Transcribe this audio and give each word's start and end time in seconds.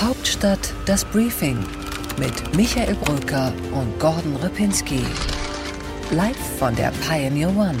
Hauptstadt 0.00 0.74
das 0.84 1.06
Briefing 1.06 1.58
mit 2.18 2.54
Michael 2.54 2.96
Brücker 2.96 3.50
und 3.72 3.98
Gordon 3.98 4.36
Ripinski. 4.36 5.00
Live 6.10 6.36
von 6.58 6.76
der 6.76 6.92
Pioneer 7.08 7.48
One. 7.48 7.78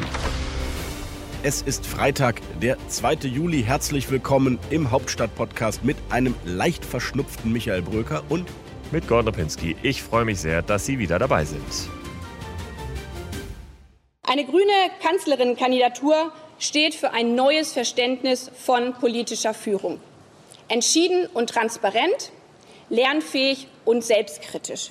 Es 1.42 1.60
ist 1.60 1.84
Freitag, 1.84 2.40
der 2.62 2.78
2. 2.88 3.28
Juli. 3.28 3.62
Herzlich 3.62 4.10
willkommen 4.10 4.58
im 4.70 4.90
Hauptstadt-Podcast 4.90 5.84
mit 5.84 5.98
einem 6.08 6.34
leicht 6.46 6.86
verschnupften 6.86 7.52
Michael 7.52 7.82
Bröker 7.82 8.24
und 8.30 8.48
mit 8.92 9.06
Gordon 9.08 9.34
Ripinski. 9.34 9.76
Ich 9.82 10.02
freue 10.02 10.24
mich 10.24 10.40
sehr, 10.40 10.62
dass 10.62 10.86
Sie 10.86 10.98
wieder 10.98 11.18
dabei 11.18 11.44
sind. 11.44 11.90
Eine 14.22 14.46
grüne 14.46 14.72
Kanzlerinnenkandidatur 15.02 16.32
steht 16.58 16.94
für 16.94 17.12
ein 17.12 17.34
neues 17.34 17.74
Verständnis 17.74 18.50
von 18.56 18.94
politischer 18.94 19.52
Führung. 19.52 20.00
Entschieden 20.68 21.26
und 21.26 21.50
transparent, 21.50 22.32
lernfähig 22.88 23.68
und 23.84 24.04
selbstkritisch. 24.04 24.90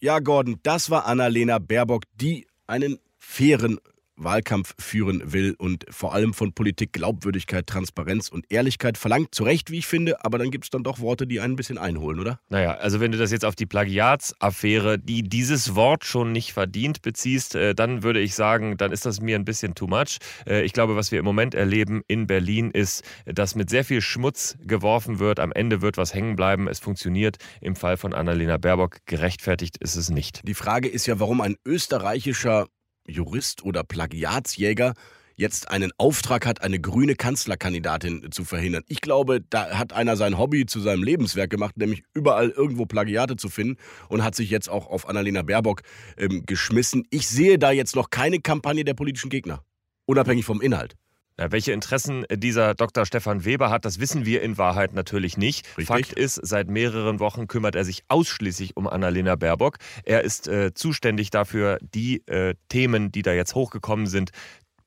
Ja, 0.00 0.18
Gordon, 0.18 0.60
das 0.62 0.90
war 0.90 1.06
Annalena 1.06 1.58
Baerbock, 1.58 2.04
die 2.14 2.46
einen 2.66 2.98
fairen 3.18 3.78
Wahlkampf 4.16 4.74
führen 4.78 5.32
will 5.32 5.54
und 5.58 5.86
vor 5.90 6.14
allem 6.14 6.34
von 6.34 6.52
Politik 6.52 6.92
Glaubwürdigkeit, 6.92 7.66
Transparenz 7.66 8.28
und 8.28 8.44
Ehrlichkeit 8.50 8.98
verlangt. 8.98 9.34
Zu 9.34 9.44
Recht, 9.44 9.70
wie 9.70 9.78
ich 9.78 9.86
finde, 9.86 10.24
aber 10.24 10.38
dann 10.38 10.50
gibt 10.50 10.64
es 10.64 10.70
dann 10.70 10.84
doch 10.84 11.00
Worte, 11.00 11.26
die 11.26 11.40
einen 11.40 11.54
ein 11.54 11.56
bisschen 11.56 11.78
einholen, 11.78 12.20
oder? 12.20 12.40
Naja, 12.48 12.74
also 12.74 13.00
wenn 13.00 13.12
du 13.12 13.18
das 13.18 13.30
jetzt 13.30 13.44
auf 13.44 13.54
die 13.54 13.66
Plagiatsaffäre, 13.66 14.98
die 14.98 15.22
dieses 15.22 15.74
Wort 15.74 16.04
schon 16.04 16.32
nicht 16.32 16.52
verdient, 16.52 17.02
beziehst, 17.02 17.54
äh, 17.54 17.74
dann 17.74 18.02
würde 18.02 18.20
ich 18.20 18.34
sagen, 18.34 18.76
dann 18.76 18.92
ist 18.92 19.06
das 19.06 19.20
mir 19.20 19.36
ein 19.36 19.44
bisschen 19.44 19.74
too 19.74 19.86
much. 19.86 20.18
Äh, 20.46 20.62
ich 20.62 20.72
glaube, 20.72 20.96
was 20.96 21.12
wir 21.12 21.18
im 21.18 21.24
Moment 21.24 21.54
erleben 21.54 22.02
in 22.08 22.26
Berlin 22.26 22.70
ist, 22.70 23.02
dass 23.26 23.54
mit 23.54 23.70
sehr 23.70 23.84
viel 23.84 24.00
Schmutz 24.00 24.56
geworfen 24.60 25.18
wird. 25.18 25.40
Am 25.40 25.52
Ende 25.52 25.80
wird 25.80 25.96
was 25.96 26.14
hängen 26.14 26.36
bleiben. 26.36 26.68
Es 26.68 26.78
funktioniert. 26.78 27.36
Im 27.60 27.76
Fall 27.76 27.96
von 27.96 28.12
Annalena 28.12 28.58
Baerbock 28.58 28.98
gerechtfertigt 29.06 29.76
ist 29.78 29.96
es 29.96 30.10
nicht. 30.10 30.40
Die 30.46 30.54
Frage 30.54 30.88
ist 30.88 31.06
ja, 31.06 31.20
warum 31.20 31.40
ein 31.40 31.56
österreichischer 31.64 32.66
Jurist 33.06 33.64
oder 33.64 33.84
Plagiatsjäger 33.84 34.94
jetzt 35.36 35.70
einen 35.70 35.92
Auftrag 35.98 36.46
hat, 36.46 36.62
eine 36.62 36.80
grüne 36.80 37.14
Kanzlerkandidatin 37.14 38.30
zu 38.30 38.44
verhindern. 38.44 38.84
Ich 38.86 39.00
glaube, 39.00 39.40
da 39.50 39.78
hat 39.78 39.92
einer 39.92 40.16
sein 40.16 40.38
Hobby 40.38 40.66
zu 40.66 40.80
seinem 40.80 41.02
Lebenswerk 41.02 41.50
gemacht, 41.50 41.76
nämlich 41.76 42.04
überall 42.14 42.50
irgendwo 42.50 42.86
Plagiate 42.86 43.36
zu 43.36 43.48
finden 43.48 43.76
und 44.08 44.22
hat 44.22 44.34
sich 44.34 44.50
jetzt 44.50 44.68
auch 44.68 44.86
auf 44.86 45.08
Annalena 45.08 45.42
Baerbock 45.42 45.82
ähm, 46.16 46.44
geschmissen. 46.46 47.04
Ich 47.10 47.28
sehe 47.28 47.58
da 47.58 47.70
jetzt 47.72 47.96
noch 47.96 48.10
keine 48.10 48.40
Kampagne 48.40 48.84
der 48.84 48.94
politischen 48.94 49.30
Gegner, 49.30 49.64
unabhängig 50.06 50.44
vom 50.44 50.60
Inhalt. 50.60 50.94
Ja, 51.36 51.50
welche 51.50 51.72
Interessen 51.72 52.24
dieser 52.32 52.74
Dr. 52.74 53.06
Stefan 53.06 53.44
Weber 53.44 53.68
hat, 53.68 53.84
das 53.84 53.98
wissen 53.98 54.24
wir 54.24 54.40
in 54.42 54.56
Wahrheit 54.56 54.92
natürlich 54.92 55.36
nicht. 55.36 55.66
Richtig. 55.76 55.86
Fakt 55.86 56.12
ist, 56.12 56.34
seit 56.34 56.68
mehreren 56.68 57.18
Wochen 57.18 57.48
kümmert 57.48 57.74
er 57.74 57.84
sich 57.84 58.04
ausschließlich 58.06 58.76
um 58.76 58.86
Annalena 58.86 59.34
Baerbock. 59.34 59.78
Er 60.04 60.22
ist 60.22 60.46
äh, 60.46 60.74
zuständig 60.74 61.30
dafür, 61.30 61.78
die 61.80 62.24
äh, 62.28 62.54
Themen, 62.68 63.10
die 63.10 63.22
da 63.22 63.32
jetzt 63.32 63.56
hochgekommen 63.56 64.06
sind, 64.06 64.30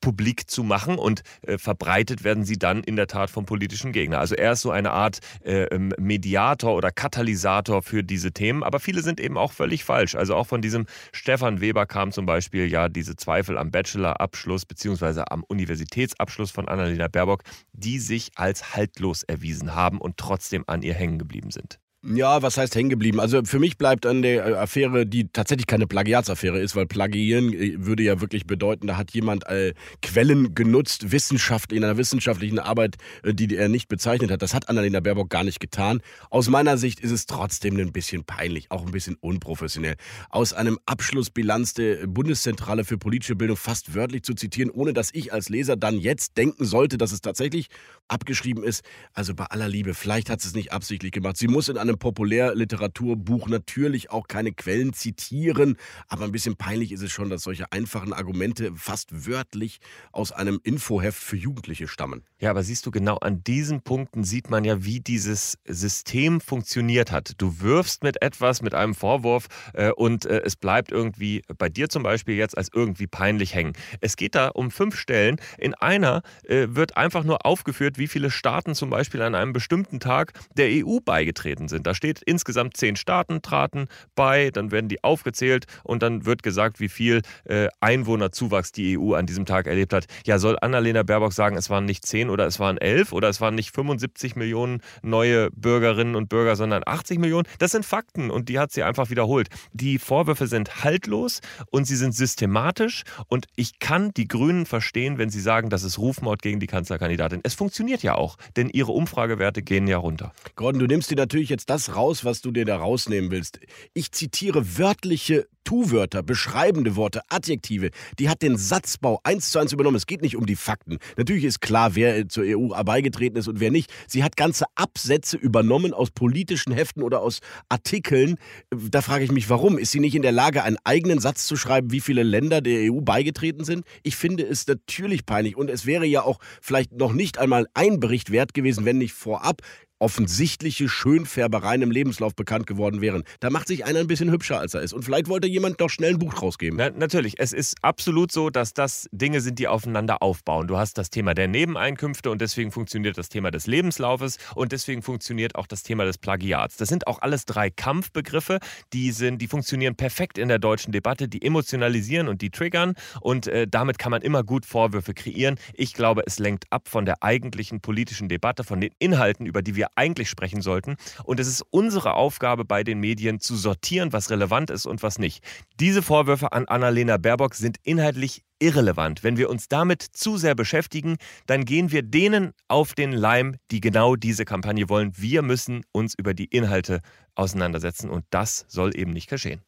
publik 0.02 0.50
zu 0.50 0.64
machen 0.64 0.98
und 0.98 1.22
äh, 1.42 1.58
verbreitet 1.58 2.24
werden 2.24 2.44
sie 2.44 2.58
dann 2.58 2.84
in 2.84 2.96
der 2.96 3.08
Tat 3.08 3.30
vom 3.30 3.46
politischen 3.46 3.92
Gegner. 3.92 4.20
Also 4.20 4.36
er 4.36 4.54
ist 4.54 4.62
so 4.62 4.72
eine 4.72 4.92
Art 4.92 5.20
äh, 5.44 5.64
ähm, 5.66 5.94
Mediator 5.98 6.76
oder 6.76 6.92
Katalysator 6.92 7.82
für 7.82 8.04
diese 8.04 8.32
Themen, 8.32 8.64
aber 8.64 8.80
viele 8.80 9.02
sind 9.02 9.20
eben 9.20 9.38
auch 9.38 9.52
völlig 9.52 9.84
falsch. 9.84 10.16
Also 10.16 10.36
auch 10.36 10.48
von 10.48 10.62
diesem 10.62 10.86
Stefan 11.12 11.62
Weber 11.62 11.86
kam 11.86 12.12
zum 12.12 12.26
Beispiel 12.26 12.72
ja 12.72 12.90
diese 12.90 13.16
Zweifel 13.16 13.58
am 13.58 13.72
Bachelorabschluss 13.72 14.66
beziehungsweise 14.66 15.32
am 15.32 15.44
Universitätsabschluss 15.44 16.52
von 16.52 16.68
Annalena 16.68 17.08
Baerbock, 17.08 17.44
die 17.74 18.00
sich 18.00 18.32
als 18.36 18.76
haltlos 18.76 19.24
erwiesen 19.24 19.76
haben 19.76 20.00
und 20.00 20.18
trotzdem 20.18 20.64
an 20.68 20.82
ihr 20.82 20.94
hängen 20.94 21.20
geblieben 21.20 21.52
sind. 21.52 21.80
Ja, 22.04 22.44
was 22.44 22.58
heißt 22.58 22.76
hängen 22.76 22.92
geblieben? 22.92 23.20
Also 23.20 23.44
für 23.44 23.58
mich 23.58 23.80
bleibt 23.80 24.06
an 24.06 24.22
der 24.22 24.46
äh, 24.46 24.54
Affäre, 24.54 25.08
die 25.08 25.30
tatsächlich 25.30 25.66
keine 25.66 25.88
Plagiatsaffäre 25.88 26.60
ist, 26.60 26.76
weil 26.76 26.86
Plagiieren 26.86 27.52
äh, 27.52 27.74
würde 27.80 28.04
ja 28.04 28.22
wirklich 28.22 28.46
bedeuten, 28.46 28.86
da 28.86 28.98
hat 28.98 29.12
jemand 29.12 29.48
äh, 29.48 29.74
Quellen 30.04 30.54
genutzt, 30.54 31.12
Wissenschaft 31.12 31.74
in 31.74 31.84
einer 31.84 31.98
wissenschaftlichen 31.98 32.60
Arbeit, 32.60 32.98
äh, 33.24 33.34
die 33.34 33.54
er 33.56 33.68
nicht 33.68 33.88
bezeichnet 33.88 34.30
hat. 34.30 34.44
Das 34.44 34.54
hat 34.54 34.70
Annalena 34.70 35.00
Baerbock 35.00 35.32
gar 35.32 35.44
nicht 35.44 35.60
getan. 35.60 36.02
Aus 36.30 36.50
meiner 36.50 36.78
Sicht 36.78 37.00
ist 37.00 37.10
es 37.10 37.26
trotzdem 37.26 37.76
ein 37.78 37.92
bisschen 37.92 38.24
peinlich, 38.24 38.70
auch 38.70 38.86
ein 38.86 38.92
bisschen 38.92 39.16
unprofessionell. 39.20 39.96
Aus 40.30 40.54
einem 40.54 40.78
Abschlussbilanz 40.86 41.74
der 41.74 42.06
Bundeszentrale 42.06 42.86
für 42.86 43.00
politische 43.00 43.36
Bildung 43.36 43.58
fast 43.58 43.96
wörtlich 43.96 44.22
zu 44.22 44.36
zitieren, 44.36 44.70
ohne 44.70 44.94
dass 44.94 45.10
ich 45.14 45.34
als 45.34 45.50
Leser 45.50 45.76
dann 45.76 45.98
jetzt 45.98 46.38
denken 46.38 46.64
sollte, 46.64 47.00
dass 47.00 47.12
es 47.12 47.22
tatsächlich 47.22 47.70
abgeschrieben 48.08 48.64
ist. 48.64 48.84
Also 49.14 49.34
bei 49.34 49.46
aller 49.46 49.68
Liebe, 49.68 49.96
vielleicht 49.96 50.30
hat 50.30 50.42
sie 50.42 50.50
es 50.50 50.54
nicht 50.54 50.72
absichtlich 50.72 51.12
gemacht. 51.12 51.38
Sie 51.38 51.48
muss 51.48 51.68
in 51.70 51.87
einem 51.88 51.98
Populärliteraturbuch 51.98 53.48
natürlich 53.48 54.12
auch 54.12 54.28
keine 54.28 54.52
Quellen 54.52 54.94
zitieren, 54.94 55.78
aber 56.08 56.26
ein 56.26 56.32
bisschen 56.32 56.56
peinlich 56.56 56.92
ist 56.92 57.02
es 57.02 57.12
schon, 57.12 57.30
dass 57.30 57.44
solche 57.44 57.72
einfachen 57.72 58.14
Argumente 58.14 58.72
fast 58.76 59.28
wörtlich 59.28 59.80
aus 60.12 60.32
einem 60.32 60.60
Infoheft 60.64 61.22
für 61.22 61.38
Jugendliche 61.38 61.88
stammen. 61.88 62.24
Ja, 62.40 62.52
aber 62.52 62.64
siehst 62.64 62.86
du, 62.86 62.92
genau 62.92 63.18
an 63.18 63.44
diesen 63.44 63.82
Punkten 63.82 64.24
sieht 64.24 64.50
man 64.50 64.64
ja, 64.64 64.84
wie 64.84 65.00
dieses 65.00 65.58
System 65.66 66.42
funktioniert 66.42 67.12
hat. 67.12 67.34
Du 67.38 67.62
wirfst 67.62 68.04
mit 68.04 68.22
etwas, 68.22 68.62
mit 68.62 68.74
einem 68.74 68.96
Vorwurf 68.96 69.48
äh, 69.74 69.92
und 69.92 70.26
äh, 70.26 70.42
es 70.44 70.56
bleibt 70.56 70.92
irgendwie 70.92 71.44
bei 71.58 71.70
dir 71.70 71.90
zum 71.90 72.04
Beispiel 72.04 72.36
jetzt 72.36 72.58
als 72.58 72.70
irgendwie 72.74 73.08
peinlich 73.08 73.54
hängen. 73.54 73.74
Es 74.02 74.16
geht 74.18 74.36
da 74.36 74.50
um 74.50 74.72
fünf 74.72 74.98
Stellen. 74.98 75.38
In 75.58 75.74
einer 75.76 76.22
äh, 76.44 76.68
wird 76.70 76.98
einfach 76.98 77.24
nur 77.24 77.46
aufgeführt, 77.46 77.98
wie 77.98 78.08
viele 78.08 78.32
Staaten 78.32 78.76
zum 78.76 78.90
Beispiel 78.90 79.22
an 79.22 79.36
einem 79.36 79.54
bestimmten 79.54 80.00
Tag 80.00 80.34
der 80.56 80.70
EU 80.70 81.00
beigetreten 81.04 81.68
sind. 81.68 81.77
Da 81.84 81.94
steht 81.94 82.22
insgesamt 82.24 82.78
zehn 82.78 82.96
Staaten 82.96 83.42
traten 83.42 83.88
bei, 84.16 84.50
dann 84.52 84.72
werden 84.72 84.88
die 84.88 85.04
aufgezählt 85.04 85.66
und 85.84 86.04
dann 86.04 86.26
wird 86.26 86.44
gesagt, 86.44 86.80
wie 86.80 86.90
viel 86.90 87.22
äh, 87.46 87.68
Einwohnerzuwachs 87.80 88.72
die 88.72 88.98
EU 88.98 89.14
an 89.14 89.26
diesem 89.26 89.46
Tag 89.46 89.68
erlebt 89.68 89.94
hat. 89.94 90.06
Ja, 90.26 90.40
soll 90.40 90.58
Annalena 90.62 91.04
Baerbock 91.04 91.34
sagen, 91.34 91.58
es 91.58 91.70
waren 91.70 91.86
nicht 91.86 92.06
zehn 92.06 92.30
oder 92.30 92.46
es 92.46 92.60
waren 92.60 92.78
elf 92.78 93.14
oder 93.14 93.30
es 93.30 93.42
waren 93.42 93.56
nicht 93.56 93.74
75 93.74 94.36
Millionen 94.36 94.82
neue 95.02 95.50
Bürgerinnen 95.52 96.16
und 96.16 96.30
Bürger, 96.30 96.56
sondern 96.56 96.84
80 96.86 97.20
Millionen? 97.20 97.48
Das 97.60 97.72
sind 97.72 97.86
Fakten 97.86 98.30
und 98.30 98.50
die 98.50 98.60
hat 98.60 98.72
sie 98.72 98.84
einfach 98.84 99.10
wiederholt. 99.10 99.50
Die 99.74 100.00
Vorwürfe 100.00 100.48
sind 100.48 100.84
haltlos 100.84 101.42
und 101.72 101.86
sie 101.86 101.96
sind 101.96 102.14
systematisch 102.14 103.04
und 103.28 103.48
ich 103.56 103.80
kann 103.80 104.12
die 104.16 104.28
Grünen 104.28 104.66
verstehen, 104.66 105.18
wenn 105.18 105.30
sie 105.30 105.42
sagen, 105.42 105.70
das 105.70 105.84
ist 105.84 105.98
Rufmord 105.98 106.42
gegen 106.42 106.60
die 106.60 106.68
Kanzlerkandidatin. 106.68 107.42
Es 107.44 107.54
funktioniert 107.54 108.04
ja 108.04 108.16
auch, 108.16 108.38
denn 108.56 108.70
ihre 108.70 108.92
Umfragewerte 108.92 109.62
gehen 109.62 109.88
ja 109.88 109.98
runter. 109.98 110.34
Gordon, 110.56 110.80
du 110.80 110.88
nimmst 110.88 111.12
dir 111.12 111.16
natürlich 111.16 111.50
jetzt 111.50 111.67
das 111.68 111.96
raus, 111.96 112.26
was 112.26 112.42
du 112.42 112.52
dir 112.52 112.66
da 112.66 112.78
rausnehmen 112.78 113.32
willst. 113.32 113.60
Ich 113.94 114.12
zitiere 114.12 114.78
wörtliche 114.78 115.48
Tu-Wörter, 115.68 116.24
beschreibende 116.24 116.96
Worte, 116.96 117.20
Adjektive. 117.28 117.90
Die 118.20 118.30
hat 118.30 118.42
den 118.42 118.56
Satzbau 118.56 119.20
eins 119.24 119.52
zu 119.52 119.60
eins 119.60 119.74
übernommen. 119.74 119.98
Es 119.98 120.06
geht 120.06 120.22
nicht 120.22 120.38
um 120.38 120.46
die 120.46 120.56
Fakten. 120.56 120.98
Natürlich 121.18 121.44
ist 121.44 121.60
klar, 121.60 121.94
wer 121.94 122.30
zur 122.30 122.46
EU 122.48 122.70
beigetreten 122.86 123.38
ist 123.38 123.50
und 123.50 123.60
wer 123.60 123.70
nicht. 123.70 123.92
Sie 124.08 124.24
hat 124.24 124.38
ganze 124.38 124.64
Absätze 124.76 125.36
übernommen 125.36 125.94
aus 125.94 126.10
politischen 126.10 126.72
Heften 126.72 127.04
oder 127.04 127.20
aus 127.20 127.42
Artikeln. 127.68 128.38
Da 128.70 129.02
frage 129.02 129.26
ich 129.26 129.32
mich, 129.34 129.50
warum? 129.50 129.78
Ist 129.78 129.92
sie 129.92 130.00
nicht 130.00 130.16
in 130.16 130.22
der 130.22 130.32
Lage, 130.32 130.64
einen 130.64 130.78
eigenen 130.86 131.20
Satz 131.20 131.46
zu 131.48 131.58
schreiben, 131.58 131.92
wie 131.92 132.00
viele 132.00 132.24
Länder 132.24 132.62
der 132.62 132.90
EU 132.90 133.02
beigetreten 133.02 133.66
sind? 133.66 133.86
Ich 134.04 134.16
finde 134.16 134.46
es 134.46 134.66
natürlich 134.68 135.26
peinlich 135.26 135.58
und 135.58 135.70
es 135.70 135.86
wäre 135.86 136.06
ja 136.06 136.22
auch 136.22 136.40
vielleicht 136.62 136.94
noch 136.94 137.12
nicht 137.12 137.40
einmal 137.40 137.68
ein 137.74 138.00
Bericht 138.00 138.32
wert 138.32 138.54
gewesen, 138.54 138.86
wenn 138.86 139.00
nicht 139.00 139.14
vorab 139.14 139.62
offensichtliche 140.00 140.90
Schönfärbereien 140.90 141.82
im 141.82 141.92
Lebenslauf 141.92 142.36
bekannt 142.36 142.68
geworden 142.68 143.02
wären. 143.02 143.24
Da 143.40 143.50
macht 143.50 143.68
sich 143.68 143.86
einer 143.86 144.00
ein 144.00 144.08
bisschen 144.08 144.32
hübscher, 144.32 144.60
als 144.60 144.74
er 144.74 144.82
ist. 144.82 144.94
Und 144.94 145.04
vielleicht 145.04 145.28
wollte 145.28 145.48
jemand 145.48 145.82
doch 145.82 145.90
schnell 145.90 146.12
ein 146.12 146.20
Buch 146.20 146.42
rausgeben. 146.42 146.78
Na, 146.78 146.90
natürlich, 146.90 147.40
es 147.40 147.54
ist 147.54 147.76
absolut 147.82 148.32
so, 148.32 148.50
dass 148.50 148.74
das 148.74 149.08
Dinge 149.12 149.42
sind, 149.42 149.60
die 149.60 149.68
aufeinander 149.68 150.22
aufbauen. 150.22 150.68
Du 150.68 150.78
hast 150.78 150.98
das 150.98 151.10
Thema 151.10 151.34
der 151.34 151.48
Nebeneinkünfte 151.48 152.30
und 152.30 152.42
deswegen 152.42 152.72
funktioniert 152.72 153.18
das 153.18 153.30
Thema 153.30 153.52
des 153.52 153.68
Lebenslaufes 153.68 154.38
und 154.56 154.72
deswegen 154.72 155.02
funktioniert 155.02 155.56
auch 155.56 155.68
das 155.68 155.84
Thema 155.84 156.06
des 156.06 156.18
Plagiats. 156.18 156.78
Das 156.78 156.90
sind 156.90 157.08
auch 157.08 157.22
alles 157.22 157.46
drei 157.46 157.70
Kampfbegriffe, 157.70 158.60
die, 158.94 159.12
sind, 159.12 159.42
die 159.42 159.48
funktionieren 159.48 159.96
perfekt 159.96 160.38
in 160.38 160.48
der 160.48 160.60
deutschen 160.60 160.92
Debatte, 160.92 161.28
die 161.28 161.42
emotionalisieren 161.42 162.28
und 162.28 162.42
die 162.42 162.52
triggern 162.52 162.94
und 163.22 163.48
äh, 163.48 163.68
damit 163.68 163.98
kann 163.98 164.12
man 164.12 164.22
immer 164.22 164.44
gut 164.44 164.66
Vorwürfe 164.66 165.14
kreieren. 165.14 165.58
Ich 165.74 165.94
glaube, 165.94 166.24
es 166.26 166.40
lenkt 166.40 166.66
ab 166.70 166.88
von 166.88 167.06
der 167.06 167.24
eigentlichen 167.24 167.82
politischen 167.82 168.30
Debatte, 168.30 168.64
von 168.64 168.80
den 168.80 168.92
Inhalten, 169.00 169.46
über 169.46 169.62
die 169.62 169.76
wir 169.76 169.87
wir 169.88 169.92
eigentlich 169.96 170.30
sprechen 170.30 170.62
sollten. 170.62 170.96
Und 171.24 171.40
es 171.40 171.48
ist 171.48 171.64
unsere 171.70 172.14
Aufgabe 172.14 172.66
bei 172.66 172.84
den 172.84 173.00
Medien 173.00 173.40
zu 173.40 173.56
sortieren, 173.56 174.14
was 174.14 174.30
relevant 174.30 174.70
ist 174.70 174.86
und 174.86 175.04
was 175.04 175.20
nicht. 175.20 175.44
Diese 175.80 176.02
Vorwürfe 176.02 176.52
an 176.52 176.66
Annalena 176.66 177.18
Baerbock 177.18 177.56
sind 177.56 177.78
inhaltlich 177.84 178.44
irrelevant. 178.60 179.24
Wenn 179.24 179.38
wir 179.38 179.50
uns 179.50 179.68
damit 179.68 180.02
zu 180.02 180.38
sehr 180.38 180.56
beschäftigen, 180.56 181.18
dann 181.46 181.66
gehen 181.66 181.92
wir 181.92 182.02
denen 182.02 182.54
auf 182.68 182.94
den 182.94 183.12
Leim, 183.12 183.56
die 183.72 183.82
genau 183.82 184.16
diese 184.16 184.46
Kampagne 184.46 184.90
wollen. 184.90 185.14
Wir 185.16 185.42
müssen 185.42 185.84
uns 185.92 186.16
über 186.18 186.34
die 186.34 186.46
Inhalte 186.46 187.02
auseinandersetzen 187.36 188.10
und 188.10 188.26
das 188.32 188.66
soll 188.68 188.98
eben 188.98 189.12
nicht 189.12 189.30
geschehen. 189.30 189.62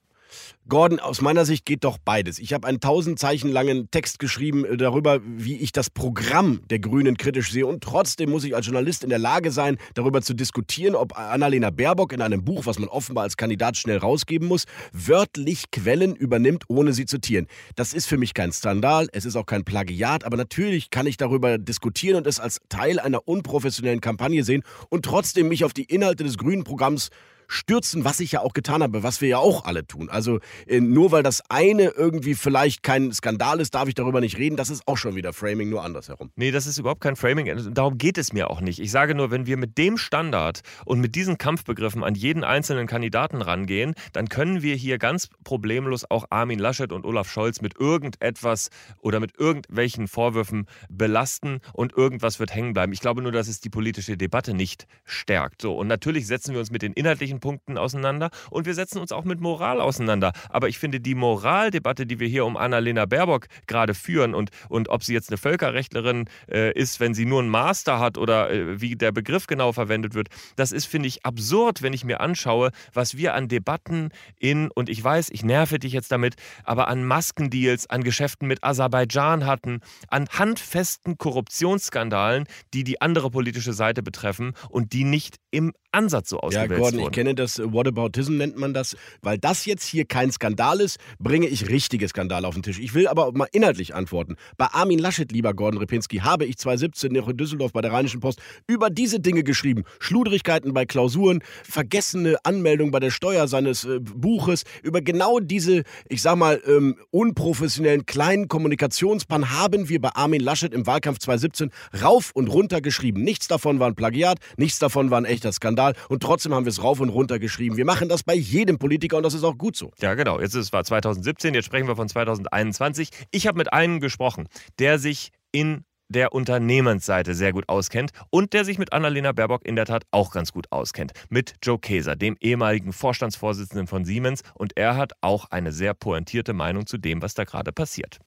Gordon, 0.68 1.00
aus 1.00 1.22
meiner 1.22 1.46
Sicht 1.46 1.66
geht 1.66 1.84
doch 1.84 2.00
beides. 2.00 2.40
Ich 2.40 2.54
habe 2.54 2.68
einen 2.68 2.80
tausend 2.80 3.20
Zeichen 3.20 3.52
langen 3.52 3.92
Text 3.92 4.20
geschrieben 4.20 4.66
äh, 4.66 4.78
darüber, 4.78 5.20
wie 5.24 5.58
ich 5.58 5.72
das 5.72 5.90
Programm 5.90 6.62
der 6.70 6.80
Grünen 6.80 7.18
kritisch 7.18 7.52
sehe. 7.52 7.68
Und 7.68 7.84
trotzdem 7.84 8.32
muss 8.32 8.44
ich 8.44 8.56
als 8.56 8.66
Journalist 8.66 9.04
in 9.04 9.10
der 9.10 9.20
Lage 9.20 9.52
sein, 9.52 9.78
darüber 9.94 10.22
zu 10.22 10.34
diskutieren, 10.34 10.96
ob 10.96 11.18
Annalena 11.18 11.70
Baerbock 11.70 12.14
in 12.14 12.22
einem 12.22 12.44
Buch, 12.44 12.66
was 12.66 12.80
man 12.80 12.90
offenbar 12.90 13.24
als 13.24 13.38
Kandidat 13.38 13.78
schnell 13.78 13.98
rausgeben 13.98 14.48
muss, 14.48 14.66
wörtlich 14.94 15.72
Quellen 15.72 16.16
übernimmt, 16.16 16.64
ohne 16.68 16.94
sie 16.94 17.06
zu 17.06 17.20
zitieren. 17.20 17.48
Das 17.76 17.94
ist 17.94 18.08
für 18.08 18.18
mich 18.18 18.34
kein 18.34 18.52
Skandal, 18.52 19.08
es 19.12 19.26
ist 19.26 19.36
auch 19.36 19.46
kein 19.46 19.64
Plagiat, 19.64 20.24
aber 20.24 20.38
natürlich 20.38 20.90
kann 20.90 21.06
ich 21.06 21.18
darüber 21.18 21.58
diskutieren 21.58 22.18
und 22.18 22.28
es 22.28 22.40
als 22.40 22.60
Teil 22.70 23.00
einer 23.00 23.28
unprofessionellen 23.28 24.02
Kampagne 24.02 24.44
sehen 24.44 24.64
und 24.90 25.04
trotzdem 25.04 25.50
mich 25.50 25.66
auf 25.66 25.74
die 25.74 25.84
Inhalte 25.84 26.24
des 26.24 26.38
Grünen 26.38 26.64
Programms 26.64 27.10
stürzen, 27.50 28.06
was 28.06 28.22
ich 28.22 28.32
ja 28.32 28.42
auch 28.42 28.54
getan 28.54 28.82
habe, 28.82 29.04
was 29.04 29.20
wir 29.20 29.28
ja 29.28 29.38
auch 29.40 29.66
alle 29.66 29.86
tun. 29.86 30.10
Also 30.10 30.40
äh, 30.68 30.80
nur 30.80 31.12
weil 31.12 31.24
das 31.24 31.42
eine 31.50 31.90
irgendwie 31.90 32.36
vielleicht 32.36 32.84
kein 32.84 33.12
Skandal 33.12 33.60
ist, 33.60 33.76
darf 33.76 33.90
ich 33.90 33.96
darüber 33.96 34.22
nicht 34.22 34.38
reden. 34.38 34.56
Das 34.56 34.70
ist 34.70 34.88
auch 34.88 34.98
schon 34.98 35.16
wieder 35.16 35.34
Framing, 35.34 35.70
nur 35.70 35.84
andersherum. 35.84 36.32
Nee, 36.36 36.52
das 36.52 36.68
ist 36.68 36.78
überhaupt 36.78 37.02
kein 37.02 37.16
Framing. 37.16 37.74
Darum 37.74 37.98
geht 37.98 38.18
es 38.18 38.32
mir 38.32 38.50
auch 38.50 38.62
nicht. 38.62 38.80
Ich 38.80 38.92
sage 38.92 39.16
nur, 39.16 39.32
wenn 39.32 39.48
wir 39.48 39.58
mit 39.58 39.78
dem 39.78 39.98
Standard 39.98 40.62
und 40.86 41.02
mit 41.02 41.16
diesen 41.16 41.38
Kampfbegriffen 41.38 42.04
an 42.04 42.16
jeden 42.16 42.44
einzelnen 42.44 42.88
Kandidaten 42.88 43.42
rangehen, 43.42 43.96
dann 44.14 44.30
können 44.30 44.62
wir 44.62 44.76
hier 44.76 45.00
ganz 45.00 45.28
problemlos 45.44 46.10
auch 46.10 46.28
Armin 46.30 46.60
Laschet 46.60 46.92
und 46.92 47.06
Olaf 47.06 47.32
Scholz 47.32 47.62
mit 47.62 47.80
irgendetwas 47.80 48.70
oder 49.00 49.20
mit 49.20 49.40
irgendwelchen 49.40 50.08
Vorwürfen 50.08 50.68
belasten 50.90 51.62
und 51.74 51.98
irgendwas 51.98 52.40
wird 52.40 52.54
hängen 52.54 52.74
bleiben. 52.74 52.94
Ich 52.94 53.00
glaube 53.00 53.22
nur, 53.22 53.32
dass 53.32 53.48
es 53.48 53.60
die 53.60 53.70
politische 53.70 54.18
Debatte 54.18 54.54
nicht 54.54 54.86
stärkt. 55.04 55.62
So, 55.62 55.76
und 55.76 55.88
natürlich 55.88 56.28
setzen 56.28 56.54
wir 56.54 56.60
uns 56.60 56.72
mit 56.72 56.84
den 56.84 56.94
inhaltlichen 56.94 57.39
Punkten 57.40 57.78
auseinander 57.78 58.30
und 58.50 58.66
wir 58.66 58.74
setzen 58.74 59.00
uns 59.00 59.12
auch 59.12 59.24
mit 59.24 59.40
Moral 59.40 59.82
auseinander. 59.82 60.34
Aber 60.50 60.70
ich 60.70 60.80
finde, 60.80 61.00
die 61.00 61.16
Moraldebatte, 61.16 62.06
die 62.06 62.20
wir 62.20 62.28
hier 62.28 62.46
um 62.46 62.58
Annalena 62.58 63.06
Baerbock 63.06 63.48
gerade 63.68 63.94
führen 63.94 64.34
und, 64.36 64.50
und 64.70 64.90
ob 64.90 65.04
sie 65.04 65.14
jetzt 65.14 65.30
eine 65.30 65.38
Völkerrechtlerin 65.38 66.26
äh, 66.52 66.74
ist, 66.74 67.00
wenn 67.00 67.14
sie 67.14 67.26
nur 67.26 67.40
einen 67.40 67.50
Master 67.50 68.00
hat 68.00 68.18
oder 68.18 68.52
äh, 68.52 68.82
wie 68.82 68.96
der 68.96 69.12
Begriff 69.12 69.48
genau 69.48 69.72
verwendet 69.72 70.14
wird, 70.14 70.30
das 70.56 70.72
ist, 70.72 70.86
finde 70.86 71.08
ich, 71.08 71.26
absurd, 71.26 71.82
wenn 71.82 71.94
ich 71.94 72.04
mir 72.04 72.22
anschaue, 72.22 72.72
was 72.94 73.18
wir 73.18 73.34
an 73.34 73.48
Debatten 73.48 74.10
in, 74.40 74.70
und 74.72 74.90
ich 74.90 75.04
weiß, 75.04 75.30
ich 75.32 75.44
nerve 75.44 75.80
dich 75.80 75.94
jetzt 75.94 76.12
damit, 76.12 76.36
aber 76.64 76.88
an 76.88 77.06
Maskendeals, 77.06 77.90
an 77.90 78.04
Geschäften 78.04 78.48
mit 78.48 78.64
Aserbaidschan 78.64 79.46
hatten, 79.46 79.82
an 80.08 80.28
handfesten 80.30 81.18
Korruptionsskandalen, 81.18 82.46
die 82.74 82.84
die 82.84 83.02
andere 83.02 83.30
politische 83.32 83.74
Seite 83.74 84.04
betreffen 84.04 84.54
und 84.70 84.94
die 84.94 85.04
nicht 85.04 85.38
im 85.52 85.74
Ansatz 85.92 86.30
so 86.30 86.40
ausgewählt 86.40 86.72
ja, 86.72 86.78
Gordon, 86.78 87.00
wurden. 87.00 87.10
Ich 87.10 87.16
kenne 87.16 87.36
das 87.36 87.58
äh, 87.58 87.74
Whataboutism 87.74 88.38
nennt 88.38 88.58
man 88.58 88.74
das, 88.74 88.96
weil 89.22 89.38
das 89.38 89.66
jetzt 89.66 89.86
hier 89.86 90.06
kein 90.06 90.32
Skandal 90.32 90.82
ist, 90.82 91.00
bringe 91.18 91.48
ich 91.48 91.70
richtige 91.70 92.08
Skandale 92.08 92.48
auf 92.48 92.54
den 92.54 92.64
Tisch. 92.64 92.80
Ich 92.80 92.94
will 92.94 93.08
aber 93.08 93.32
mal 93.32 93.48
inhaltlich 93.52 93.96
antworten. 93.96 94.36
Bei 94.58 94.68
Armin 94.68 95.00
Laschet, 95.00 95.32
lieber 95.32 95.54
Gordon 95.54 95.80
Repinski, 95.80 96.18
habe 96.18 96.46
ich 96.46 96.58
2017 96.58 97.14
noch 97.14 97.28
in 97.28 97.38
Düsseldorf 97.38 97.74
bei 97.74 97.82
der 97.82 97.92
Rheinischen 97.92 98.20
Post 98.20 98.42
über 98.68 98.90
diese 98.90 99.20
Dinge 99.20 99.44
geschrieben. 99.44 99.84
Schludrigkeiten 100.00 100.74
bei 100.74 100.86
Klausuren, 100.86 101.42
vergessene 101.64 102.38
Anmeldung 102.44 102.92
bei 102.92 103.00
der 103.00 103.12
Steuer 103.12 103.48
seines 103.48 103.86
äh, 103.86 104.00
Buches, 104.00 104.64
über 104.84 105.02
genau 105.02 105.40
diese, 105.40 105.84
ich 106.08 106.22
sag 106.22 106.36
mal, 106.36 106.62
ähm, 106.68 106.98
unprofessionellen 107.10 108.06
kleinen 108.06 108.48
Kommunikationspan 108.48 109.52
haben 109.52 109.90
wir 109.90 110.00
bei 110.00 110.10
Armin 110.14 110.42
Laschet 110.42 110.74
im 110.74 110.86
Wahlkampf 110.86 111.20
2017 111.20 111.72
rauf 112.04 112.32
und 112.34 112.48
runter 112.48 112.82
geschrieben. 112.82 113.24
Nichts 113.24 113.48
davon 113.48 113.80
war 113.80 113.88
ein 113.88 113.96
Plagiat, 113.96 114.38
nichts 114.58 114.78
davon 114.78 115.10
war 115.10 115.18
ein 115.18 115.26
echter 115.40 115.54
Skandal 115.54 115.94
und 116.10 116.22
trotzdem 116.22 116.54
haben 116.54 116.66
wir 116.66 116.70
es 116.70 116.84
rauf 116.84 117.00
und 117.00 117.10
runter 117.10 117.40
geschrieben. 117.40 117.78
Wir 117.78 117.86
machen 117.86 118.10
das 118.10 118.24
bei 118.24 118.36
jedem 118.36 118.78
Politiker 118.78 119.18
und 119.18 119.24
das 119.24 119.34
ist 119.34 119.44
auch 119.44 119.58
gut 119.58 119.76
so. 119.76 119.92
Ja, 120.02 120.14
genau. 120.14 120.40
Jetzt 120.40 120.54
ist 120.54 120.74
war 120.74 120.84
2017, 120.84 121.54
jetzt 121.54 121.66
sprechen 121.66 121.88
wir 121.88 121.96
von 121.96 122.10
2021. 122.10 123.10
Ich 123.32 123.48
habe 123.48 123.58
mit 123.58 123.72
einem 123.72 124.00
gesprochen, 124.02 124.48
der 124.80 125.00
sich 125.00 125.32
in 125.52 125.86
der 126.10 126.34
Unternehmensseite 126.34 127.36
sehr 127.36 127.54
gut 127.54 127.70
auskennt 127.70 128.12
und 128.32 128.54
der 128.54 128.66
sich 128.66 128.80
mit 128.80 128.94
Annalena 128.94 129.32
Baerbock 129.32 129.64
in 129.64 129.76
der 129.76 129.86
Tat 129.86 130.04
auch 130.12 130.32
ganz 130.32 130.52
gut 130.52 130.72
auskennt. 130.72 131.14
Mit 131.30 131.54
Joe 131.64 131.80
Keser, 131.80 132.16
dem 132.16 132.36
ehemaligen 132.42 132.94
Vorstandsvorsitzenden 132.94 133.88
von 133.88 134.06
Siemens. 134.06 134.42
Und 134.56 134.76
er 134.76 134.98
hat 134.98 135.14
auch 135.22 135.46
eine 135.52 135.72
sehr 135.72 135.94
pointierte 135.94 136.54
Meinung 136.54 136.88
zu 136.88 136.98
dem, 136.98 137.22
was 137.22 137.36
da 137.36 137.44
gerade 137.44 137.72
passiert. 137.72 138.20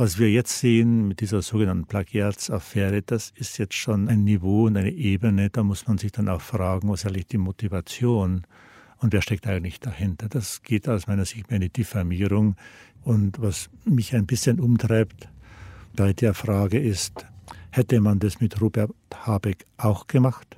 Was 0.00 0.18
wir 0.18 0.30
jetzt 0.30 0.58
sehen 0.58 1.08
mit 1.08 1.20
dieser 1.20 1.42
sogenannten 1.42 1.84
Plagiatsaffäre, 1.84 3.02
das 3.02 3.34
ist 3.36 3.58
jetzt 3.58 3.74
schon 3.74 4.08
ein 4.08 4.24
Niveau 4.24 4.64
und 4.64 4.78
eine 4.78 4.92
Ebene, 4.92 5.50
da 5.50 5.62
muss 5.62 5.86
man 5.86 5.98
sich 5.98 6.10
dann 6.10 6.30
auch 6.30 6.40
fragen, 6.40 6.88
was 6.88 7.04
eigentlich 7.04 7.26
die 7.26 7.36
Motivation 7.36 8.46
und 8.96 9.12
wer 9.12 9.20
steckt 9.20 9.46
eigentlich 9.46 9.78
dahinter. 9.78 10.30
Das 10.30 10.62
geht 10.62 10.88
aus 10.88 11.06
meiner 11.06 11.26
Sicht 11.26 11.50
mehr 11.50 11.56
in 11.56 11.60
die 11.64 11.68
Diffamierung. 11.68 12.56
Und 13.02 13.42
was 13.42 13.68
mich 13.84 14.14
ein 14.14 14.24
bisschen 14.24 14.58
umtreibt 14.58 15.28
bei 15.94 16.14
der 16.14 16.32
Frage 16.32 16.78
ist, 16.78 17.26
hätte 17.70 18.00
man 18.00 18.20
das 18.20 18.40
mit 18.40 18.58
Robert 18.58 18.92
Habeck 19.14 19.66
auch 19.76 20.06
gemacht? 20.06 20.56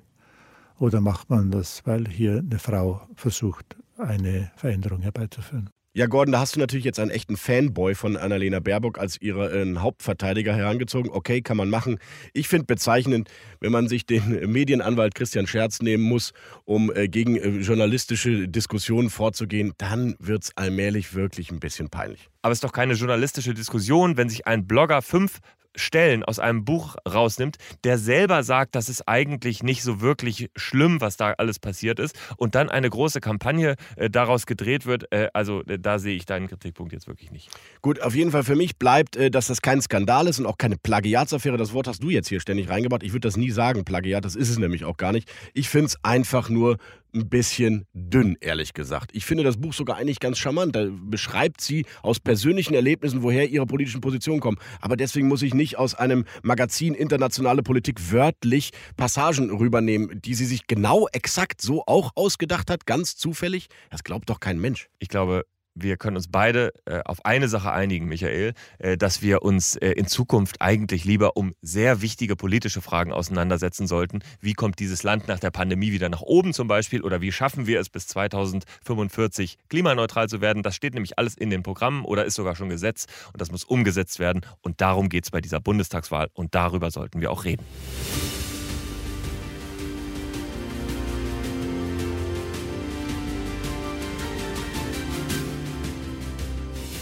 Oder 0.79 1.01
macht 1.01 1.31
man 1.31 1.51
das, 1.51 1.83
weil 1.85 2.07
hier 2.07 2.39
eine 2.49 2.61
Frau 2.61 3.09
versucht, 3.17 3.77
eine 3.99 4.53
Veränderung 4.55 5.01
herbeizuführen? 5.03 5.69
Ja, 5.95 6.07
Gordon, 6.07 6.33
da 6.33 6.41
hast 6.41 6.57
du 6.57 6.61
natürlich 6.61 6.87
jetzt 6.87 6.99
einen 6.99 7.11
echten 7.11 7.37
Fanboy 7.37 7.95
von 7.95 8.17
Annalena 8.17 8.61
Baerbock 8.61 8.99
als 8.99 9.21
ihren 9.21 9.77
äh, 9.77 9.79
Hauptverteidiger 9.81 10.57
herangezogen. 10.57 11.11
Okay, 11.13 11.43
kann 11.43 11.59
man 11.59 11.69
machen. 11.69 11.99
Ich 12.33 12.49
finde 12.49 12.65
bezeichnend, 12.65 13.29
wenn 13.61 13.73
man 13.73 13.89
sich 13.89 14.07
den 14.07 14.51
Medienanwalt 14.51 15.15
Christian 15.15 15.47
Scherz 15.47 15.83
nehmen 15.83 16.05
muss, 16.05 16.33
um 16.65 16.91
äh, 16.95 17.09
gegen 17.09 17.37
äh, 17.37 17.59
journalistische 17.59 18.49
Diskussionen 18.49 19.11
vorzugehen, 19.11 19.75
dann 19.77 20.17
wird 20.19 20.45
es 20.45 20.57
allmählich 20.57 21.13
wirklich 21.13 21.51
ein 21.51 21.61
bisschen 21.61 21.91
peinlich. 21.91 22.31
Aber 22.41 22.53
es 22.53 22.57
ist 22.57 22.65
doch 22.65 22.73
keine 22.73 22.95
journalistische 22.95 23.53
Diskussion, 23.53 24.17
wenn 24.17 24.31
sich 24.31 24.47
ein 24.47 24.67
Blogger 24.67 25.03
fünf 25.03 25.41
Stellen 25.77 26.25
aus 26.25 26.39
einem 26.39 26.65
Buch 26.65 26.97
rausnimmt, 27.09 27.57
der 27.85 27.99
selber 27.99 28.43
sagt, 28.43 28.75
das 28.75 28.89
ist 28.89 29.09
eigentlich 29.09 29.63
nicht 29.63 29.83
so 29.83 30.01
wirklich 30.01 30.51
schlimm, 30.57 31.01
was 31.01 31.17
da 31.17 31.33
alles 31.39 31.59
passiert 31.59 31.99
ist, 31.99 32.19
und 32.37 32.55
dann 32.55 32.69
eine 32.69 32.91
große 32.91 33.21
Kampagne 33.21 33.77
äh, 33.97 34.11
daraus 34.11 34.47
gedreht 34.47 34.87
wird, 34.87 35.13
äh, 35.13 35.29
also 35.33 35.63
äh, 35.65 35.79
da 35.79 35.99
sehe 35.99 36.17
ich 36.17 36.27
deinen 36.27 36.49
Kritikpunkt 36.49 36.93
jetzt 36.93 37.09
wirklich 37.09 37.31
nicht. 37.31 37.51
Gut, 37.81 38.01
auf 38.01 38.15
jeden 38.15 38.31
Fall 38.31 38.45
für 38.45 38.57
mich 38.57 38.77
bleibt, 38.77 39.17
äh, 39.17 39.31
dass 39.31 39.47
das 39.47 39.63
kein 39.63 39.81
Skandal 39.81 40.27
ist 40.27 40.39
und 40.39 40.47
auch 40.47 40.59
keine 40.59 40.77
Plagiatsaffäre. 40.77 41.57
Das 41.57 41.73
Wort 41.73 41.89
hast 41.89 42.03
du 42.03 42.11
jetzt 42.11 42.29
hier 42.29 42.41
ständig 42.41 42.69
reingebracht. 42.69 43.03
Ich 43.03 43.13
würde 43.13 43.29
das 43.29 43.37
nie 43.37 43.51
sagen, 43.51 43.85
Plagiat, 43.85 44.25
das 44.25 44.37
ist 44.37 44.51
es 44.51 44.59
nämlich 44.59 44.85
auch 44.85 44.97
gar 44.97 45.13
nicht. 45.13 45.31
Ich 45.55 45.69
finde 45.69 45.87
es 45.87 45.99
einfach 46.03 46.49
nur 46.49 46.79
ein 47.15 47.29
bisschen 47.29 47.85
dünn, 47.93 48.37
ehrlich 48.41 48.73
gesagt. 48.73 49.11
Ich 49.15 49.25
finde 49.25 49.45
das 49.45 49.57
Buch 49.57 49.73
sogar 49.73 49.97
eigentlich 49.97 50.21
ganz 50.21 50.39
charmant. 50.39 50.75
Da 50.75 50.89
beschreibt 50.91 51.61
sie 51.61 51.85
aus 52.03 52.21
persönlichen 52.21 52.75
Erlebnissen, 52.75 53.23
woher 53.23 53.49
ihre 53.49 53.67
politischen 53.67 54.01
Positionen 54.01 54.41
kommen. 54.41 54.59
Aber 54.81 54.97
deswegen 54.97 55.29
muss 55.29 55.43
ich 55.43 55.55
nicht 55.55 55.79
aus 55.79 55.95
einem 55.95 56.25
Magazin 56.43 56.95
Internationale 56.95 57.63
Politik 57.63 58.13
wörtlich 58.13 58.71
Passagen 58.97 59.51
rübernehmen, 59.51 60.21
die 60.23 60.35
sie 60.35 60.47
sich 60.47 60.67
genau 60.67 61.09
exakt 61.13 61.61
so 61.61 61.85
auch 61.87 62.13
ausgedacht 62.15 62.71
hat, 62.71 62.87
ganz 62.87 63.17
zufällig. 63.17 63.69
Das 63.91 64.05
glaubt 64.05 64.31
doch 64.31 64.41
kein 64.41 64.61
Mensch. 64.61 64.89
Ich 64.99 65.09
glaube, 65.09 65.45
wir 65.75 65.97
können 65.97 66.17
uns 66.17 66.29
beide 66.29 66.73
äh, 66.85 67.01
auf 67.05 67.25
eine 67.25 67.49
Sache 67.49 67.73
einigen, 67.73 68.07
Michael, 68.07 68.55
äh, 68.79 68.97
dass 68.97 69.23
wir 69.23 69.43
uns 69.43 69.77
äh, 69.77 69.91
in 69.93 70.07
Zukunft 70.07 70.61
eigentlich 70.61 71.05
lieber 71.05 71.37
um 71.37 71.55
sehr 71.63 72.03
wichtige 72.03 72.37
politische 72.37 72.81
Fragen 72.81 73.13
auseinandersetzen 73.13 73.87
sollten. 73.87 74.21
Wie 74.41 74.55
kommt 74.55 74.79
dieses 74.79 75.03
Land 75.03 75.29
nach 75.29 75.39
der 75.39 75.51
Pandemie 75.51 75.93
wieder 75.93 76.09
nach 76.09 76.23
oben 76.23 76.53
zum 76.53 76.69
Beispiel 76.69 77.03
oder 77.03 77.21
wie 77.21 77.33
schaffen 77.33 77.67
wir 77.67 77.81
es 77.81 77.89
bis 77.89 78.07
2045 78.09 79.59
klimaneutral 79.69 80.29
zu 80.29 80.41
werden? 80.41 80.63
Das 80.63 80.77
steht 80.77 80.95
nämlich 80.95 81.19
alles 81.19 81.35
in 81.35 81.51
den 81.51 81.63
Programmen 81.63 82.05
oder 82.05 82.25
ist 82.25 82.35
sogar 82.35 82.57
schon 82.57 82.69
Gesetz 82.69 83.07
und 83.33 83.41
das 83.41 83.51
muss 83.51 83.65
umgesetzt 83.65 84.19
werden. 84.19 84.43
Und 84.61 84.81
darum 84.81 85.09
geht 85.09 85.25
es 85.25 85.31
bei 85.31 85.41
dieser 85.41 85.61
Bundestagswahl 85.61 86.29
und 86.35 86.55
darüber 86.55 86.91
sollten 86.91 87.21
wir 87.21 87.31
auch 87.31 87.45
reden. 87.45 87.65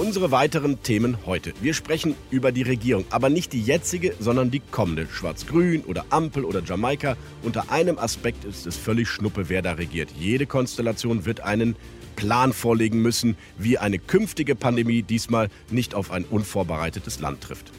Unsere 0.01 0.31
weiteren 0.31 0.83
Themen 0.83 1.19
heute. 1.27 1.53
Wir 1.61 1.75
sprechen 1.75 2.15
über 2.31 2.53
die 2.53 2.63
Regierung, 2.63 3.05
aber 3.11 3.29
nicht 3.29 3.53
die 3.53 3.61
jetzige, 3.61 4.15
sondern 4.19 4.51
die 4.51 4.61
kommende. 4.61 5.07
Schwarz-Grün 5.07 5.83
oder 5.83 6.07
Ampel 6.09 6.47
oder 6.47 6.63
Jamaika. 6.65 7.19
Unter 7.43 7.71
einem 7.71 7.99
Aspekt 7.99 8.47
ist 8.47 8.67
es 8.67 8.79
völlig 8.79 9.09
schnuppe, 9.09 9.51
wer 9.51 9.61
da 9.61 9.73
regiert. 9.73 10.09
Jede 10.19 10.47
Konstellation 10.47 11.27
wird 11.27 11.41
einen 11.41 11.77
Plan 12.17 12.55
vorlegen 12.55 13.03
müssen, 13.03 13.37
wie 13.59 13.77
eine 13.77 13.99
künftige 13.99 14.55
Pandemie 14.55 15.03
diesmal 15.03 15.51
nicht 15.69 15.95
auf 15.95 16.11
ein 16.13 16.25
unvorbereitetes 16.25 17.21
Land 17.21 17.43
trifft. 17.43 17.71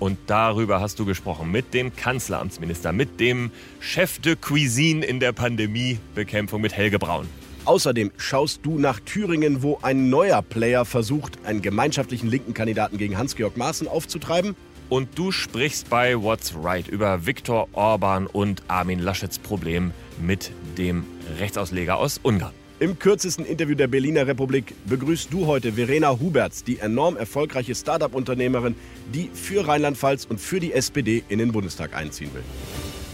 Und 0.00 0.18
darüber 0.26 0.82
hast 0.82 0.98
du 0.98 1.06
gesprochen 1.06 1.50
mit 1.50 1.72
dem 1.72 1.96
Kanzleramtsminister, 1.96 2.92
mit 2.92 3.20
dem 3.20 3.50
Chef 3.80 4.18
de 4.18 4.36
Cuisine 4.36 5.02
in 5.02 5.18
der 5.18 5.32
Pandemiebekämpfung, 5.32 6.60
mit 6.60 6.74
Helge 6.74 6.98
Braun. 6.98 7.26
Außerdem 7.70 8.10
schaust 8.16 8.66
du 8.66 8.80
nach 8.80 8.98
Thüringen, 8.98 9.62
wo 9.62 9.78
ein 9.80 10.10
neuer 10.10 10.42
Player 10.42 10.84
versucht, 10.84 11.38
einen 11.44 11.62
gemeinschaftlichen 11.62 12.28
linken 12.28 12.52
Kandidaten 12.52 12.98
gegen 12.98 13.16
Hans-Georg 13.16 13.56
Maaßen 13.56 13.86
aufzutreiben. 13.86 14.56
Und 14.88 15.16
du 15.16 15.30
sprichst 15.30 15.88
bei 15.88 16.20
What's 16.20 16.52
Right 16.60 16.88
über 16.88 17.26
Viktor 17.26 17.68
Orban 17.70 18.26
und 18.26 18.64
Armin 18.66 18.98
Laschets 18.98 19.38
Problem 19.38 19.92
mit 20.20 20.50
dem 20.78 21.04
Rechtsausleger 21.38 21.96
aus 21.96 22.18
Ungarn. 22.20 22.50
Im 22.80 22.98
kürzesten 22.98 23.44
Interview 23.44 23.76
der 23.76 23.86
Berliner 23.86 24.26
Republik 24.26 24.74
begrüßt 24.86 25.32
du 25.32 25.46
heute 25.46 25.74
Verena 25.74 26.18
Huberts, 26.18 26.64
die 26.64 26.80
enorm 26.80 27.16
erfolgreiche 27.16 27.76
Start-up-Unternehmerin, 27.76 28.74
die 29.14 29.30
für 29.32 29.68
Rheinland-Pfalz 29.68 30.24
und 30.24 30.40
für 30.40 30.58
die 30.58 30.72
SPD 30.72 31.22
in 31.28 31.38
den 31.38 31.52
Bundestag 31.52 31.94
einziehen 31.94 32.34
will. 32.34 32.42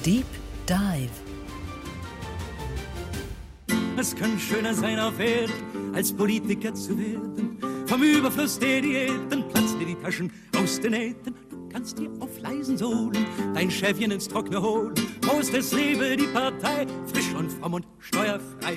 Deep 0.03 0.25
Dive. 0.67 1.26
Es 3.99 4.15
kann 4.15 4.39
schöner 4.39 4.75
sein 4.75 4.99
auf 4.99 5.19
Erden, 5.19 5.95
als 5.95 6.13
Politiker 6.13 6.75
zu 6.75 6.99
werden. 6.99 7.59
Vom 7.87 8.03
Überfluss 8.03 8.59
der 8.59 8.83
Diäten 8.83 9.49
platzt 9.49 9.81
dir 9.81 9.87
die 9.87 9.95
Taschen 9.95 10.31
aus 10.55 10.79
den 10.81 10.93
Nähten. 10.93 11.35
Du 11.51 11.69
kannst 11.71 11.99
dir 11.99 12.11
auf 12.21 12.39
leisen 12.39 12.77
Sohlen 12.77 13.27
dein 13.55 13.71
Schäfchen 13.71 14.11
ins 14.11 14.29
Trockene 14.29 14.61
holen. 14.61 14.95
Prost, 15.23 15.55
es 15.55 15.73
lebe 15.73 16.15
die 16.15 16.27
Partei, 16.27 16.87
frisch 17.07 17.33
und 17.35 17.51
fromm 17.51 17.75
und 17.75 17.87
steuerfrei. 17.99 18.77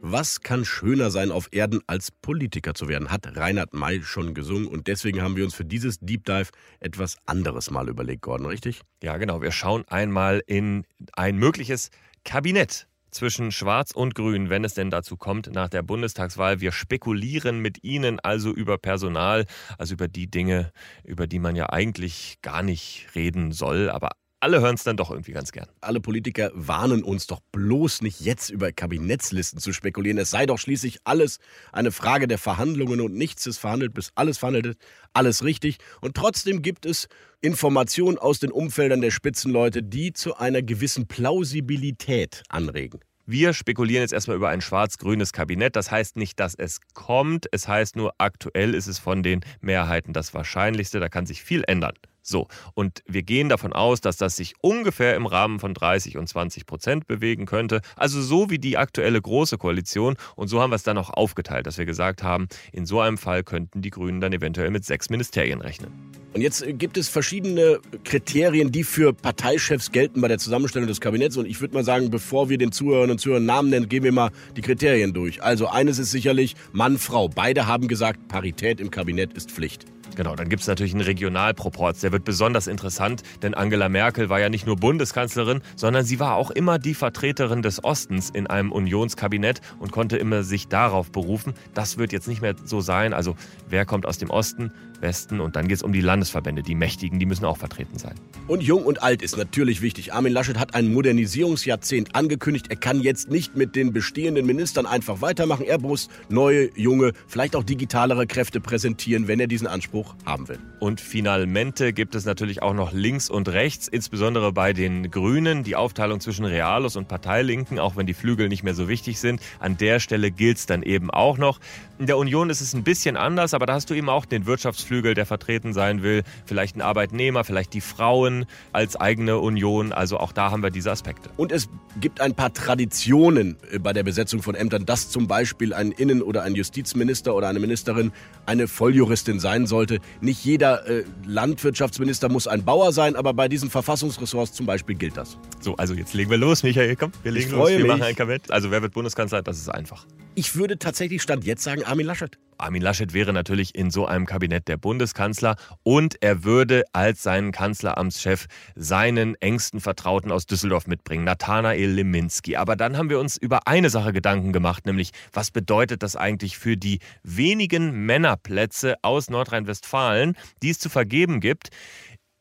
Was 0.00 0.40
kann 0.40 0.64
schöner 0.64 1.10
sein 1.10 1.30
auf 1.30 1.48
Erden 1.52 1.80
als 1.86 2.10
Politiker 2.10 2.74
zu 2.74 2.88
werden, 2.88 3.10
hat 3.10 3.36
Reinhard 3.36 3.72
May 3.72 4.02
schon 4.02 4.34
gesungen 4.34 4.68
und 4.68 4.86
deswegen 4.86 5.22
haben 5.22 5.36
wir 5.36 5.44
uns 5.44 5.54
für 5.54 5.64
dieses 5.64 6.00
Deep 6.00 6.24
Dive 6.24 6.50
etwas 6.80 7.16
anderes 7.26 7.70
mal 7.70 7.88
überlegt, 7.88 8.22
Gordon, 8.22 8.46
richtig? 8.46 8.82
Ja, 9.02 9.16
genau. 9.16 9.40
Wir 9.42 9.52
schauen 9.52 9.84
einmal 9.88 10.42
in 10.46 10.84
ein 11.14 11.36
mögliches 11.36 11.90
Kabinett 12.24 12.86
zwischen 13.10 13.52
Schwarz 13.52 13.90
und 13.90 14.14
Grün, 14.14 14.48
wenn 14.48 14.64
es 14.64 14.74
denn 14.74 14.90
dazu 14.90 15.16
kommt, 15.16 15.52
nach 15.52 15.68
der 15.68 15.82
Bundestagswahl. 15.82 16.60
Wir 16.60 16.72
spekulieren 16.72 17.60
mit 17.60 17.84
Ihnen 17.84 18.20
also 18.20 18.52
über 18.52 18.78
Personal, 18.78 19.46
also 19.78 19.94
über 19.94 20.08
die 20.08 20.30
Dinge, 20.30 20.72
über 21.04 21.26
die 21.26 21.38
man 21.38 21.56
ja 21.56 21.68
eigentlich 21.70 22.38
gar 22.40 22.62
nicht 22.62 23.08
reden 23.14 23.52
soll, 23.52 23.90
aber 23.90 24.12
alle 24.42 24.60
hören 24.60 24.74
es 24.74 24.82
dann 24.82 24.96
doch 24.96 25.10
irgendwie 25.10 25.32
ganz 25.32 25.52
gern. 25.52 25.68
Alle 25.80 26.00
Politiker 26.00 26.50
warnen 26.54 27.04
uns 27.04 27.28
doch 27.28 27.38
bloß 27.52 28.02
nicht 28.02 28.20
jetzt 28.20 28.50
über 28.50 28.72
Kabinettslisten 28.72 29.60
zu 29.60 29.72
spekulieren. 29.72 30.18
Es 30.18 30.30
sei 30.30 30.46
doch 30.46 30.58
schließlich 30.58 30.98
alles 31.04 31.38
eine 31.70 31.92
Frage 31.92 32.26
der 32.26 32.38
Verhandlungen 32.38 33.00
und 33.00 33.14
nichts 33.14 33.46
ist 33.46 33.58
verhandelt, 33.58 33.94
bis 33.94 34.10
alles 34.16 34.38
verhandelt 34.38 34.66
ist. 34.66 34.78
Alles 35.12 35.44
richtig. 35.44 35.78
Und 36.00 36.16
trotzdem 36.16 36.60
gibt 36.60 36.86
es 36.86 37.08
Informationen 37.40 38.18
aus 38.18 38.40
den 38.40 38.50
Umfeldern 38.50 39.00
der 39.00 39.12
Spitzenleute, 39.12 39.80
die 39.80 40.12
zu 40.12 40.36
einer 40.36 40.62
gewissen 40.62 41.06
Plausibilität 41.06 42.42
anregen. 42.48 42.98
Wir 43.26 43.54
spekulieren 43.54 44.02
jetzt 44.02 44.12
erstmal 44.12 44.36
über 44.36 44.48
ein 44.48 44.60
schwarz-grünes 44.60 45.32
Kabinett. 45.32 45.76
Das 45.76 45.92
heißt 45.92 46.16
nicht, 46.16 46.40
dass 46.40 46.56
es 46.56 46.80
kommt. 46.94 47.46
Es 47.52 47.68
heißt 47.68 47.94
nur, 47.94 48.12
aktuell 48.18 48.74
ist 48.74 48.88
es 48.88 48.98
von 48.98 49.22
den 49.22 49.42
Mehrheiten 49.60 50.12
das 50.12 50.34
Wahrscheinlichste. 50.34 50.98
Da 50.98 51.08
kann 51.08 51.26
sich 51.26 51.44
viel 51.44 51.62
ändern. 51.68 51.94
So, 52.22 52.46
und 52.74 53.02
wir 53.06 53.22
gehen 53.24 53.48
davon 53.48 53.72
aus, 53.72 54.00
dass 54.00 54.16
das 54.16 54.36
sich 54.36 54.54
ungefähr 54.60 55.16
im 55.16 55.26
Rahmen 55.26 55.58
von 55.58 55.74
30 55.74 56.16
und 56.16 56.28
20 56.28 56.66
Prozent 56.66 57.08
bewegen 57.08 57.46
könnte. 57.46 57.80
Also 57.96 58.22
so 58.22 58.48
wie 58.48 58.58
die 58.58 58.76
aktuelle 58.76 59.20
Große 59.20 59.58
Koalition. 59.58 60.16
Und 60.36 60.48
so 60.48 60.60
haben 60.60 60.70
wir 60.70 60.76
es 60.76 60.84
dann 60.84 60.98
auch 60.98 61.10
aufgeteilt, 61.10 61.66
dass 61.66 61.78
wir 61.78 61.84
gesagt 61.84 62.22
haben, 62.22 62.46
in 62.72 62.86
so 62.86 63.00
einem 63.00 63.18
Fall 63.18 63.42
könnten 63.42 63.82
die 63.82 63.90
Grünen 63.90 64.20
dann 64.20 64.32
eventuell 64.32 64.70
mit 64.70 64.84
sechs 64.84 65.10
Ministerien 65.10 65.60
rechnen. 65.60 65.90
Und 66.32 66.40
jetzt 66.40 66.64
gibt 66.78 66.96
es 66.96 67.08
verschiedene 67.08 67.80
Kriterien, 68.04 68.72
die 68.72 68.84
für 68.84 69.12
Parteichefs 69.12 69.92
gelten 69.92 70.20
bei 70.20 70.28
der 70.28 70.38
Zusammenstellung 70.38 70.88
des 70.88 71.00
Kabinetts. 71.00 71.36
Und 71.36 71.46
ich 71.46 71.60
würde 71.60 71.74
mal 71.74 71.84
sagen, 71.84 72.10
bevor 72.10 72.48
wir 72.48 72.56
den 72.56 72.72
Zuhörern 72.72 73.10
und 73.10 73.18
Zuhörern 73.18 73.44
Namen 73.44 73.68
nennen, 73.68 73.88
gehen 73.88 74.04
wir 74.04 74.12
mal 74.12 74.30
die 74.56 74.62
Kriterien 74.62 75.12
durch. 75.12 75.42
Also 75.42 75.66
eines 75.66 75.98
ist 75.98 76.10
sicherlich 76.10 76.54
Mann, 76.72 76.98
Frau. 76.98 77.28
Beide 77.28 77.66
haben 77.66 77.88
gesagt, 77.88 78.28
Parität 78.28 78.80
im 78.80 78.90
Kabinett 78.90 79.34
ist 79.34 79.50
Pflicht. 79.50 79.84
Genau, 80.14 80.36
dann 80.36 80.48
gibt 80.48 80.62
es 80.62 80.68
natürlich 80.68 80.92
einen 80.92 81.02
Regionalproporz. 81.02 82.00
Der 82.00 82.12
wird 82.12 82.24
besonders 82.24 82.66
interessant, 82.66 83.22
denn 83.42 83.54
Angela 83.54 83.88
Merkel 83.88 84.28
war 84.28 84.40
ja 84.40 84.48
nicht 84.48 84.66
nur 84.66 84.76
Bundeskanzlerin, 84.76 85.62
sondern 85.76 86.04
sie 86.04 86.20
war 86.20 86.36
auch 86.36 86.50
immer 86.50 86.78
die 86.78 86.94
Vertreterin 86.94 87.62
des 87.62 87.82
Ostens 87.82 88.30
in 88.30 88.46
einem 88.46 88.72
Unionskabinett 88.72 89.60
und 89.78 89.90
konnte 89.90 90.16
immer 90.18 90.42
sich 90.42 90.68
darauf 90.68 91.10
berufen. 91.10 91.54
Das 91.74 91.96
wird 91.96 92.12
jetzt 92.12 92.28
nicht 92.28 92.42
mehr 92.42 92.54
so 92.64 92.80
sein. 92.80 93.14
Also 93.14 93.36
wer 93.68 93.86
kommt 93.86 94.06
aus 94.06 94.18
dem 94.18 94.30
Osten? 94.30 94.70
Westen 95.02 95.40
und 95.40 95.56
dann 95.56 95.68
geht 95.68 95.76
es 95.76 95.82
um 95.82 95.92
die 95.92 96.00
Landesverbände, 96.00 96.62
die 96.62 96.74
Mächtigen, 96.74 97.18
die 97.18 97.26
müssen 97.26 97.44
auch 97.44 97.58
vertreten 97.58 97.98
sein. 97.98 98.14
Und 98.48 98.62
jung 98.62 98.84
und 98.84 99.02
alt 99.02 99.22
ist 99.22 99.36
natürlich 99.36 99.82
wichtig. 99.82 100.12
Armin 100.14 100.32
Laschet 100.32 100.58
hat 100.58 100.74
ein 100.74 100.92
Modernisierungsjahrzehnt 100.92 102.14
angekündigt. 102.14 102.66
Er 102.70 102.76
kann 102.76 103.00
jetzt 103.00 103.30
nicht 103.30 103.56
mit 103.56 103.76
den 103.76 103.92
bestehenden 103.92 104.46
Ministern 104.46 104.86
einfach 104.86 105.20
weitermachen. 105.20 105.66
Er 105.66 105.78
muss 105.78 106.08
neue, 106.28 106.70
junge, 106.76 107.12
vielleicht 107.26 107.56
auch 107.56 107.64
digitalere 107.64 108.26
Kräfte 108.26 108.60
präsentieren, 108.60 109.28
wenn 109.28 109.40
er 109.40 109.46
diesen 109.46 109.66
Anspruch 109.66 110.14
haben 110.24 110.48
will. 110.48 110.58
Und 110.80 111.00
finalmente 111.00 111.92
gibt 111.92 112.14
es 112.14 112.24
natürlich 112.24 112.62
auch 112.62 112.74
noch 112.74 112.92
links 112.92 113.28
und 113.28 113.48
rechts, 113.48 113.88
insbesondere 113.88 114.52
bei 114.52 114.72
den 114.72 115.10
Grünen, 115.10 115.64
die 115.64 115.76
Aufteilung 115.76 116.20
zwischen 116.20 116.44
Realos 116.44 116.96
und 116.96 117.08
Parteilinken, 117.08 117.78
auch 117.78 117.96
wenn 117.96 118.06
die 118.06 118.14
Flügel 118.14 118.48
nicht 118.48 118.62
mehr 118.62 118.74
so 118.74 118.88
wichtig 118.88 119.18
sind. 119.18 119.40
An 119.58 119.76
der 119.76 120.00
Stelle 120.00 120.30
gilt 120.30 120.58
es 120.58 120.66
dann 120.66 120.82
eben 120.82 121.10
auch 121.10 121.38
noch. 121.38 121.60
In 121.98 122.06
der 122.06 122.18
Union 122.18 122.50
ist 122.50 122.60
es 122.60 122.74
ein 122.74 122.82
bisschen 122.82 123.16
anders, 123.16 123.54
aber 123.54 123.66
da 123.66 123.74
hast 123.74 123.90
du 123.90 123.94
eben 123.94 124.08
auch 124.08 124.24
den 124.24 124.46
Wirtschaftsflügel, 124.46 124.91
der 125.00 125.24
vertreten 125.24 125.72
sein 125.72 126.02
will. 126.02 126.22
Vielleicht 126.44 126.76
ein 126.76 126.82
Arbeitnehmer, 126.82 127.44
vielleicht 127.44 127.72
die 127.72 127.80
Frauen 127.80 128.44
als 128.72 128.96
eigene 128.96 129.38
Union. 129.38 129.92
Also 129.92 130.18
auch 130.18 130.32
da 130.32 130.50
haben 130.50 130.62
wir 130.62 130.70
diese 130.70 130.90
Aspekte. 130.90 131.30
Und 131.36 131.52
es 131.52 131.68
gibt 132.00 132.20
ein 132.20 132.34
paar 132.34 132.52
Traditionen 132.52 133.56
äh, 133.70 133.78
bei 133.78 133.92
der 133.92 134.02
Besetzung 134.02 134.42
von 134.42 134.54
Ämtern, 134.54 134.84
dass 134.84 135.08
zum 135.08 135.26
Beispiel 135.28 135.72
ein 135.72 135.92
Innen- 135.92 136.22
oder 136.22 136.42
ein 136.42 136.54
Justizminister 136.54 137.34
oder 137.34 137.48
eine 137.48 137.60
Ministerin 137.60 138.12
eine 138.44 138.68
Volljuristin 138.68 139.40
sein 139.40 139.66
sollte. 139.66 140.00
Nicht 140.20 140.44
jeder 140.44 140.86
äh, 140.86 141.04
Landwirtschaftsminister 141.24 142.28
muss 142.28 142.46
ein 142.46 142.64
Bauer 142.64 142.92
sein, 142.92 143.16
aber 143.16 143.32
bei 143.32 143.48
diesen 143.48 143.70
Verfassungsressorts 143.70 144.52
zum 144.52 144.66
Beispiel 144.66 144.96
gilt 144.96 145.16
das. 145.16 145.38
So, 145.60 145.76
also 145.76 145.94
jetzt 145.94 146.12
legen 146.14 146.30
wir 146.30 146.38
los, 146.38 146.62
Michael. 146.62 146.96
Komm, 146.96 147.12
wir 147.22 147.32
legen 147.32 147.52
los. 147.52 147.70
Wir 147.70 147.78
mich. 147.78 147.86
machen 147.86 148.02
ein 148.02 148.16
Kabinett. 148.16 148.50
Also 148.50 148.70
wer 148.70 148.82
wird 148.82 148.92
Bundeskanzler? 148.92 149.42
Das 149.42 149.58
ist 149.58 149.68
einfach. 149.68 150.06
Ich 150.34 150.56
würde 150.56 150.78
tatsächlich 150.78 151.22
Stand 151.22 151.44
jetzt 151.44 151.62
sagen 151.62 151.84
Armin 151.84 152.06
Laschet. 152.06 152.38
Armin 152.62 152.82
Laschet 152.82 153.12
wäre 153.12 153.32
natürlich 153.32 153.74
in 153.74 153.90
so 153.90 154.06
einem 154.06 154.24
Kabinett 154.24 154.68
der 154.68 154.76
Bundeskanzler 154.76 155.56
und 155.82 156.22
er 156.22 156.44
würde 156.44 156.84
als 156.92 157.22
seinen 157.22 157.50
Kanzleramtschef 157.50 158.46
seinen 158.76 159.34
engsten 159.40 159.80
Vertrauten 159.80 160.30
aus 160.30 160.46
Düsseldorf 160.46 160.86
mitbringen, 160.86 161.24
Nathanael 161.24 161.90
Leminski. 161.90 162.56
Aber 162.56 162.76
dann 162.76 162.96
haben 162.96 163.10
wir 163.10 163.18
uns 163.18 163.36
über 163.36 163.66
eine 163.66 163.90
Sache 163.90 164.12
Gedanken 164.12 164.52
gemacht, 164.52 164.86
nämlich 164.86 165.10
was 165.32 165.50
bedeutet 165.50 166.02
das 166.02 166.16
eigentlich 166.16 166.56
für 166.56 166.76
die 166.76 167.00
wenigen 167.22 168.06
Männerplätze 168.06 168.96
aus 169.02 169.28
Nordrhein-Westfalen, 169.28 170.36
die 170.62 170.70
es 170.70 170.78
zu 170.78 170.88
vergeben 170.88 171.40
gibt? 171.40 171.70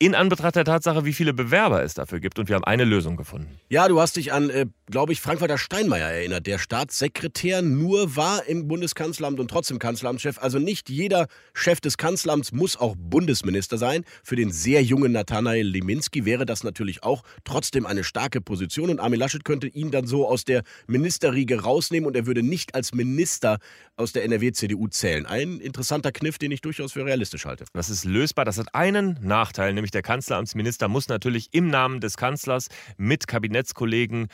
in 0.02 0.16
Anbetracht 0.16 0.56
der 0.56 0.66
Tatsache, 0.66 1.06
wie 1.06 1.14
viele 1.14 1.32
Bewerber 1.32 1.84
es 1.84 1.94
dafür 1.94 2.20
gibt. 2.20 2.40
Und 2.40 2.50
wir 2.50 2.56
haben 2.56 2.64
eine 2.64 2.86
Lösung 2.86 3.18
gefunden. 3.18 3.60
Ja, 3.70 3.88
du 3.88 4.02
hast 4.02 4.16
dich 4.16 4.34
an, 4.34 4.50
äh, 4.50 4.66
glaube 4.92 5.14
ich, 5.14 5.22
Frank-Walter 5.22 5.58
Steinmeier 5.58 6.10
erinnert, 6.10 6.46
der 6.46 6.60
Staatssekretär 6.60 7.62
nur 7.62 8.16
war 8.16 8.46
im 8.46 8.68
Bundeskanzleramt 8.68 9.40
und 9.40 9.50
trotzdem 9.50 9.80
Kanzleramtschef. 9.80 10.38
Also 10.38 10.60
nicht 10.60 10.90
jeder 10.90 11.28
Chef 11.54 11.82
des 11.82 11.98
Kanzleramts 11.98 12.52
muss 12.52 12.78
auch 12.78 12.96
Bundesminister 12.98 13.78
sein. 13.78 14.04
Für 14.24 14.36
den 14.36 14.52
sehr 14.52 14.84
jungen 14.84 15.14
Nathanael 15.14 15.66
Leminski 15.66 16.26
wäre 16.26 16.46
das 16.46 16.64
natürlich 16.64 17.04
auch 17.04 17.24
trotzdem 17.44 17.86
eine 17.86 18.04
starke 18.04 18.42
Position. 18.42 18.90
Und 18.90 19.00
Armin 19.00 19.20
Laschet 19.20 19.46
könnte 19.46 19.68
ihn 19.68 19.92
dann 19.92 20.06
so 20.06 20.28
aus 20.28 20.44
der 20.44 20.64
Ministerriege 20.88 21.62
rausnehmen 21.62 22.06
und 22.06 22.16
er 22.16 22.26
würde 22.26 22.44
nicht 22.44 22.76
als 22.76 22.94
Minister 22.94 23.60
aus 23.96 24.12
der 24.12 24.26
NRW-CDU 24.26 24.88
zählen. 24.90 25.26
Ein 25.26 25.60
interessanter 25.60 26.12
Kniff, 26.12 26.38
den 26.38 26.52
ich 26.52 26.62
durchaus 26.62 26.92
für 26.92 27.06
realistisch 27.06 27.46
halte. 27.46 27.66
Das 27.74 27.90
ist 27.90 28.04
lösbar. 28.04 28.46
Das 28.46 28.58
hat 28.58 28.76
einen 28.76 29.18
Nachteil, 29.22 29.74
nämlich 29.74 29.92
der 29.92 30.02
Kanzleramtsminister 30.02 30.90
muss 30.90 31.08
natürlich 31.08 31.50
im 31.54 31.70
Namen 31.70 32.02
des 32.02 32.18
Kanzlers 32.18 32.68
mit 32.98 33.28
Kabinettskollegen 33.28 34.28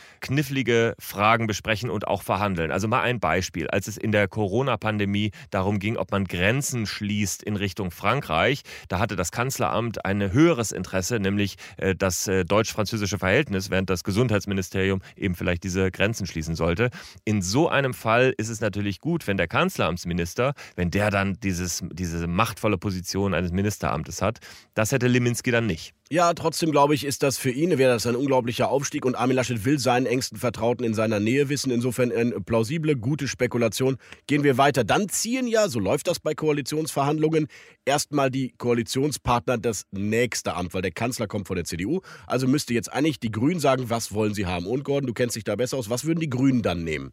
knifflige 0.47 0.95
Fragen 0.97 1.45
besprechen 1.45 1.89
und 1.89 2.07
auch 2.07 2.23
verhandeln. 2.23 2.71
Also 2.71 2.87
mal 2.87 3.01
ein 3.01 3.19
Beispiel. 3.19 3.67
Als 3.67 3.87
es 3.87 3.97
in 3.97 4.13
der 4.13 4.29
Corona-Pandemie 4.29 5.31
darum 5.49 5.77
ging, 5.77 5.97
ob 5.97 6.11
man 6.11 6.23
Grenzen 6.23 6.85
schließt 6.85 7.43
in 7.43 7.57
Richtung 7.57 7.91
Frankreich, 7.91 8.61
da 8.87 8.99
hatte 8.99 9.17
das 9.17 9.31
Kanzleramt 9.31 10.05
ein 10.05 10.31
höheres 10.31 10.71
Interesse, 10.71 11.19
nämlich 11.19 11.57
äh, 11.75 11.95
das 11.95 12.29
äh, 12.29 12.45
deutsch-französische 12.45 13.17
Verhältnis, 13.17 13.69
während 13.69 13.89
das 13.89 14.05
Gesundheitsministerium 14.05 15.01
eben 15.17 15.35
vielleicht 15.35 15.65
diese 15.65 15.91
Grenzen 15.91 16.25
schließen 16.27 16.55
sollte. 16.55 16.91
In 17.25 17.41
so 17.41 17.67
einem 17.67 17.93
Fall 17.93 18.33
ist 18.37 18.47
es 18.47 18.61
natürlich 18.61 19.01
gut, 19.01 19.27
wenn 19.27 19.35
der 19.35 19.49
Kanzleramtsminister, 19.49 20.53
wenn 20.77 20.91
der 20.91 21.11
dann 21.11 21.37
dieses, 21.43 21.83
diese 21.91 22.25
machtvolle 22.25 22.77
Position 22.77 23.33
eines 23.33 23.51
Ministeramtes 23.51 24.21
hat. 24.21 24.39
Das 24.75 24.93
hätte 24.93 25.07
Leminski 25.07 25.51
dann 25.51 25.65
nicht. 25.65 25.96
Ja, 26.09 26.33
trotzdem 26.33 26.71
glaube 26.71 26.95
ich, 26.95 27.03
ist 27.03 27.21
das 27.21 27.37
für 27.37 27.51
ihn, 27.51 27.77
wäre 27.77 27.91
das 27.91 28.07
ein 28.07 28.15
unglaublicher 28.15 28.69
Aufstieg 28.69 29.03
und 29.03 29.15
Armin 29.15 29.35
Laschet 29.35 29.65
will 29.65 29.77
seinen 29.77 30.05
engsten 30.05 30.37
Vertrauten 30.37 30.85
in 30.85 30.93
seiner 30.93 31.19
Nähe 31.19 31.49
wissen. 31.49 31.69
Insofern 31.69 32.13
eine 32.13 32.39
plausible, 32.39 32.95
gute 32.95 33.27
Spekulation. 33.27 33.97
Gehen 34.25 34.43
wir 34.43 34.57
weiter. 34.57 34.85
Dann 34.85 35.09
ziehen 35.09 35.47
ja, 35.47 35.67
so 35.67 35.81
läuft 35.81 36.07
das 36.07 36.21
bei 36.21 36.33
Koalitionsverhandlungen, 36.33 37.47
erstmal 37.83 38.31
die 38.31 38.53
Koalitionspartner 38.57 39.57
das 39.57 39.83
nächste 39.91 40.53
Amt, 40.53 40.73
weil 40.73 40.81
der 40.81 40.91
Kanzler 40.91 41.27
kommt 41.27 41.47
von 41.47 41.57
der 41.57 41.65
CDU. 41.65 41.99
Also 42.25 42.47
müsste 42.47 42.73
jetzt 42.73 42.91
eigentlich 42.93 43.19
die 43.19 43.31
Grünen 43.31 43.59
sagen, 43.59 43.89
was 43.89 44.13
wollen 44.13 44.33
sie 44.33 44.45
haben. 44.45 44.65
Und 44.65 44.85
Gordon, 44.85 45.07
du 45.07 45.13
kennst 45.13 45.35
dich 45.35 45.43
da 45.43 45.57
besser 45.57 45.75
aus. 45.75 45.89
Was 45.89 46.05
würden 46.05 46.21
die 46.21 46.29
Grünen 46.29 46.61
dann 46.61 46.85
nehmen? 46.85 47.11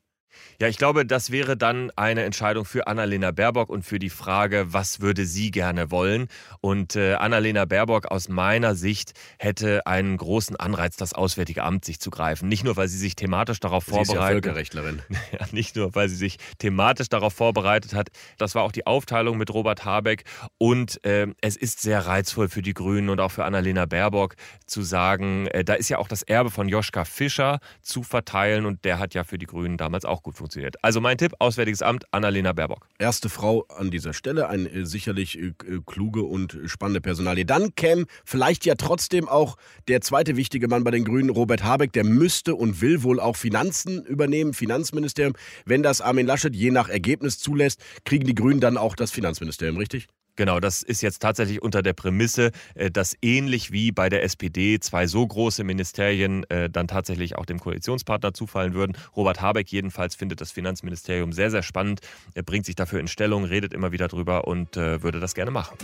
Ja, 0.61 0.69
ich 0.69 0.79
glaube, 0.79 1.05
das 1.05 1.31
wäre 1.31 1.57
dann 1.57 1.91
eine 1.97 2.23
Entscheidung 2.25 2.65
für 2.65 2.87
Annalena 2.87 3.31
Baerbock 3.31 3.71
und 3.71 3.85
für 3.85 3.99
die 3.99 4.11
Frage, 4.11 4.67
was 4.73 5.01
würde 5.01 5.27
sie 5.27 5.51
gerne 5.51 5.91
wollen. 5.91 6.29
Und 6.61 6.97
äh, 6.97 7.15
Annalena 7.15 7.65
Baerbock 7.65 8.07
aus 8.07 8.29
meiner 8.29 8.75
Sicht 8.75 9.13
hätte 9.39 9.87
einen 9.87 10.17
großen 10.17 10.57
Anreiz, 10.57 10.97
das 10.97 11.13
Auswärtige 11.13 11.63
Amt 11.63 11.85
sich 11.85 12.01
zu 12.01 12.11
greifen. 12.11 12.49
Nicht 12.49 12.65
nur, 12.65 12.77
weil 12.77 12.89
sie 12.89 12.99
sich 12.99 13.17
thematisch 13.17 13.61
darauf 13.61 13.85
Sie 13.85 13.91
vorbereitet. 13.91 14.15
ist 14.15 14.21
ja 14.21 14.29
Völkerrechtlerin. 14.29 15.03
Ja, 15.33 15.47
nicht 15.53 15.75
nur, 15.75 15.95
weil 15.95 16.09
sie 16.09 16.17
sich 16.17 16.37
thematisch 16.59 17.09
darauf 17.09 17.33
vorbereitet 17.33 17.95
hat. 17.95 18.09
Das 18.39 18.55
war 18.55 18.63
auch 18.63 18.73
die 18.73 18.87
Aufteilung 18.87 19.37
mit 19.39 19.53
Robert 19.53 19.85
Habeck. 19.85 20.25
Und 20.59 21.05
äh, 21.05 21.27
es 21.41 21.57
ist 21.57 21.81
sehr 21.81 22.07
reizvoll 22.07 22.49
für 22.49 22.63
die 22.63 22.75
Grünen 22.75 23.09
und 23.09 23.21
auch 23.21 23.31
für 23.31 23.45
Annalena 23.45 23.87
Baerbock 23.87 24.37
zu 24.67 24.83
sagen, 24.83 25.47
äh, 25.49 25.65
da 25.65 25.75
ist 25.75 25.89
ja 25.89 25.99
auch 25.99 26.09
das 26.09 26.23
Erbe 26.23 26.51
von 26.51 26.69
Joschka 26.69 27.05
Fischer 27.05 27.59
zu 27.83 28.03
verteilen. 28.03 28.67
Und 28.67 28.85
der 28.85 28.99
hat 28.99 29.15
ja 29.15 29.25
für 29.25 29.39
die 29.39 29.47
Grünen 29.47 29.77
damals 29.77 30.05
auch 30.05 30.23
gut 30.25 30.37
funktioniert. 30.37 30.77
Also 30.83 31.01
mein 31.01 31.17
Tipp, 31.17 31.35
Auswärtiges 31.39 31.83
Amt, 31.83 32.07
Annalena 32.11 32.53
Baerbock. 32.53 32.89
Erste 32.99 33.29
Frau 33.29 33.65
an 33.69 33.91
dieser 33.91 34.13
Stelle, 34.13 34.49
eine 34.49 34.69
äh, 34.69 34.85
sicherlich 34.85 35.39
äh, 35.39 35.49
äh, 35.49 35.81
kluge 35.87 36.25
und 36.25 36.59
spannende 36.65 37.01
Personalie. 37.01 37.45
Dann 37.45 37.75
käme 37.77 38.07
vielleicht 38.25 38.65
ja 38.65 38.75
trotzdem 38.75 39.29
auch 39.29 39.57
der 39.87 40.01
zweite 40.01 40.37
wichtige 40.37 40.67
Mann 40.67 40.83
bei 40.83 40.91
den 40.91 41.05
Grünen, 41.05 41.31
Robert 41.31 41.63
Habeck. 41.63 41.93
Der 41.93 42.05
müsste 42.05 42.57
und 42.57 42.81
will 42.81 43.05
wohl 43.05 43.21
auch 43.21 43.37
Finanzen 43.37 44.05
übernehmen, 44.05 44.55
Finanzministerium. 44.55 45.35
Wenn 45.65 45.83
das 45.83 46.01
Armin 46.01 46.27
Laschet 46.27 46.55
je 46.57 46.71
nach 46.71 46.89
Ergebnis 46.89 47.39
zulässt, 47.39 47.81
kriegen 48.05 48.27
die 48.27 48.35
Grünen 48.35 48.61
dann 48.61 48.77
auch 48.77 48.97
das 48.97 49.13
Finanzministerium, 49.13 49.77
richtig? 49.77 50.09
Genau, 50.37 50.59
das 50.59 50.83
ist 50.83 51.01
jetzt 51.01 51.21
tatsächlich 51.21 51.63
unter 51.63 51.83
der 51.83 51.93
Prämisse, 51.93 52.51
äh, 52.75 52.91
dass 52.91 53.17
ähnlich 53.23 53.71
wie 53.71 53.93
bei 53.93 54.09
der 54.09 54.25
SPD 54.25 54.81
zwei 54.81 55.07
so 55.07 55.27
große 55.27 55.63
Ministerien 55.63 56.45
äh, 56.51 56.69
dann 56.69 56.89
tatsächlich 56.89 57.37
auch 57.37 57.47
dem 57.47 57.61
Koalitionspartner 57.61 58.35
zufallen 58.35 58.75
würden. 58.75 58.97
Robert 59.15 59.41
Habeck 59.41 59.71
jedenfalls 59.71 60.17
findet 60.17 60.41
das 60.41 60.51
Finanzministerium 60.51 61.33
sehr, 61.33 61.51
sehr 61.51 61.63
spannend. 61.63 62.01
Er 62.35 62.43
bringt 62.43 62.67
sich 62.67 62.75
dafür 62.75 62.99
in 62.99 63.09
Stellung, 63.09 63.45
redet 63.45 63.73
immer 63.73 63.93
wieder 63.93 64.09
drüber 64.09 64.49
und 64.49 64.77
äh, 64.77 65.03
würde 65.03 65.21
das 65.21 65.35
gerne 65.35 65.53
machen. 65.53 65.77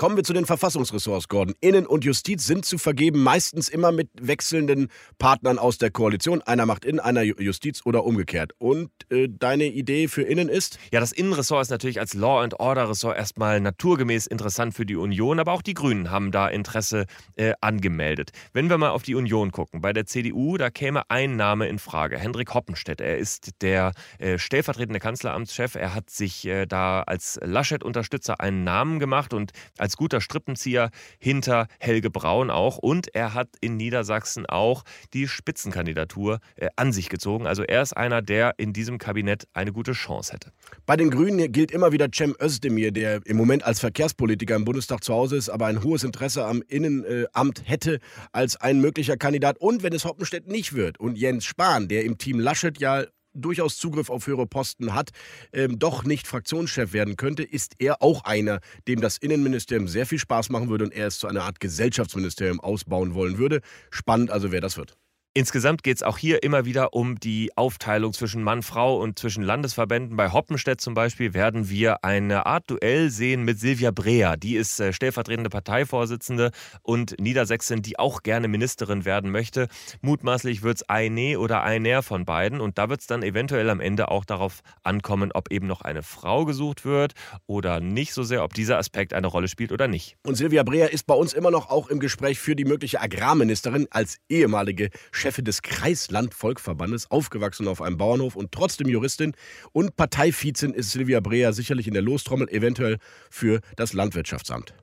Kommen 0.00 0.16
wir 0.16 0.24
zu 0.24 0.32
den 0.32 0.46
Verfassungsressorts, 0.46 1.28
Gordon. 1.28 1.54
Innen- 1.60 1.86
und 1.86 2.06
Justiz 2.06 2.46
sind 2.46 2.64
zu 2.64 2.78
vergeben, 2.78 3.22
meistens 3.22 3.68
immer 3.68 3.92
mit 3.92 4.08
wechselnden 4.18 4.88
Partnern 5.18 5.58
aus 5.58 5.76
der 5.76 5.90
Koalition. 5.90 6.40
Einer 6.40 6.64
macht 6.64 6.86
Innen, 6.86 7.00
einer 7.00 7.20
Justiz 7.22 7.82
oder 7.84 8.04
umgekehrt. 8.04 8.52
Und 8.56 8.88
äh, 9.10 9.28
deine 9.28 9.66
Idee 9.66 10.08
für 10.08 10.22
Innen 10.22 10.48
ist? 10.48 10.78
Ja, 10.90 11.00
das 11.00 11.12
Innenressort 11.12 11.60
ist 11.60 11.68
natürlich 11.68 12.00
als 12.00 12.14
Law 12.14 12.42
and 12.42 12.58
Order 12.58 12.88
Ressort 12.88 13.18
erstmal 13.18 13.60
naturgemäß 13.60 14.26
interessant 14.26 14.72
für 14.72 14.86
die 14.86 14.96
Union, 14.96 15.38
aber 15.38 15.52
auch 15.52 15.60
die 15.60 15.74
Grünen 15.74 16.10
haben 16.10 16.30
da 16.32 16.48
Interesse 16.48 17.04
äh, 17.36 17.52
angemeldet. 17.60 18.30
Wenn 18.54 18.70
wir 18.70 18.78
mal 18.78 18.92
auf 18.92 19.02
die 19.02 19.14
Union 19.14 19.52
gucken, 19.52 19.82
bei 19.82 19.92
der 19.92 20.06
CDU, 20.06 20.56
da 20.56 20.70
käme 20.70 21.02
ein 21.10 21.36
Name 21.36 21.68
in 21.68 21.78
Frage, 21.78 22.18
Hendrik 22.18 22.54
Hoppenstedt. 22.54 23.02
Er 23.02 23.18
ist 23.18 23.50
der 23.60 23.92
äh, 24.18 24.38
stellvertretende 24.38 24.98
Kanzleramtschef. 24.98 25.74
Er 25.74 25.94
hat 25.94 26.08
sich 26.08 26.46
äh, 26.46 26.64
da 26.64 27.02
als 27.02 27.38
Laschet-Unterstützer 27.42 28.40
einen 28.40 28.64
Namen 28.64 28.98
gemacht 28.98 29.34
und 29.34 29.52
als 29.76 29.89
guter 29.96 30.20
Strippenzieher 30.20 30.90
hinter 31.18 31.66
Helge 31.78 32.10
Braun 32.10 32.50
auch. 32.50 32.78
Und 32.78 33.14
er 33.14 33.34
hat 33.34 33.48
in 33.60 33.76
Niedersachsen 33.76 34.46
auch 34.46 34.84
die 35.12 35.28
Spitzenkandidatur 35.28 36.40
äh, 36.56 36.68
an 36.76 36.92
sich 36.92 37.08
gezogen. 37.08 37.46
Also 37.46 37.62
er 37.62 37.82
ist 37.82 37.96
einer, 37.96 38.22
der 38.22 38.54
in 38.58 38.72
diesem 38.72 38.98
Kabinett 38.98 39.44
eine 39.52 39.72
gute 39.72 39.92
Chance 39.92 40.32
hätte. 40.32 40.52
Bei 40.86 40.96
den 40.96 41.10
Grünen 41.10 41.50
gilt 41.52 41.70
immer 41.70 41.92
wieder 41.92 42.08
Cem 42.14 42.34
Özdemir, 42.40 42.92
der 42.92 43.20
im 43.26 43.36
Moment 43.36 43.64
als 43.64 43.80
Verkehrspolitiker 43.80 44.56
im 44.56 44.64
Bundestag 44.64 45.04
zu 45.04 45.14
Hause 45.14 45.36
ist, 45.36 45.48
aber 45.48 45.66
ein 45.66 45.82
hohes 45.82 46.04
Interesse 46.04 46.44
am 46.44 46.62
Innenamt 46.68 47.62
hätte 47.64 48.00
als 48.32 48.56
ein 48.56 48.80
möglicher 48.80 49.16
Kandidat. 49.16 49.58
Und 49.58 49.82
wenn 49.82 49.92
es 49.92 50.04
Hoppenstedt 50.04 50.48
nicht 50.48 50.74
wird 50.74 50.98
und 50.98 51.16
Jens 51.16 51.44
Spahn, 51.44 51.88
der 51.88 52.04
im 52.04 52.18
Team 52.18 52.38
Laschet 52.38 52.78
ja 52.78 53.04
durchaus 53.34 53.76
Zugriff 53.76 54.10
auf 54.10 54.26
höhere 54.26 54.46
Posten 54.46 54.94
hat, 54.94 55.10
ähm, 55.52 55.78
doch 55.78 56.04
nicht 56.04 56.26
Fraktionschef 56.26 56.92
werden 56.92 57.16
könnte, 57.16 57.42
ist 57.42 57.74
er 57.78 58.02
auch 58.02 58.24
einer, 58.24 58.60
dem 58.88 59.00
das 59.00 59.18
Innenministerium 59.18 59.88
sehr 59.88 60.06
viel 60.06 60.18
Spaß 60.18 60.50
machen 60.50 60.68
würde 60.68 60.84
und 60.84 60.92
er 60.92 61.06
es 61.06 61.18
zu 61.18 61.26
einer 61.26 61.44
Art 61.44 61.60
Gesellschaftsministerium 61.60 62.60
ausbauen 62.60 63.14
wollen 63.14 63.38
würde. 63.38 63.60
Spannend 63.90 64.30
also, 64.30 64.52
wer 64.52 64.60
das 64.60 64.76
wird. 64.76 64.96
Insgesamt 65.32 65.84
geht 65.84 65.98
es 65.98 66.02
auch 66.02 66.18
hier 66.18 66.42
immer 66.42 66.64
wieder 66.64 66.92
um 66.92 67.14
die 67.20 67.56
Aufteilung 67.56 68.12
zwischen 68.12 68.42
Mann, 68.42 68.64
Frau 68.64 69.00
und 69.00 69.16
zwischen 69.16 69.44
Landesverbänden. 69.44 70.16
Bei 70.16 70.32
Hoppenstedt 70.32 70.80
zum 70.80 70.94
Beispiel 70.94 71.34
werden 71.34 71.70
wir 71.70 72.02
eine 72.04 72.46
Art 72.46 72.68
Duell 72.68 73.10
sehen 73.10 73.44
mit 73.44 73.60
Silvia 73.60 73.92
Breer. 73.92 74.36
Die 74.36 74.56
ist 74.56 74.80
äh, 74.80 74.92
stellvertretende 74.92 75.48
Parteivorsitzende 75.48 76.50
und 76.82 77.14
Niedersächsin, 77.20 77.80
die 77.80 77.96
auch 77.96 78.24
gerne 78.24 78.48
Ministerin 78.48 79.04
werden 79.04 79.30
möchte. 79.30 79.68
Mutmaßlich 80.00 80.64
wird 80.64 80.78
es 80.78 80.88
eine 80.88 81.38
oder 81.38 81.62
einer 81.62 82.02
von 82.02 82.24
beiden. 82.24 82.60
Und 82.60 82.78
da 82.78 82.88
wird 82.88 83.02
es 83.02 83.06
dann 83.06 83.22
eventuell 83.22 83.70
am 83.70 83.78
Ende 83.78 84.10
auch 84.10 84.24
darauf 84.24 84.62
ankommen, 84.82 85.30
ob 85.32 85.52
eben 85.52 85.68
noch 85.68 85.82
eine 85.82 86.02
Frau 86.02 86.44
gesucht 86.44 86.84
wird 86.84 87.12
oder 87.46 87.78
nicht 87.78 88.14
so 88.14 88.24
sehr, 88.24 88.42
ob 88.42 88.52
dieser 88.54 88.78
Aspekt 88.78 89.14
eine 89.14 89.28
Rolle 89.28 89.46
spielt 89.46 89.70
oder 89.70 89.86
nicht. 89.86 90.16
Und 90.26 90.34
Silvia 90.34 90.64
Breer 90.64 90.92
ist 90.92 91.06
bei 91.06 91.14
uns 91.14 91.34
immer 91.34 91.52
noch 91.52 91.70
auch 91.70 91.88
im 91.88 92.00
Gespräch 92.00 92.40
für 92.40 92.56
die 92.56 92.64
mögliche 92.64 93.00
Agrarministerin 93.00 93.86
als 93.92 94.18
ehemalige 94.28 94.90
Chefin 95.20 95.29
des 95.38 95.62
Kreisland-Volkverbandes, 95.62 97.10
aufgewachsen 97.10 97.68
auf 97.68 97.80
einem 97.80 97.96
Bauernhof 97.96 98.36
und 98.36 98.52
trotzdem 98.52 98.88
Juristin 98.88 99.34
und 99.72 99.96
Parteivizin 99.96 100.74
ist 100.74 100.90
Silvia 100.90 101.20
Breer 101.20 101.52
sicherlich 101.52 101.86
in 101.86 101.94
der 101.94 102.02
Lostrommel, 102.02 102.48
eventuell 102.48 102.98
für 103.30 103.60
das 103.76 103.92
Landwirtschaftsamt. 103.92 104.74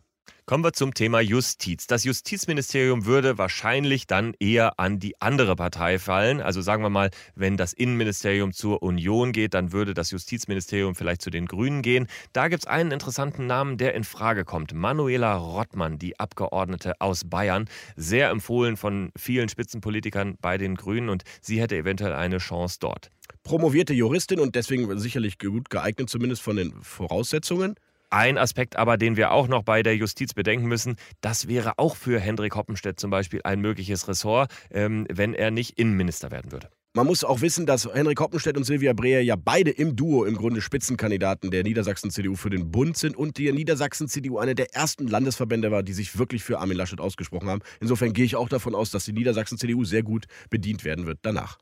Kommen 0.50 0.64
wir 0.64 0.72
zum 0.72 0.94
Thema 0.94 1.20
Justiz. 1.20 1.88
Das 1.88 2.06
Justizministerium 2.06 3.06
würde 3.06 3.38
wahrscheinlich 3.38 4.08
dann 4.08 4.34
eher 4.40 4.80
an 4.80 4.98
die 4.98 5.22
andere 5.22 5.58
Partei 5.58 6.00
fallen. 6.00 6.40
Also 6.40 6.62
sagen 6.62 6.82
wir 6.84 6.90
mal, 6.90 7.10
wenn 7.36 7.58
das 7.58 7.74
Innenministerium 7.74 8.54
zur 8.54 8.82
Union 8.82 9.34
geht, 9.34 9.54
dann 9.54 9.74
würde 9.74 9.94
das 9.94 10.12
Justizministerium 10.12 10.96
vielleicht 10.96 11.22
zu 11.22 11.32
den 11.32 11.48
Grünen 11.48 11.82
gehen. 11.82 12.08
Da 12.32 12.48
gibt 12.48 12.64
es 12.64 12.66
einen 12.66 12.92
interessanten 12.92 13.46
Namen, 13.46 13.78
der 13.78 13.94
in 13.94 14.06
Frage 14.06 14.46
kommt. 14.46 14.74
Manuela 14.74 15.36
Rottmann, 15.36 16.00
die 16.00 16.18
Abgeordnete 16.18 17.02
aus 17.02 17.26
Bayern. 17.26 17.66
Sehr 17.98 18.30
empfohlen 18.30 18.78
von 18.78 19.12
vielen 19.18 19.50
Spitzenpolitikern 19.50 20.38
bei 20.40 20.58
den 20.58 20.76
Grünen 20.76 21.10
und 21.10 21.26
sie 21.42 21.60
hätte 21.60 21.76
eventuell 21.76 22.14
eine 22.14 22.38
Chance 22.38 22.78
dort. 22.80 23.12
Promovierte 23.44 23.94
Juristin 23.94 24.40
und 24.40 24.56
deswegen 24.56 24.98
sicherlich 24.98 25.40
gut 25.40 25.70
geeignet, 25.70 26.10
zumindest 26.10 26.42
von 26.42 26.56
den 26.56 26.72
Voraussetzungen. 26.82 27.76
Ein 28.10 28.38
Aspekt 28.38 28.78
aber, 28.78 28.98
den 28.98 29.18
wir 29.18 29.32
auch 29.32 29.50
noch 29.50 29.64
bei 29.64 29.84
der 29.84 29.96
Justiz 29.98 30.34
bedenken 30.34 30.68
müssen, 30.68 30.96
das 31.20 31.48
wäre 31.48 31.74
auch 31.78 31.98
für 31.98 32.20
Hendrik 32.20 32.56
Hoppenstedt 32.56 33.00
zum 33.00 33.12
Beispiel 33.12 33.42
ein 33.44 33.60
mögliches 33.60 34.08
Ressort, 34.08 34.52
ähm, 34.72 35.06
wenn 35.12 35.34
er 35.34 35.52
nicht 35.52 35.78
Innenminister 35.78 36.32
werden 36.32 36.54
würde. 36.54 36.70
Man 36.94 37.06
muss 37.06 37.24
auch 37.24 37.42
wissen, 37.42 37.66
dass 37.66 37.86
Henrik 37.94 38.20
Hoppenstedt 38.20 38.58
und 38.58 38.64
Silvia 38.64 38.94
Breer 38.94 39.24
ja 39.24 39.36
beide 39.36 39.72
im 39.72 39.96
Duo 39.96 40.24
im 40.24 40.36
Grunde 40.36 40.62
Spitzenkandidaten 40.62 41.52
der 41.52 41.64
Niedersachsen-CDU 41.64 42.36
für 42.36 42.50
den 42.50 42.72
Bund 42.72 42.98
sind 42.98 43.16
und 43.16 43.38
die 43.38 43.52
Niedersachsen-CDU 43.52 44.40
eine 44.40 44.56
der 44.56 44.74
ersten 44.74 45.08
Landesverbände 45.08 45.70
war, 45.70 45.84
die 45.84 45.94
sich 45.94 46.18
wirklich 46.18 46.44
für 46.44 46.60
Armin 46.60 46.78
Laschet 46.78 47.00
ausgesprochen 47.00 47.50
haben. 47.50 47.62
Insofern 47.82 48.14
gehe 48.14 48.26
ich 48.26 48.36
auch 48.36 48.50
davon 48.50 48.74
aus, 48.74 48.90
dass 48.90 49.06
die 49.06 49.14
Niedersachsen-CDU 49.14 49.84
sehr 49.84 50.02
gut 50.02 50.26
bedient 50.50 50.86
werden 50.86 51.06
wird 51.06 51.20
danach. 51.22 51.60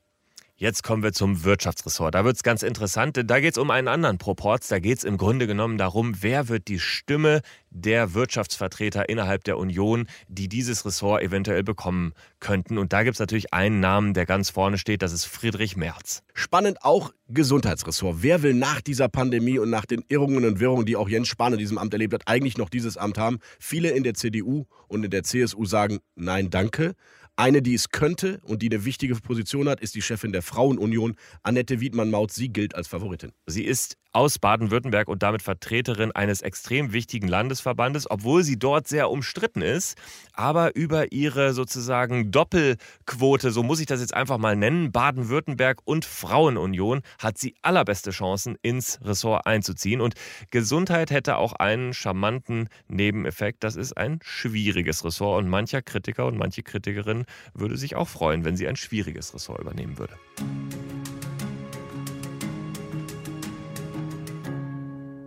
Jetzt 0.58 0.82
kommen 0.82 1.02
wir 1.02 1.12
zum 1.12 1.44
Wirtschaftsressort. 1.44 2.14
Da 2.14 2.24
wird 2.24 2.36
es 2.36 2.42
ganz 2.42 2.62
interessant, 2.62 3.18
denn 3.18 3.26
da 3.26 3.40
geht 3.40 3.52
es 3.52 3.58
um 3.58 3.70
einen 3.70 3.88
anderen 3.88 4.16
Proporz. 4.16 4.68
Da 4.68 4.78
geht 4.78 4.96
es 4.96 5.04
im 5.04 5.18
Grunde 5.18 5.46
genommen 5.46 5.76
darum, 5.76 6.22
wer 6.22 6.48
wird 6.48 6.68
die 6.68 6.78
Stimme 6.78 7.42
der 7.68 8.14
Wirtschaftsvertreter 8.14 9.10
innerhalb 9.10 9.44
der 9.44 9.58
Union, 9.58 10.08
die 10.28 10.48
dieses 10.48 10.86
Ressort 10.86 11.20
eventuell 11.22 11.62
bekommen 11.62 12.14
könnten. 12.40 12.78
Und 12.78 12.94
da 12.94 13.02
gibt 13.02 13.16
es 13.16 13.20
natürlich 13.20 13.52
einen 13.52 13.80
Namen, 13.80 14.14
der 14.14 14.24
ganz 14.24 14.48
vorne 14.48 14.78
steht, 14.78 15.02
das 15.02 15.12
ist 15.12 15.26
Friedrich 15.26 15.76
Merz. 15.76 16.22
Spannend 16.32 16.82
auch 16.82 17.12
Gesundheitsressort. 17.28 18.22
Wer 18.22 18.42
will 18.42 18.54
nach 18.54 18.80
dieser 18.80 19.10
Pandemie 19.10 19.58
und 19.58 19.68
nach 19.68 19.84
den 19.84 20.04
Irrungen 20.08 20.46
und 20.46 20.58
Wirrungen, 20.58 20.86
die 20.86 20.96
auch 20.96 21.10
Jens 21.10 21.28
Spahn 21.28 21.52
in 21.52 21.58
diesem 21.58 21.76
Amt 21.76 21.92
erlebt 21.92 22.14
hat, 22.14 22.22
eigentlich 22.24 22.56
noch 22.56 22.70
dieses 22.70 22.96
Amt 22.96 23.18
haben? 23.18 23.40
Viele 23.58 23.90
in 23.90 24.04
der 24.04 24.14
CDU 24.14 24.64
und 24.88 25.04
in 25.04 25.10
der 25.10 25.22
CSU 25.22 25.66
sagen, 25.66 25.98
nein, 26.14 26.48
danke. 26.48 26.94
Eine, 27.36 27.60
die 27.60 27.74
es 27.74 27.90
könnte 27.90 28.40
und 28.44 28.62
die 28.62 28.70
eine 28.70 28.86
wichtige 28.86 29.14
Position 29.14 29.68
hat, 29.68 29.80
ist 29.80 29.94
die 29.94 30.00
Chefin 30.00 30.32
der 30.32 30.40
Frauenunion, 30.40 31.16
Annette 31.42 31.80
Wiedmann-Maut. 31.80 32.32
Sie 32.32 32.48
gilt 32.48 32.74
als 32.74 32.88
Favoritin. 32.88 33.32
Sie 33.46 33.64
ist 33.64 33.98
aus 34.16 34.38
Baden-Württemberg 34.38 35.08
und 35.08 35.22
damit 35.22 35.42
Vertreterin 35.42 36.10
eines 36.10 36.40
extrem 36.40 36.94
wichtigen 36.94 37.28
Landesverbandes, 37.28 38.10
obwohl 38.10 38.42
sie 38.44 38.58
dort 38.58 38.88
sehr 38.88 39.10
umstritten 39.10 39.60
ist. 39.60 39.98
Aber 40.32 40.74
über 40.74 41.12
ihre 41.12 41.52
sozusagen 41.52 42.30
Doppelquote, 42.30 43.50
so 43.50 43.62
muss 43.62 43.78
ich 43.78 43.84
das 43.84 44.00
jetzt 44.00 44.14
einfach 44.14 44.38
mal 44.38 44.56
nennen, 44.56 44.90
Baden-Württemberg 44.90 45.82
und 45.84 46.06
Frauenunion, 46.06 47.02
hat 47.18 47.36
sie 47.36 47.56
allerbeste 47.60 48.10
Chancen, 48.10 48.56
ins 48.62 48.98
Ressort 49.04 49.46
einzuziehen. 49.46 50.00
Und 50.00 50.14
Gesundheit 50.50 51.10
hätte 51.10 51.36
auch 51.36 51.52
einen 51.52 51.92
charmanten 51.92 52.70
Nebeneffekt. 52.88 53.64
Das 53.64 53.76
ist 53.76 53.98
ein 53.98 54.20
schwieriges 54.22 55.04
Ressort 55.04 55.42
und 55.42 55.50
mancher 55.50 55.82
Kritiker 55.82 56.24
und 56.24 56.38
manche 56.38 56.62
Kritikerin 56.62 57.26
würde 57.52 57.76
sich 57.76 57.96
auch 57.96 58.08
freuen, 58.08 58.46
wenn 58.46 58.56
sie 58.56 58.66
ein 58.66 58.76
schwieriges 58.76 59.34
Ressort 59.34 59.60
übernehmen 59.60 59.98
würde. 59.98 60.14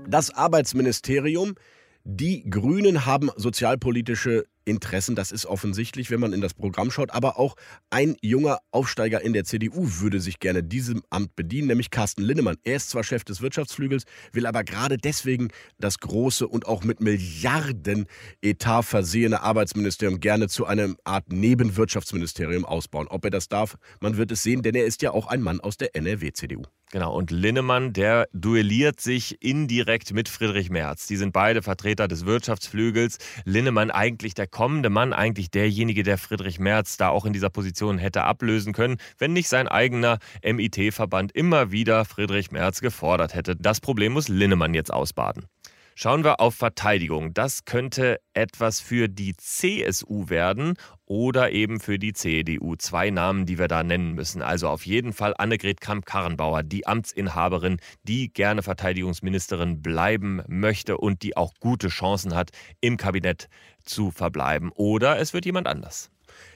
Das 0.09 0.31
Arbeitsministerium. 0.31 1.53
Die 2.03 2.49
Grünen 2.49 3.05
haben 3.05 3.29
sozialpolitische 3.35 4.45
Interessen. 4.65 5.15
Das 5.15 5.31
ist 5.31 5.45
offensichtlich, 5.45 6.09
wenn 6.09 6.19
man 6.19 6.33
in 6.33 6.41
das 6.41 6.55
Programm 6.55 6.89
schaut. 6.89 7.11
Aber 7.11 7.37
auch 7.37 7.55
ein 7.91 8.15
junger 8.23 8.57
Aufsteiger 8.71 9.21
in 9.21 9.33
der 9.33 9.43
CDU 9.43 9.87
würde 9.99 10.19
sich 10.19 10.39
gerne 10.39 10.63
diesem 10.63 11.03
Amt 11.11 11.35
bedienen, 11.35 11.67
nämlich 11.67 11.91
Carsten 11.91 12.23
Linnemann. 12.23 12.57
Er 12.63 12.77
ist 12.77 12.89
zwar 12.89 13.03
Chef 13.03 13.23
des 13.23 13.41
Wirtschaftsflügels, 13.41 14.05
will 14.31 14.47
aber 14.47 14.63
gerade 14.63 14.97
deswegen 14.97 15.49
das 15.77 15.99
große 15.99 16.47
und 16.47 16.65
auch 16.65 16.83
mit 16.83 17.01
Milliarden 17.01 18.07
Etat 18.41 18.83
versehene 18.83 19.43
Arbeitsministerium 19.43 20.19
gerne 20.19 20.47
zu 20.47 20.65
einer 20.65 20.95
Art 21.03 21.31
Nebenwirtschaftsministerium 21.31 22.65
ausbauen. 22.65 23.07
Ob 23.09 23.25
er 23.25 23.31
das 23.31 23.47
darf, 23.47 23.77
man 24.01 24.17
wird 24.17 24.31
es 24.31 24.41
sehen, 24.41 24.63
denn 24.63 24.73
er 24.73 24.85
ist 24.85 25.03
ja 25.03 25.11
auch 25.11 25.27
ein 25.27 25.41
Mann 25.41 25.59
aus 25.59 25.77
der 25.77 25.95
NRW-CDU. 25.95 26.63
Genau, 26.91 27.13
und 27.15 27.29
Linnemann, 27.29 27.93
der 27.93 28.27
duelliert 28.33 28.99
sich 28.99 29.43
indirekt 29.43 30.11
mit 30.11 30.27
Friedrich 30.27 30.71
Merz. 30.71 31.05
Die 31.05 31.17
sind 31.17 31.33
beide 31.33 31.61
Vertreter 31.61 32.07
des 32.07 32.25
Wirtschaftsflügels. 32.25 33.19
Linnemann 33.45 33.91
eigentlich 33.91 34.33
der 34.33 34.47
kommende 34.47 34.89
Mann, 34.89 35.13
eigentlich 35.13 35.51
derjenige, 35.51 36.01
der 36.01 36.17
Friedrich 36.17 36.57
Merz 36.57 36.97
da 36.97 37.09
auch 37.09 37.25
in 37.25 37.33
dieser 37.33 37.51
Position 37.51 37.99
hätte 37.99 38.23
ablösen 38.23 38.73
können, 38.73 38.97
wenn 39.19 39.33
nicht 39.33 39.49
sein 39.49 39.67
eigener 39.67 40.17
MIT-Verband 40.43 41.31
immer 41.33 41.71
wieder 41.71 42.05
Friedrich 42.05 42.49
Merz 42.49 42.81
gefordert 42.81 43.35
hätte. 43.35 43.55
Das 43.55 43.81
Problem 43.81 44.13
muss 44.13 44.27
Linnemann 44.27 44.73
jetzt 44.73 44.91
ausbaden. 44.91 45.45
Schauen 46.01 46.23
wir 46.23 46.39
auf 46.39 46.55
Verteidigung. 46.55 47.33
Das 47.33 47.65
könnte 47.65 48.21
etwas 48.33 48.79
für 48.79 49.09
die 49.09 49.35
CSU 49.35 50.29
werden 50.29 50.75
oder 51.05 51.51
eben 51.51 51.81
für 51.81 51.99
die 51.99 52.13
CDU. 52.13 52.77
Zwei 52.77 53.09
Namen, 53.09 53.45
die 53.45 53.59
wir 53.59 53.67
da 53.67 53.83
nennen 53.83 54.13
müssen. 54.13 54.41
Also 54.41 54.69
auf 54.69 54.85
jeden 54.85 55.11
Fall 55.11 55.33
Annegret 55.37 55.81
Kramp-Karrenbauer, 55.81 56.63
die 56.63 56.87
Amtsinhaberin, 56.87 57.81
die 58.03 58.31
gerne 58.31 58.63
Verteidigungsministerin 58.63 59.81
bleiben 59.81 60.41
möchte 60.47 60.97
und 60.97 61.21
die 61.21 61.35
auch 61.35 61.53
gute 61.59 61.89
Chancen 61.89 62.33
hat, 62.33 62.51
im 62.79 62.95
Kabinett 62.95 63.49
zu 63.83 64.09
verbleiben. 64.09 64.71
Oder 64.75 65.19
es 65.19 65.33
wird 65.33 65.43
jemand 65.43 65.67
anders. 65.67 66.11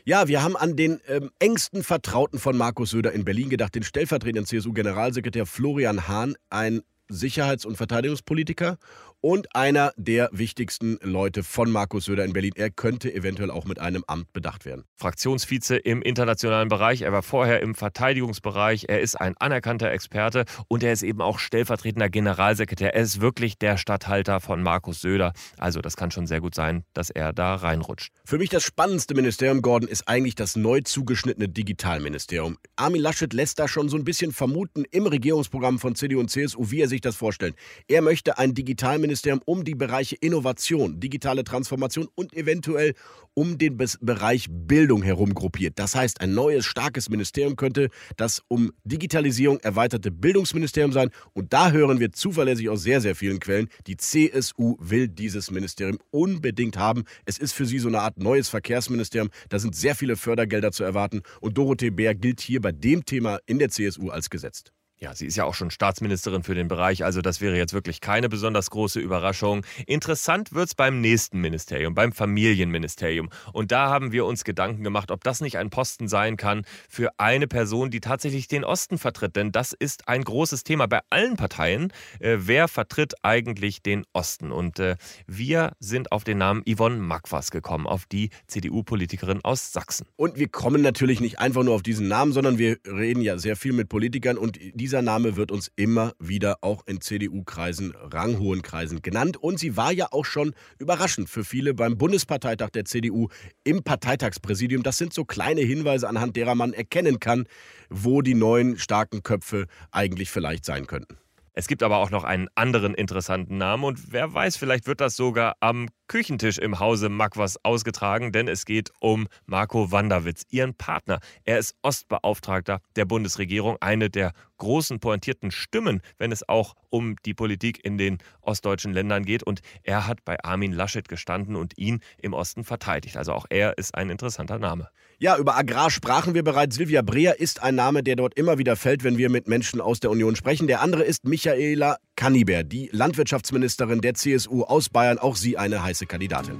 Ja, 0.05 0.29
wir 0.29 0.41
haben 0.41 0.55
an 0.55 0.77
den 0.77 1.01
ähm, 1.09 1.31
engsten 1.39 1.83
Vertrauten 1.83 2.39
von 2.39 2.55
Markus 2.55 2.91
Söder 2.91 3.11
in 3.11 3.25
Berlin 3.25 3.49
gedacht, 3.49 3.75
den 3.75 3.83
stellvertretenden 3.83 4.45
CSU-Generalsekretär 4.45 5.45
Florian 5.45 6.07
Hahn, 6.07 6.35
ein 6.49 6.81
Sicherheits- 7.09 7.65
und 7.65 7.75
Verteidigungspolitiker 7.75 8.77
und 9.23 9.55
einer 9.55 9.93
der 9.95 10.29
wichtigsten 10.33 10.99
Leute 11.01 11.43
von 11.43 11.71
Markus 11.71 12.05
Söder 12.05 12.25
in 12.25 12.33
Berlin. 12.33 12.51
Er 12.55 12.69
könnte 12.69 13.13
eventuell 13.13 13.51
auch 13.51 13.63
mit 13.63 13.79
einem 13.79 14.03
Amt 14.05 14.33
bedacht 14.33 14.65
werden. 14.65 14.83
Fraktionsvize 14.97 15.77
im 15.77 16.01
internationalen 16.01 16.67
Bereich. 16.67 17.03
Er 17.03 17.13
war 17.13 17.23
vorher 17.23 17.61
im 17.61 17.73
Verteidigungsbereich. 17.73 18.85
Er 18.89 18.99
ist 18.99 19.15
ein 19.15 19.37
anerkannter 19.37 19.89
Experte 19.91 20.43
und 20.67 20.83
er 20.83 20.91
ist 20.91 21.03
eben 21.03 21.21
auch 21.21 21.39
stellvertretender 21.39 22.09
Generalsekretär. 22.09 22.95
Er 22.95 23.01
ist 23.01 23.21
wirklich 23.21 23.57
der 23.57 23.77
Statthalter 23.77 24.41
von 24.41 24.61
Markus 24.61 24.99
Söder. 24.99 25.31
Also 25.57 25.79
das 25.79 25.95
kann 25.95 26.11
schon 26.11 26.27
sehr 26.27 26.41
gut 26.41 26.53
sein, 26.53 26.83
dass 26.93 27.09
er 27.09 27.31
da 27.31 27.55
reinrutscht. 27.55 28.11
Für 28.25 28.37
mich 28.37 28.49
das 28.49 28.63
spannendste 28.63 29.15
Ministerium, 29.15 29.61
Gordon, 29.61 29.87
ist 29.87 30.05
eigentlich 30.05 30.35
das 30.35 30.57
neu 30.57 30.81
zugeschnittene 30.81 31.47
Digitalministerium. 31.47 32.57
Armin 32.75 33.01
Laschet 33.01 33.31
lässt 33.31 33.57
da 33.57 33.69
schon 33.69 33.87
so 33.87 33.95
ein 33.95 34.03
bisschen 34.03 34.33
vermuten 34.33 34.83
im 34.91 35.07
Regierungsprogramm 35.07 35.79
von 35.79 35.95
CDU 35.95 36.19
und 36.19 36.29
CSU, 36.29 36.71
wie 36.71 36.81
er 36.81 36.89
sich 36.89 36.99
das 36.99 37.15
vorstellt. 37.15 37.55
Er 37.87 38.01
möchte 38.01 38.37
ein 38.37 38.53
Digitalministerium 38.53 39.12
Bundesministerium 39.13 39.41
um 39.45 39.63
die 39.63 39.75
Bereiche 39.75 40.15
Innovation, 40.15 40.99
digitale 40.99 41.43
Transformation 41.43 42.07
und 42.15 42.33
eventuell 42.33 42.93
um 43.35 43.57
den 43.57 43.77
Bereich 43.77 44.47
Bildung 44.49 45.03
herum 45.03 45.33
gruppiert. 45.33 45.77
Das 45.77 45.95
heißt, 45.95 46.21
ein 46.21 46.33
neues, 46.33 46.65
starkes 46.65 47.09
Ministerium 47.09 47.55
könnte 47.55 47.89
das 48.17 48.41
um 48.47 48.71
Digitalisierung 48.83 49.59
erweiterte 49.59 50.11
Bildungsministerium 50.11 50.91
sein. 50.91 51.09
Und 51.33 51.53
da 51.53 51.71
hören 51.71 51.99
wir 51.99 52.11
zuverlässig 52.11 52.69
aus 52.69 52.83
sehr, 52.83 53.01
sehr 53.01 53.15
vielen 53.15 53.39
Quellen, 53.39 53.69
die 53.87 53.97
CSU 53.97 54.75
will 54.79 55.07
dieses 55.07 55.51
Ministerium 55.51 55.97
unbedingt 56.11 56.77
haben. 56.77 57.03
Es 57.25 57.37
ist 57.37 57.53
für 57.53 57.65
sie 57.65 57.79
so 57.79 57.87
eine 57.87 58.01
Art 58.01 58.19
neues 58.19 58.49
Verkehrsministerium. 58.49 59.29
Da 59.49 59.59
sind 59.59 59.75
sehr 59.75 59.95
viele 59.95 60.15
Fördergelder 60.15 60.71
zu 60.71 60.83
erwarten. 60.83 61.21
Und 61.39 61.57
Dorothee 61.57 61.91
Bär 61.91 62.15
gilt 62.15 62.41
hier 62.41 62.61
bei 62.61 62.71
dem 62.71 63.05
Thema 63.05 63.39
in 63.45 63.59
der 63.59 63.69
CSU 63.69 64.09
als 64.09 64.29
gesetzt. 64.29 64.73
Ja, 65.03 65.13
sie 65.13 65.25
ist 65.25 65.35
ja 65.35 65.43
auch 65.43 65.53
schon 65.53 65.69
Staatsministerin 65.69 66.43
für 66.43 66.55
den 66.55 66.69
Bereich, 66.69 67.03
also 67.03 67.21
das 67.21 67.41
wäre 67.41 67.57
jetzt 67.57 67.73
wirklich 67.73 67.99
keine 67.99 68.29
besonders 68.29 68.69
große 68.69 69.01
Überraschung. 69.01 69.65
Interessant 69.85 70.53
wird 70.53 70.69
es 70.69 70.75
beim 70.75 71.01
nächsten 71.01 71.41
Ministerium, 71.41 71.93
beim 71.93 72.13
Familienministerium. 72.13 73.29
Und 73.51 73.73
da 73.73 73.89
haben 73.89 74.13
wir 74.13 74.25
uns 74.25 74.45
Gedanken 74.45 74.81
gemacht, 74.81 75.11
ob 75.11 75.21
das 75.25 75.41
nicht 75.41 75.57
ein 75.57 75.69
Posten 75.69 76.07
sein 76.07 76.37
kann 76.37 76.63
für 76.87 77.09
eine 77.17 77.49
Person, 77.49 77.91
die 77.91 77.99
tatsächlich 77.99 78.47
den 78.47 78.63
Osten 78.63 78.97
vertritt. 78.97 79.35
Denn 79.35 79.51
das 79.51 79.73
ist 79.73 80.07
ein 80.07 80.23
großes 80.23 80.63
Thema 80.63 80.87
bei 80.87 81.01
allen 81.09 81.35
Parteien. 81.35 81.91
Äh, 82.21 82.37
wer 82.39 82.69
vertritt 82.69 83.13
eigentlich 83.23 83.81
den 83.81 84.05
Osten? 84.13 84.53
Und 84.53 84.79
äh, 84.79 84.95
wir 85.27 85.73
sind 85.81 86.13
auf 86.13 86.23
den 86.23 86.37
Namen 86.37 86.63
Yvonne 86.65 86.95
Magwas 86.95 87.51
gekommen, 87.51 87.87
auf 87.87 88.05
die 88.05 88.29
CDU-Politikerin 88.47 89.41
aus 89.43 89.73
Sachsen. 89.73 90.07
Und 90.15 90.39
wir 90.39 90.47
kommen 90.47 90.81
natürlich 90.81 91.19
nicht 91.19 91.39
einfach 91.39 91.63
nur 91.63 91.75
auf 91.75 91.83
diesen 91.83 92.07
Namen, 92.07 92.31
sondern 92.31 92.57
wir 92.57 92.77
reden 92.87 93.21
ja 93.21 93.37
sehr 93.37 93.57
viel 93.57 93.73
mit 93.73 93.89
Politikern 93.89 94.37
und 94.37 94.57
diese 94.73 94.92
dieser 94.93 95.01
Name 95.01 95.35
wird 95.35 95.51
uns 95.51 95.71
immer 95.75 96.13
wieder 96.19 96.57
auch 96.61 96.85
in 96.85 97.01
CDU-Kreisen, 97.01 97.95
ranghohen 97.99 98.61
Kreisen 98.61 99.01
genannt. 99.01 99.37
Und 99.37 99.57
sie 99.57 99.75
war 99.75 99.91
ja 99.91 100.09
auch 100.11 100.23
schon 100.23 100.53
überraschend 100.77 101.31
für 101.31 101.43
viele 101.43 101.73
beim 101.73 101.97
Bundesparteitag 101.97 102.69
der 102.69 102.85
CDU 102.85 103.29
im 103.63 103.81
Parteitagspräsidium. 103.81 104.83
Das 104.83 104.99
sind 104.99 105.11
so 105.11 105.25
kleine 105.25 105.61
Hinweise, 105.61 106.07
anhand 106.07 106.35
derer 106.35 106.53
man 106.53 106.73
erkennen 106.73 107.19
kann, 107.19 107.45
wo 107.89 108.21
die 108.21 108.35
neuen 108.35 108.77
starken 108.77 109.23
Köpfe 109.23 109.65
eigentlich 109.89 110.29
vielleicht 110.29 110.63
sein 110.63 110.85
könnten. 110.85 111.17
Es 111.53 111.67
gibt 111.67 111.81
aber 111.81 111.97
auch 111.97 112.11
noch 112.11 112.23
einen 112.23 112.47
anderen 112.53 112.93
interessanten 112.93 113.57
Namen 113.57 113.85
und 113.85 114.11
wer 114.11 114.31
weiß, 114.31 114.57
vielleicht 114.57 114.85
wird 114.85 115.01
das 115.01 115.15
sogar 115.15 115.55
am 115.59 115.87
Küchentisch 116.13 116.59
im 116.59 116.79
Hause 116.79 117.09
Magwas 117.09 117.57
ausgetragen, 117.65 118.31
denn 118.31 118.47
es 118.47 118.65
geht 118.65 118.91
um 118.99 119.27
Marco 119.47 119.91
Wanderwitz, 119.91 120.43
ihren 120.51 120.75
Partner. 120.75 121.19
Er 121.43 121.57
ist 121.57 121.73
Ostbeauftragter 121.81 122.81
der 122.95 123.05
Bundesregierung, 123.05 123.77
eine 123.81 124.11
der 124.11 124.33
großen 124.59 124.99
pointierten 124.99 125.49
Stimmen, 125.49 126.01
wenn 126.19 126.31
es 126.31 126.47
auch 126.47 126.75
um 126.91 127.15
die 127.25 127.33
Politik 127.33 127.83
in 127.83 127.97
den 127.97 128.19
ostdeutschen 128.41 128.93
Ländern 128.93 129.25
geht. 129.25 129.41
Und 129.41 129.61
er 129.81 130.05
hat 130.05 130.23
bei 130.23 130.37
Armin 130.43 130.71
Laschet 130.71 131.07
gestanden 131.07 131.55
und 131.55 131.79
ihn 131.79 131.99
im 132.19 132.33
Osten 132.33 132.63
verteidigt. 132.63 133.17
Also 133.17 133.33
auch 133.33 133.47
er 133.49 133.79
ist 133.79 133.95
ein 133.95 134.11
interessanter 134.11 134.59
Name. 134.59 134.89
Ja, 135.17 135.37
über 135.37 135.57
Agrar 135.57 135.89
sprachen 135.89 136.35
wir 136.35 136.43
bereits. 136.43 136.75
Silvia 136.75 137.01
Breer 137.01 137.39
ist 137.39 137.63
ein 137.63 137.73
Name, 137.73 138.03
der 138.03 138.15
dort 138.17 138.35
immer 138.35 138.59
wieder 138.59 138.75
fällt, 138.75 139.03
wenn 139.03 139.17
wir 139.17 139.31
mit 139.31 139.47
Menschen 139.47 139.81
aus 139.81 139.99
der 139.99 140.11
Union 140.11 140.35
sprechen. 140.35 140.67
Der 140.67 140.81
andere 140.81 141.03
ist 141.03 141.25
Michaela 141.25 141.97
Kanniber, 142.15 142.63
die 142.63 142.89
Landwirtschaftsministerin 142.91 144.01
der 144.01 144.13
CSU 144.13 144.63
aus 144.63 144.89
Bayern. 144.89 145.19
Auch 145.19 145.35
sie 145.35 145.57
eine 145.57 145.83
heiße 145.83 146.05
Kandidatin. 146.05 146.57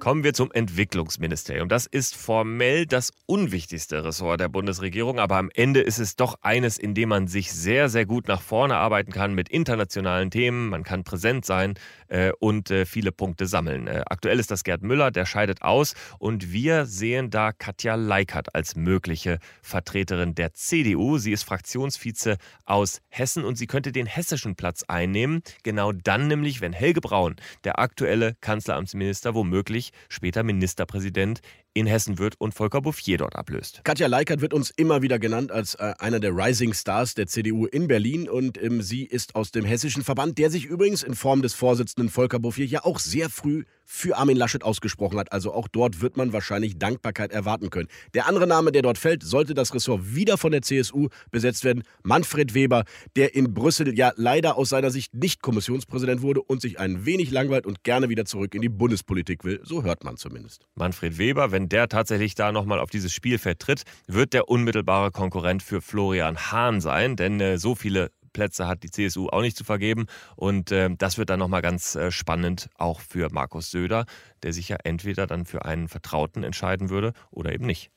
Kommen 0.00 0.24
wir 0.24 0.32
zum 0.32 0.50
Entwicklungsministerium. 0.50 1.68
Das 1.68 1.84
ist 1.84 2.16
formell 2.16 2.86
das 2.86 3.12
unwichtigste 3.26 4.02
Ressort 4.02 4.40
der 4.40 4.48
Bundesregierung, 4.48 5.18
aber 5.18 5.36
am 5.36 5.50
Ende 5.52 5.80
ist 5.80 5.98
es 5.98 6.16
doch 6.16 6.38
eines, 6.40 6.78
in 6.78 6.94
dem 6.94 7.10
man 7.10 7.28
sich 7.28 7.52
sehr, 7.52 7.90
sehr 7.90 8.06
gut 8.06 8.26
nach 8.26 8.40
vorne 8.40 8.76
arbeiten 8.76 9.12
kann 9.12 9.34
mit 9.34 9.50
internationalen 9.50 10.30
Themen. 10.30 10.70
Man 10.70 10.84
kann 10.84 11.04
präsent 11.04 11.44
sein 11.44 11.74
äh, 12.08 12.32
und 12.40 12.70
äh, 12.70 12.86
viele 12.86 13.12
Punkte 13.12 13.44
sammeln. 13.44 13.88
Äh, 13.88 14.02
aktuell 14.06 14.40
ist 14.40 14.50
das 14.50 14.64
Gerd 14.64 14.82
Müller, 14.82 15.10
der 15.10 15.26
scheidet 15.26 15.60
aus 15.60 15.94
und 16.18 16.50
wir 16.50 16.86
sehen 16.86 17.28
da 17.28 17.52
Katja 17.52 17.94
Leikert 17.94 18.54
als 18.54 18.76
mögliche 18.76 19.38
Vertreterin 19.60 20.34
der 20.34 20.54
CDU. 20.54 21.18
Sie 21.18 21.32
ist 21.32 21.42
Fraktionsvize 21.42 22.38
aus 22.64 23.02
Hessen 23.10 23.44
und 23.44 23.56
sie 23.56 23.66
könnte 23.66 23.92
den 23.92 24.06
hessischen 24.06 24.56
Platz 24.56 24.82
einnehmen. 24.88 25.42
Genau 25.62 25.92
dann 25.92 26.26
nämlich, 26.26 26.62
wenn 26.62 26.72
Helge 26.72 27.02
Braun, 27.02 27.36
der 27.64 27.78
aktuelle 27.78 28.34
Kanzleramtsminister, 28.40 29.34
womöglich 29.34 29.89
später 30.08 30.42
Ministerpräsident 30.42 31.40
in 31.74 31.86
Hessen 31.86 32.18
wird 32.18 32.34
und 32.38 32.54
Volker 32.54 32.80
Bouffier 32.80 33.18
dort 33.18 33.36
ablöst. 33.36 33.80
Katja 33.84 34.06
Leikert 34.06 34.40
wird 34.40 34.52
uns 34.52 34.70
immer 34.70 35.02
wieder 35.02 35.18
genannt 35.18 35.52
als 35.52 35.74
äh, 35.76 35.94
einer 35.98 36.20
der 36.20 36.32
Rising 36.36 36.74
Stars 36.74 37.14
der 37.14 37.26
CDU 37.26 37.66
in 37.66 37.88
Berlin 37.88 38.28
und 38.28 38.60
ähm, 38.62 38.82
sie 38.82 39.04
ist 39.04 39.34
aus 39.34 39.52
dem 39.52 39.64
hessischen 39.64 40.02
Verband, 40.02 40.38
der 40.38 40.50
sich 40.50 40.64
übrigens 40.66 41.02
in 41.02 41.14
Form 41.14 41.42
des 41.42 41.54
Vorsitzenden 41.54 42.10
Volker 42.10 42.38
Bouffier 42.38 42.66
ja 42.66 42.84
auch 42.84 42.98
sehr 42.98 43.30
früh 43.30 43.64
für 43.92 44.16
Armin 44.16 44.36
Laschet 44.36 44.62
ausgesprochen 44.62 45.18
hat. 45.18 45.32
Also 45.32 45.52
auch 45.52 45.66
dort 45.66 46.00
wird 46.00 46.16
man 46.16 46.32
wahrscheinlich 46.32 46.78
Dankbarkeit 46.78 47.32
erwarten 47.32 47.70
können. 47.70 47.88
Der 48.14 48.28
andere 48.28 48.46
Name, 48.46 48.70
der 48.70 48.82
dort 48.82 48.98
fällt, 48.98 49.24
sollte 49.24 49.52
das 49.52 49.74
Ressort 49.74 50.14
wieder 50.14 50.38
von 50.38 50.52
der 50.52 50.62
CSU 50.62 51.08
besetzt 51.32 51.64
werden. 51.64 51.82
Manfred 52.04 52.54
Weber, 52.54 52.84
der 53.16 53.34
in 53.34 53.52
Brüssel 53.52 53.98
ja 53.98 54.12
leider 54.14 54.56
aus 54.56 54.68
seiner 54.68 54.92
Sicht 54.92 55.12
nicht 55.14 55.42
Kommissionspräsident 55.42 56.22
wurde 56.22 56.40
und 56.40 56.62
sich 56.62 56.78
ein 56.78 57.04
wenig 57.04 57.32
langweilt 57.32 57.66
und 57.66 57.82
gerne 57.82 58.08
wieder 58.08 58.24
zurück 58.26 58.54
in 58.54 58.62
die 58.62 58.68
Bundespolitik 58.68 59.42
will. 59.42 59.60
So 59.64 59.82
hört 59.82 60.04
man 60.04 60.16
zumindest. 60.16 60.68
Manfred 60.76 61.18
Weber, 61.18 61.50
wenn 61.50 61.59
wenn 61.60 61.68
der 61.68 61.88
tatsächlich 61.88 62.34
da 62.34 62.52
nochmal 62.52 62.80
auf 62.80 62.88
dieses 62.88 63.12
Spielfeld 63.12 63.58
tritt, 63.58 63.82
wird 64.06 64.32
der 64.32 64.48
unmittelbare 64.48 65.10
Konkurrent 65.10 65.62
für 65.62 65.82
Florian 65.82 66.38
Hahn 66.50 66.80
sein, 66.80 67.16
denn 67.16 67.38
äh, 67.38 67.58
so 67.58 67.74
viele 67.74 68.10
Plätze 68.32 68.66
hat 68.66 68.82
die 68.82 68.90
CSU 68.90 69.28
auch 69.28 69.42
nicht 69.42 69.58
zu 69.58 69.64
vergeben. 69.64 70.06
Und 70.36 70.72
äh, 70.72 70.88
das 70.96 71.18
wird 71.18 71.28
dann 71.28 71.38
nochmal 71.38 71.60
ganz 71.60 71.96
äh, 71.96 72.10
spannend 72.10 72.70
auch 72.78 73.00
für 73.00 73.28
Markus 73.30 73.70
Söder, 73.70 74.06
der 74.42 74.54
sich 74.54 74.70
ja 74.70 74.78
entweder 74.84 75.26
dann 75.26 75.44
für 75.44 75.66
einen 75.66 75.88
Vertrauten 75.88 76.44
entscheiden 76.44 76.88
würde 76.88 77.12
oder 77.30 77.52
eben 77.52 77.66
nicht. 77.66 77.90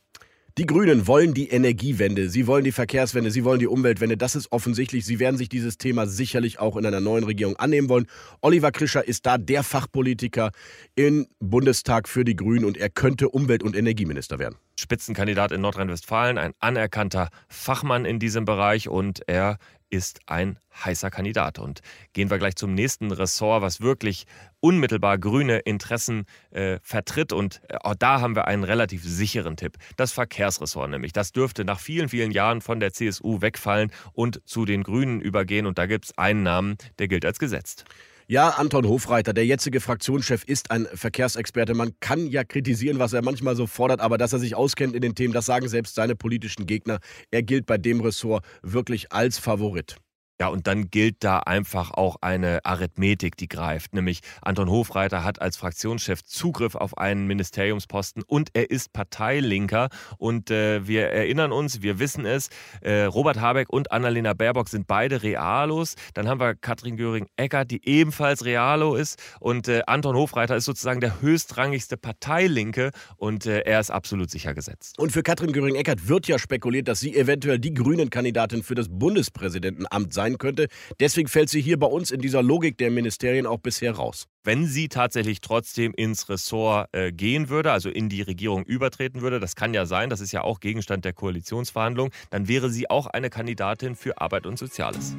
Die 0.59 0.67
Grünen 0.67 1.07
wollen 1.07 1.33
die 1.33 1.49
Energiewende, 1.49 2.29
sie 2.29 2.45
wollen 2.45 2.63
die 2.63 2.71
Verkehrswende, 2.71 3.31
sie 3.31 3.43
wollen 3.43 3.57
die 3.57 3.65
Umweltwende. 3.65 4.17
Das 4.17 4.35
ist 4.35 4.51
offensichtlich. 4.51 5.03
Sie 5.03 5.17
werden 5.17 5.35
sich 5.35 5.49
dieses 5.49 5.79
Thema 5.79 6.05
sicherlich 6.05 6.59
auch 6.59 6.77
in 6.77 6.85
einer 6.85 6.99
neuen 6.99 7.23
Regierung 7.23 7.55
annehmen 7.55 7.89
wollen. 7.89 8.05
Oliver 8.39 8.71
Krischer 8.71 9.07
ist 9.07 9.25
da 9.25 9.39
der 9.39 9.63
Fachpolitiker 9.63 10.51
im 10.93 11.25
Bundestag 11.39 12.07
für 12.07 12.23
die 12.23 12.35
Grünen 12.35 12.65
und 12.65 12.77
er 12.77 12.91
könnte 12.91 13.29
Umwelt- 13.29 13.63
und 13.63 13.75
Energieminister 13.75 14.37
werden. 14.37 14.55
Spitzenkandidat 14.79 15.51
in 15.51 15.62
Nordrhein-Westfalen, 15.62 16.38
ein 16.38 16.53
anerkannter 16.59 17.29
Fachmann 17.47 18.05
in 18.05 18.19
diesem 18.19 18.45
Bereich 18.45 18.89
und 18.89 19.27
er 19.27 19.57
ist 19.93 20.21
ein 20.25 20.57
heißer 20.83 21.12
Kandidat. 21.12 21.59
Und 21.59 21.81
gehen 22.13 22.31
wir 22.31 22.39
gleich 22.39 22.55
zum 22.55 22.73
nächsten 22.73 23.12
Ressort, 23.12 23.62
was 23.62 23.79
wirklich 23.79 24.25
unmittelbar 24.59 25.19
grüne 25.19 25.59
Interessen 25.59 26.25
äh, 26.49 26.79
vertritt. 26.81 27.31
Und 27.31 27.62
äh, 27.69 27.75
auch 27.81 27.93
da 27.93 28.19
haben 28.19 28.36
wir 28.36 28.47
einen 28.47 28.63
relativ 28.63 29.03
sicheren 29.03 29.55
Tipp. 29.55 29.77
Das 29.95 30.12
Verkehrsressort 30.12 30.89
nämlich. 30.89 31.13
Das 31.13 31.31
dürfte 31.31 31.63
nach 31.63 31.79
vielen, 31.79 32.09
vielen 32.09 32.31
Jahren 32.31 32.62
von 32.62 32.79
der 32.79 32.91
CSU 32.91 33.41
wegfallen 33.41 33.91
und 34.13 34.41
zu 34.45 34.65
den 34.65 34.81
Grünen 34.81 35.21
übergehen. 35.21 35.67
Und 35.67 35.77
da 35.77 35.86
gibt 35.86 36.05
es 36.05 36.17
einen 36.17 36.41
Namen, 36.41 36.77
der 36.97 37.07
gilt 37.07 37.23
als 37.23 37.38
gesetzt. 37.38 37.86
Ja, 38.27 38.49
Anton 38.51 38.88
Hofreiter, 38.88 39.33
der 39.33 39.45
jetzige 39.45 39.81
Fraktionschef, 39.81 40.45
ist 40.45 40.71
ein 40.71 40.88
Verkehrsexperte. 40.93 41.73
Man 41.73 41.91
kann 41.99 42.27
ja 42.27 42.45
kritisieren, 42.45 42.97
was 42.97 43.12
er 43.12 43.21
manchmal 43.21 43.57
so 43.57 43.67
fordert, 43.67 43.99
aber 43.99 44.17
dass 44.17 44.31
er 44.31 44.39
sich 44.39 44.55
auskennt 44.55 44.95
in 44.95 45.01
den 45.01 45.13
Themen, 45.13 45.33
das 45.33 45.45
sagen 45.45 45.67
selbst 45.67 45.95
seine 45.95 46.15
politischen 46.15 46.65
Gegner. 46.65 46.99
Er 47.31 47.43
gilt 47.43 47.65
bei 47.65 47.77
dem 47.77 47.99
Ressort 47.99 48.45
wirklich 48.62 49.12
als 49.12 49.39
Favorit. 49.39 49.97
Ja, 50.43 50.49
und 50.49 50.67
dann 50.67 50.89
gilt 50.89 51.23
da 51.23 51.39
einfach 51.39 51.91
auch 51.91 52.17
eine 52.19 52.65
Arithmetik, 52.65 53.38
die 53.38 53.47
greift. 53.47 53.93
Nämlich 53.93 54.19
Anton 54.41 54.69
Hofreiter 54.69 55.23
hat 55.23 55.41
als 55.41 55.56
Fraktionschef 55.56 56.21
Zugriff 56.21 56.75
auf 56.75 56.97
einen 56.97 57.27
Ministeriumsposten 57.27 58.23
und 58.27 58.49
er 58.51 58.69
ist 58.69 58.91
Parteilinker. 58.91 59.88
Und 60.17 60.51
äh, 60.51 60.86
wir 60.86 61.08
erinnern 61.12 61.53
uns, 61.53 61.82
wir 61.82 61.97
wissen 61.97 62.25
es, 62.25 62.49
äh, 62.82 63.03
Robert 63.03 63.39
Habeck 63.39 63.69
und 63.69 63.93
Annalena 63.93 64.34
Baerbock 64.34 64.67
sind 64.67 64.86
beide 64.86 65.23
Realos. 65.23 65.95
Dann 66.13 66.27
haben 66.27 66.41
wir 66.41 66.56
Katrin 66.56 66.97
Göring-Eckert, 66.97 67.71
die 67.71 67.88
ebenfalls 67.88 68.43
Realo 68.43 68.95
ist. 68.95 69.23
Und 69.39 69.69
äh, 69.69 69.84
Anton 69.88 70.17
Hofreiter 70.17 70.58
ist 70.58 70.65
sozusagen 70.65 70.99
der 70.99 71.21
höchstrangigste 71.21 71.95
Parteilinke 71.95 72.91
und 73.15 73.45
äh, 73.45 73.60
er 73.60 73.79
ist 73.79 73.91
absolut 73.91 74.29
sicher 74.29 74.53
gesetzt. 74.53 74.99
Und 74.99 75.13
für 75.13 75.23
Katrin 75.23 75.53
Göring-Eckert 75.53 76.10
wird 76.10 76.27
ja 76.27 76.38
spekuliert, 76.38 76.89
dass 76.89 76.99
sie 76.99 77.15
eventuell 77.15 77.60
die 77.60 77.73
Grünen-Kandidatin 77.73 78.62
für 78.62 78.75
das 78.75 78.89
Bundespräsidentenamt 78.89 80.13
sein 80.13 80.32
sein 80.33 80.37
könnte. 80.37 80.67
Deswegen 80.99 81.27
fällt 81.27 81.49
sie 81.49 81.61
hier 81.61 81.79
bei 81.79 81.87
uns 81.87 82.11
in 82.11 82.21
dieser 82.21 82.43
Logik 82.43 82.77
der 82.77 82.91
Ministerien 82.91 83.45
auch 83.45 83.59
bisher 83.59 83.93
raus. 83.93 84.27
Wenn 84.43 84.65
sie 84.67 84.89
tatsächlich 84.89 85.39
trotzdem 85.39 85.93
ins 85.95 86.27
Ressort 86.29 86.89
äh, 86.91 87.11
gehen 87.11 87.49
würde, 87.49 87.71
also 87.71 87.89
in 87.89 88.09
die 88.09 88.21
Regierung 88.21 88.63
übertreten 88.65 89.21
würde, 89.21 89.39
das 89.39 89.55
kann 89.55 89.73
ja 89.73 89.85
sein, 89.85 90.09
das 90.09 90.19
ist 90.19 90.33
ja 90.33 90.41
auch 90.41 90.59
Gegenstand 90.59 91.05
der 91.05 91.13
Koalitionsverhandlungen, 91.13 92.11
dann 92.29 92.47
wäre 92.47 92.69
sie 92.69 92.89
auch 92.89 93.07
eine 93.07 93.29
Kandidatin 93.29 93.95
für 93.95 94.19
Arbeit 94.19 94.45
und 94.45 94.59
Soziales. 94.59 95.15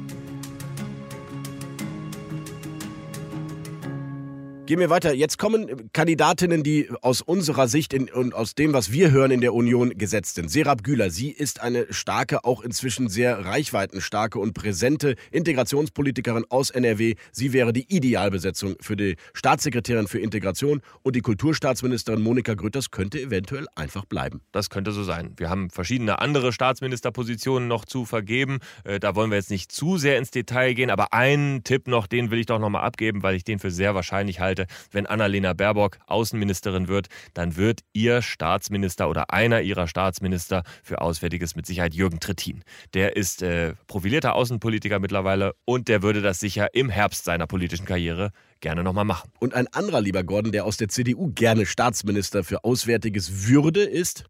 Gehen 4.65 4.79
wir 4.79 4.89
weiter. 4.89 5.13
Jetzt 5.13 5.37
kommen 5.37 5.91
Kandidatinnen, 5.93 6.63
die 6.63 6.89
aus 7.03 7.21
unserer 7.21 7.67
Sicht 7.67 7.93
in, 7.93 8.09
und 8.09 8.33
aus 8.33 8.55
dem, 8.55 8.73
was 8.73 8.91
wir 8.91 9.11
hören 9.11 9.29
in 9.29 9.39
der 9.39 9.53
Union, 9.53 9.95
gesetzt 9.95 10.33
sind. 10.33 10.49
Serap 10.49 10.83
Güler, 10.83 11.11
sie 11.11 11.29
ist 11.29 11.61
eine 11.61 11.85
starke, 11.93 12.43
auch 12.43 12.61
inzwischen 12.61 13.07
sehr 13.07 13.45
reichweitenstarke 13.45 14.39
und 14.39 14.55
präsente 14.55 15.17
Integrationspolitikerin 15.29 16.45
aus 16.49 16.71
NRW. 16.71 17.13
Sie 17.31 17.53
wäre 17.53 17.73
die 17.73 17.95
Idealbesetzung 17.95 18.75
für 18.81 18.95
die 18.95 19.17
Staatssekretärin 19.35 20.07
für 20.07 20.17
Integration 20.17 20.81
und 21.03 21.15
die 21.15 21.21
Kulturstaatsministerin 21.21 22.23
Monika 22.23 22.55
Grütters 22.55 22.89
könnte 22.89 23.21
eventuell 23.21 23.67
einfach 23.75 24.05
bleiben. 24.05 24.41
Das 24.51 24.71
könnte 24.71 24.93
so 24.93 25.03
sein. 25.03 25.33
Wir 25.37 25.51
haben 25.51 25.69
verschiedene 25.69 26.17
andere 26.21 26.51
Staatsministerpositionen 26.51 27.67
noch 27.67 27.85
zu 27.85 28.05
vergeben. 28.05 28.57
Äh, 28.83 28.99
da 28.99 29.13
wollen 29.13 29.29
wir 29.29 29.37
jetzt 29.37 29.51
nicht 29.51 29.71
zu 29.71 29.97
sehr 29.99 30.17
ins 30.17 30.31
Detail 30.31 30.73
gehen, 30.73 30.89
aber 30.89 31.13
einen 31.13 31.63
Tipp 31.63 31.87
noch, 31.87 32.07
den 32.07 32.31
will 32.31 32.39
ich 32.39 32.47
doch 32.47 32.57
noch 32.57 32.71
mal 32.71 32.81
abgeben, 32.81 33.21
weil 33.21 33.35
ich 33.35 33.43
den 33.43 33.59
für 33.59 33.69
sehr 33.69 33.93
wahrscheinlich 33.93 34.39
halte 34.39 34.54
halte, 34.55 34.67
wenn 34.91 35.05
Annalena 35.05 35.53
Baerbock 35.53 35.97
Außenministerin 36.07 36.87
wird, 36.87 37.07
dann 37.33 37.55
wird 37.55 37.81
ihr 37.93 38.21
Staatsminister 38.21 39.09
oder 39.09 39.31
einer 39.31 39.61
ihrer 39.61 39.87
Staatsminister 39.87 40.63
für 40.83 41.01
Auswärtiges 41.01 41.55
mit 41.55 41.65
Sicherheit 41.65 41.93
Jürgen 41.93 42.19
Trittin. 42.19 42.63
Der 42.93 43.15
ist 43.15 43.41
äh, 43.41 43.73
profilierter 43.87 44.35
Außenpolitiker 44.35 44.99
mittlerweile 44.99 45.53
und 45.65 45.87
der 45.87 46.01
würde 46.01 46.21
das 46.21 46.39
sicher 46.39 46.73
im 46.73 46.89
Herbst 46.89 47.25
seiner 47.25 47.47
politischen 47.47 47.85
Karriere 47.85 48.31
gerne 48.61 48.83
nochmal 48.83 49.05
machen. 49.05 49.29
Und 49.39 49.53
ein 49.53 49.67
anderer 49.67 50.01
lieber 50.01 50.23
Gordon, 50.23 50.51
der 50.51 50.65
aus 50.65 50.77
der 50.77 50.87
CDU 50.87 51.31
gerne 51.33 51.65
Staatsminister 51.65 52.43
für 52.43 52.63
Auswärtiges 52.63 53.47
würde, 53.47 53.83
ist 53.83 54.25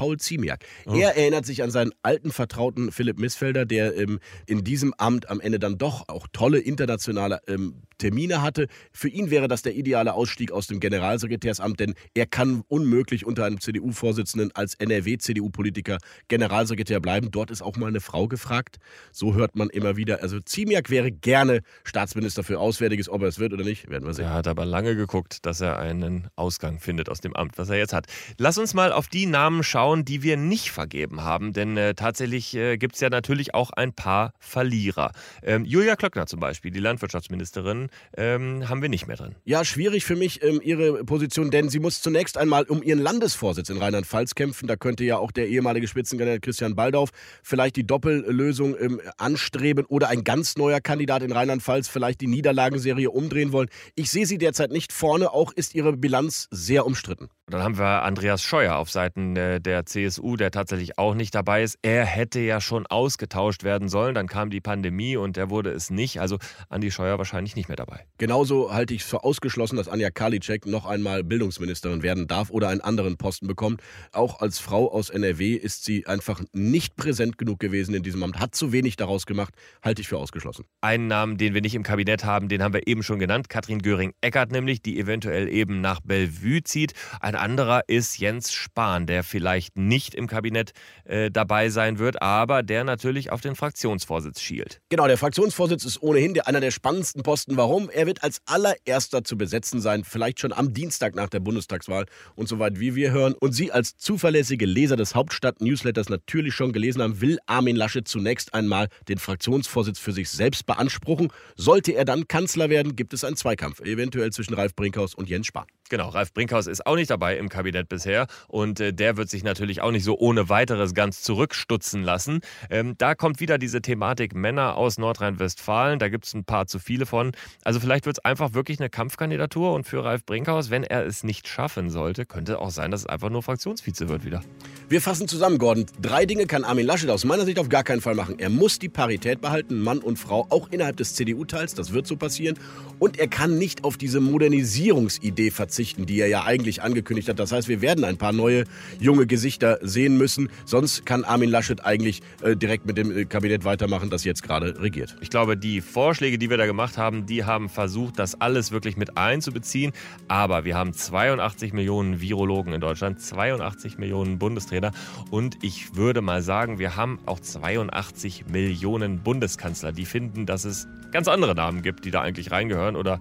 Paul 0.00 0.16
Ziemiak. 0.16 0.64
Oh. 0.86 0.94
Er 0.94 1.14
erinnert 1.14 1.44
sich 1.44 1.62
an 1.62 1.70
seinen 1.70 1.92
alten 2.02 2.32
Vertrauten 2.32 2.90
Philipp 2.90 3.18
Missfelder, 3.18 3.66
der 3.66 3.94
ähm, 3.98 4.18
in 4.46 4.64
diesem 4.64 4.94
Amt 4.94 5.28
am 5.28 5.40
Ende 5.42 5.58
dann 5.58 5.76
doch 5.76 6.08
auch 6.08 6.26
tolle 6.32 6.58
internationale 6.58 7.40
ähm, 7.46 7.82
Termine 7.98 8.40
hatte. 8.40 8.66
Für 8.92 9.08
ihn 9.08 9.30
wäre 9.30 9.46
das 9.46 9.60
der 9.60 9.76
ideale 9.76 10.14
Ausstieg 10.14 10.52
aus 10.52 10.66
dem 10.66 10.80
Generalsekretärsamt, 10.80 11.78
denn 11.78 11.94
er 12.14 12.24
kann 12.24 12.62
unmöglich 12.66 13.26
unter 13.26 13.44
einem 13.44 13.60
CDU-Vorsitzenden 13.60 14.50
als 14.54 14.74
NRW-CDU-Politiker 14.76 15.98
Generalsekretär 16.28 16.98
bleiben. 17.00 17.30
Dort 17.30 17.50
ist 17.50 17.60
auch 17.60 17.76
mal 17.76 17.88
eine 17.88 18.00
Frau 18.00 18.26
gefragt. 18.26 18.78
So 19.12 19.34
hört 19.34 19.54
man 19.54 19.68
immer 19.68 19.96
wieder. 19.96 20.22
Also 20.22 20.40
Ziemiak 20.40 20.88
wäre 20.88 21.12
gerne 21.12 21.60
Staatsminister 21.84 22.42
für 22.42 22.58
Auswärtiges. 22.58 23.10
Ob 23.10 23.20
er 23.20 23.28
es 23.28 23.38
wird 23.38 23.52
oder 23.52 23.64
nicht, 23.64 23.90
werden 23.90 24.06
wir 24.06 24.14
sehen. 24.14 24.24
Er 24.24 24.32
hat 24.32 24.48
aber 24.48 24.64
lange 24.64 24.96
geguckt, 24.96 25.44
dass 25.44 25.60
er 25.60 25.78
einen 25.78 26.28
Ausgang 26.36 26.80
findet 26.80 27.10
aus 27.10 27.20
dem 27.20 27.36
Amt, 27.36 27.58
was 27.58 27.68
er 27.68 27.76
jetzt 27.76 27.92
hat. 27.92 28.06
Lass 28.38 28.56
uns 28.56 28.72
mal 28.72 28.92
auf 28.92 29.08
die 29.08 29.26
Namen 29.26 29.62
schauen, 29.62 29.89
die 29.98 30.22
wir 30.22 30.36
nicht 30.36 30.70
vergeben 30.70 31.22
haben, 31.22 31.52
denn 31.52 31.76
äh, 31.76 31.94
tatsächlich 31.94 32.54
äh, 32.54 32.78
gibt 32.78 32.94
es 32.94 33.00
ja 33.00 33.10
natürlich 33.10 33.54
auch 33.54 33.70
ein 33.70 33.92
paar 33.92 34.32
Verlierer. 34.38 35.12
Ähm, 35.42 35.64
Julia 35.64 35.96
Klöckner 35.96 36.26
zum 36.26 36.40
Beispiel, 36.40 36.70
die 36.70 36.80
Landwirtschaftsministerin, 36.80 37.88
ähm, 38.16 38.68
haben 38.68 38.82
wir 38.82 38.88
nicht 38.88 39.06
mehr 39.06 39.16
drin. 39.16 39.34
Ja, 39.44 39.64
schwierig 39.64 40.04
für 40.04 40.16
mich 40.16 40.42
ähm, 40.42 40.60
ihre 40.62 41.04
Position, 41.04 41.50
denn 41.50 41.68
sie 41.68 41.80
muss 41.80 42.00
zunächst 42.00 42.38
einmal 42.38 42.64
um 42.64 42.82
ihren 42.82 43.00
Landesvorsitz 43.00 43.68
in 43.68 43.78
Rheinland-Pfalz 43.78 44.34
kämpfen. 44.34 44.68
Da 44.68 44.76
könnte 44.76 45.04
ja 45.04 45.18
auch 45.18 45.32
der 45.32 45.48
ehemalige 45.48 45.88
Spitzenkandidat 45.88 46.42
Christian 46.42 46.76
Baldauf 46.76 47.10
vielleicht 47.42 47.76
die 47.76 47.86
Doppellösung 47.86 48.76
ähm, 48.78 49.00
anstreben 49.18 49.84
oder 49.86 50.08
ein 50.08 50.24
ganz 50.24 50.56
neuer 50.56 50.80
Kandidat 50.80 51.22
in 51.22 51.32
Rheinland-Pfalz 51.32 51.88
vielleicht 51.88 52.20
die 52.20 52.28
Niederlagenserie 52.28 53.10
umdrehen 53.10 53.52
wollen. 53.52 53.68
Ich 53.96 54.10
sehe 54.10 54.26
sie 54.26 54.38
derzeit 54.38 54.70
nicht 54.70 54.92
vorne, 54.92 55.32
auch 55.32 55.52
ist 55.52 55.74
ihre 55.74 55.96
Bilanz 55.96 56.46
sehr 56.50 56.86
umstritten. 56.86 57.28
Dann 57.50 57.62
haben 57.64 57.78
wir 57.78 58.02
Andreas 58.04 58.42
Scheuer 58.42 58.76
auf 58.76 58.90
Seiten 58.90 59.36
äh, 59.36 59.60
der 59.60 59.79
CSU, 59.86 60.36
der 60.36 60.50
tatsächlich 60.50 60.98
auch 60.98 61.14
nicht 61.14 61.34
dabei 61.34 61.62
ist. 61.62 61.78
Er 61.82 62.04
hätte 62.04 62.40
ja 62.40 62.60
schon 62.60 62.86
ausgetauscht 62.86 63.64
werden 63.64 63.88
sollen. 63.88 64.14
Dann 64.14 64.26
kam 64.26 64.50
die 64.50 64.60
Pandemie 64.60 65.16
und 65.16 65.36
er 65.36 65.50
wurde 65.50 65.70
es 65.70 65.90
nicht. 65.90 66.20
Also 66.20 66.38
Andi 66.68 66.90
Scheuer 66.90 67.18
wahrscheinlich 67.18 67.56
nicht 67.56 67.68
mehr 67.68 67.76
dabei. 67.76 68.06
Genauso 68.18 68.72
halte 68.72 68.94
ich 68.94 69.02
es 69.02 69.08
für 69.08 69.24
ausgeschlossen, 69.24 69.76
dass 69.76 69.88
Anja 69.88 70.10
Karliczek 70.10 70.66
noch 70.66 70.86
einmal 70.86 71.24
Bildungsministerin 71.24 72.02
werden 72.02 72.26
darf 72.26 72.50
oder 72.50 72.68
einen 72.68 72.80
anderen 72.80 73.16
Posten 73.16 73.46
bekommt. 73.46 73.82
Auch 74.12 74.40
als 74.40 74.58
Frau 74.58 74.90
aus 74.90 75.10
NRW 75.10 75.54
ist 75.54 75.84
sie 75.84 76.06
einfach 76.06 76.40
nicht 76.52 76.96
präsent 76.96 77.38
genug 77.38 77.60
gewesen 77.60 77.94
in 77.94 78.02
diesem 78.02 78.22
Amt, 78.22 78.38
hat 78.38 78.54
zu 78.54 78.72
wenig 78.72 78.96
daraus 78.96 79.26
gemacht, 79.26 79.54
halte 79.82 80.02
ich 80.02 80.08
für 80.08 80.18
ausgeschlossen. 80.18 80.64
Einen 80.80 81.06
Namen, 81.06 81.38
den 81.38 81.54
wir 81.54 81.60
nicht 81.60 81.74
im 81.74 81.82
Kabinett 81.82 82.24
haben, 82.24 82.48
den 82.48 82.62
haben 82.62 82.74
wir 82.74 82.86
eben 82.86 83.02
schon 83.02 83.18
genannt, 83.18 83.48
Katrin 83.48 83.80
Göring-Eckert 83.80 84.52
nämlich, 84.52 84.82
die 84.82 84.98
eventuell 84.98 85.48
eben 85.48 85.80
nach 85.80 86.00
Bellevue 86.00 86.62
zieht. 86.62 86.94
Ein 87.20 87.34
anderer 87.34 87.82
ist 87.86 88.18
Jens 88.18 88.52
Spahn, 88.52 89.06
der 89.06 89.22
vielleicht 89.24 89.59
nicht 89.74 90.14
im 90.14 90.26
Kabinett 90.26 90.72
äh, 91.04 91.30
dabei 91.30 91.68
sein 91.68 91.98
wird, 91.98 92.22
aber 92.22 92.62
der 92.62 92.84
natürlich 92.84 93.30
auf 93.30 93.40
den 93.40 93.54
Fraktionsvorsitz 93.54 94.40
schielt. 94.40 94.80
Genau, 94.88 95.06
der 95.06 95.18
Fraktionsvorsitz 95.18 95.84
ist 95.84 96.02
ohnehin 96.02 96.34
der, 96.34 96.48
einer 96.48 96.60
der 96.60 96.70
spannendsten 96.70 97.22
Posten. 97.22 97.56
Warum? 97.56 97.90
Er 97.90 98.06
wird 98.06 98.22
als 98.22 98.40
allererster 98.46 99.24
zu 99.24 99.36
besetzen 99.36 99.80
sein, 99.80 100.04
vielleicht 100.04 100.40
schon 100.40 100.52
am 100.52 100.72
Dienstag 100.72 101.14
nach 101.14 101.28
der 101.28 101.40
Bundestagswahl. 101.40 102.06
Und 102.34 102.48
soweit 102.48 102.80
wie 102.80 102.94
wir 102.94 103.10
hören 103.12 103.34
und 103.34 103.52
Sie 103.52 103.72
als 103.72 103.96
zuverlässige 103.96 104.66
Leser 104.66 104.96
des 104.96 105.14
Hauptstadt-Newsletters 105.14 106.08
natürlich 106.08 106.54
schon 106.54 106.72
gelesen 106.72 107.02
haben, 107.02 107.20
will 107.20 107.38
Armin 107.46 107.76
Laschet 107.76 108.06
zunächst 108.06 108.54
einmal 108.54 108.88
den 109.08 109.18
Fraktionsvorsitz 109.18 109.98
für 109.98 110.12
sich 110.12 110.28
selbst 110.30 110.66
beanspruchen. 110.66 111.32
Sollte 111.56 111.92
er 111.92 112.04
dann 112.04 112.28
Kanzler 112.28 112.70
werden, 112.70 112.96
gibt 112.96 113.14
es 113.14 113.24
einen 113.24 113.36
Zweikampf, 113.36 113.80
eventuell 113.80 114.32
zwischen 114.32 114.54
Ralf 114.54 114.74
Brinkhaus 114.74 115.14
und 115.14 115.28
Jens 115.28 115.46
Spahn. 115.46 115.66
Genau, 115.90 116.08
Ralf 116.08 116.32
Brinkhaus 116.32 116.68
ist 116.68 116.86
auch 116.86 116.94
nicht 116.94 117.10
dabei 117.10 117.36
im 117.36 117.48
Kabinett 117.48 117.88
bisher 117.88 118.28
und 118.46 118.78
äh, 118.78 118.92
der 118.92 119.16
wird 119.16 119.28
sich 119.28 119.42
natürlich 119.42 119.49
auch 119.80 119.90
nicht 119.90 120.04
so 120.04 120.18
ohne 120.18 120.48
weiteres 120.48 120.94
ganz 120.94 121.22
zurückstutzen 121.22 122.02
lassen. 122.02 122.40
Ähm, 122.70 122.94
da 122.98 123.14
kommt 123.14 123.40
wieder 123.40 123.58
diese 123.58 123.82
Thematik 123.82 124.34
Männer 124.34 124.76
aus 124.76 124.98
Nordrhein-Westfalen, 124.98 125.98
da 125.98 126.08
gibt 126.08 126.26
es 126.26 126.34
ein 126.34 126.44
paar 126.44 126.66
zu 126.66 126.78
viele 126.78 127.06
von. 127.06 127.32
Also 127.64 127.80
vielleicht 127.80 128.06
wird 128.06 128.18
es 128.18 128.24
einfach 128.24 128.54
wirklich 128.54 128.80
eine 128.80 128.90
Kampfkandidatur 128.90 129.72
und 129.72 129.84
für 129.86 130.04
Ralf 130.04 130.24
Brinkhaus, 130.24 130.70
wenn 130.70 130.84
er 130.84 131.04
es 131.04 131.24
nicht 131.24 131.48
schaffen 131.48 131.90
sollte, 131.90 132.26
könnte 132.26 132.58
auch 132.58 132.70
sein, 132.70 132.90
dass 132.90 133.00
es 133.00 133.06
einfach 133.06 133.30
nur 133.30 133.42
Fraktionsvize 133.42 134.08
wird 134.08 134.24
wieder. 134.24 134.42
Wir 134.88 135.00
fassen 135.00 135.28
zusammen, 135.28 135.58
Gordon. 135.58 135.86
Drei 136.00 136.26
Dinge 136.26 136.46
kann 136.46 136.64
Armin 136.64 136.86
Laschet 136.86 137.10
aus 137.10 137.24
meiner 137.24 137.44
Sicht 137.44 137.58
auf 137.58 137.68
gar 137.68 137.84
keinen 137.84 138.00
Fall 138.00 138.14
machen. 138.14 138.38
Er 138.38 138.50
muss 138.50 138.78
die 138.78 138.88
Parität 138.88 139.40
behalten, 139.40 139.80
Mann 139.80 139.98
und 139.98 140.18
Frau, 140.18 140.46
auch 140.50 140.68
innerhalb 140.70 140.96
des 140.96 141.14
CDU-Teils, 141.14 141.74
das 141.74 141.92
wird 141.92 142.06
so 142.06 142.16
passieren. 142.16 142.58
Und 142.98 143.18
er 143.18 143.28
kann 143.28 143.58
nicht 143.58 143.84
auf 143.84 143.96
diese 143.96 144.20
Modernisierungsidee 144.20 145.50
verzichten, 145.50 146.06
die 146.06 146.20
er 146.20 146.28
ja 146.28 146.44
eigentlich 146.44 146.82
angekündigt 146.82 147.28
hat. 147.28 147.38
Das 147.38 147.52
heißt, 147.52 147.68
wir 147.68 147.80
werden 147.80 148.04
ein 148.04 148.16
paar 148.16 148.32
neue 148.32 148.64
junge 148.98 149.26
Gesichter 149.26 149.39
Gesichter 149.40 149.78
sehen 149.80 150.18
müssen. 150.18 150.50
Sonst 150.66 151.06
kann 151.06 151.24
Armin 151.24 151.48
Laschet 151.48 151.82
eigentlich 151.82 152.20
äh, 152.42 152.56
direkt 152.56 152.84
mit 152.84 152.98
dem 152.98 153.10
äh, 153.10 153.24
Kabinett 153.24 153.64
weitermachen, 153.64 154.10
das 154.10 154.24
jetzt 154.24 154.42
gerade 154.42 154.78
regiert. 154.82 155.16
Ich 155.22 155.30
glaube, 155.30 155.56
die 155.56 155.80
Vorschläge, 155.80 156.36
die 156.36 156.50
wir 156.50 156.58
da 156.58 156.66
gemacht 156.66 156.98
haben, 156.98 157.24
die 157.24 157.44
haben 157.44 157.70
versucht, 157.70 158.18
das 158.18 158.38
alles 158.38 158.70
wirklich 158.70 158.98
mit 158.98 159.16
einzubeziehen. 159.16 159.92
Aber 160.28 160.66
wir 160.66 160.76
haben 160.76 160.92
82 160.92 161.72
Millionen 161.72 162.20
Virologen 162.20 162.74
in 162.74 162.82
Deutschland, 162.82 163.18
82 163.18 163.96
Millionen 163.96 164.38
Bundestrainer 164.38 164.90
und 165.30 165.56
ich 165.62 165.96
würde 165.96 166.20
mal 166.20 166.42
sagen, 166.42 166.78
wir 166.78 166.96
haben 166.96 167.18
auch 167.24 167.40
82 167.40 168.44
Millionen 168.48 169.22
Bundeskanzler, 169.22 169.92
die 169.92 170.04
finden, 170.04 170.44
dass 170.44 170.66
es 170.66 170.86
ganz 171.12 171.28
andere 171.28 171.54
Namen 171.54 171.80
gibt, 171.80 172.04
die 172.04 172.10
da 172.10 172.20
eigentlich 172.20 172.50
reingehören 172.50 172.94
oder 172.94 173.20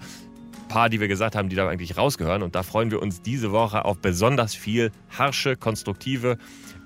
paar, 0.70 0.88
die 0.88 1.02
wir 1.02 1.10
gesagt 1.10 1.36
haben, 1.36 1.50
die 1.50 1.58
da 1.58 1.68
eigentlich 1.68 1.98
rausgehören. 1.98 2.42
Und 2.42 2.56
da 2.56 2.64
freuen 2.64 2.92
wir 2.92 3.02
uns 3.02 3.22
diese 3.22 3.52
Woche 3.52 3.84
auf 3.84 4.00
besonders 4.00 4.56
viel 4.56 4.92
harsche, 5.10 5.58
konstruktive 5.58 6.38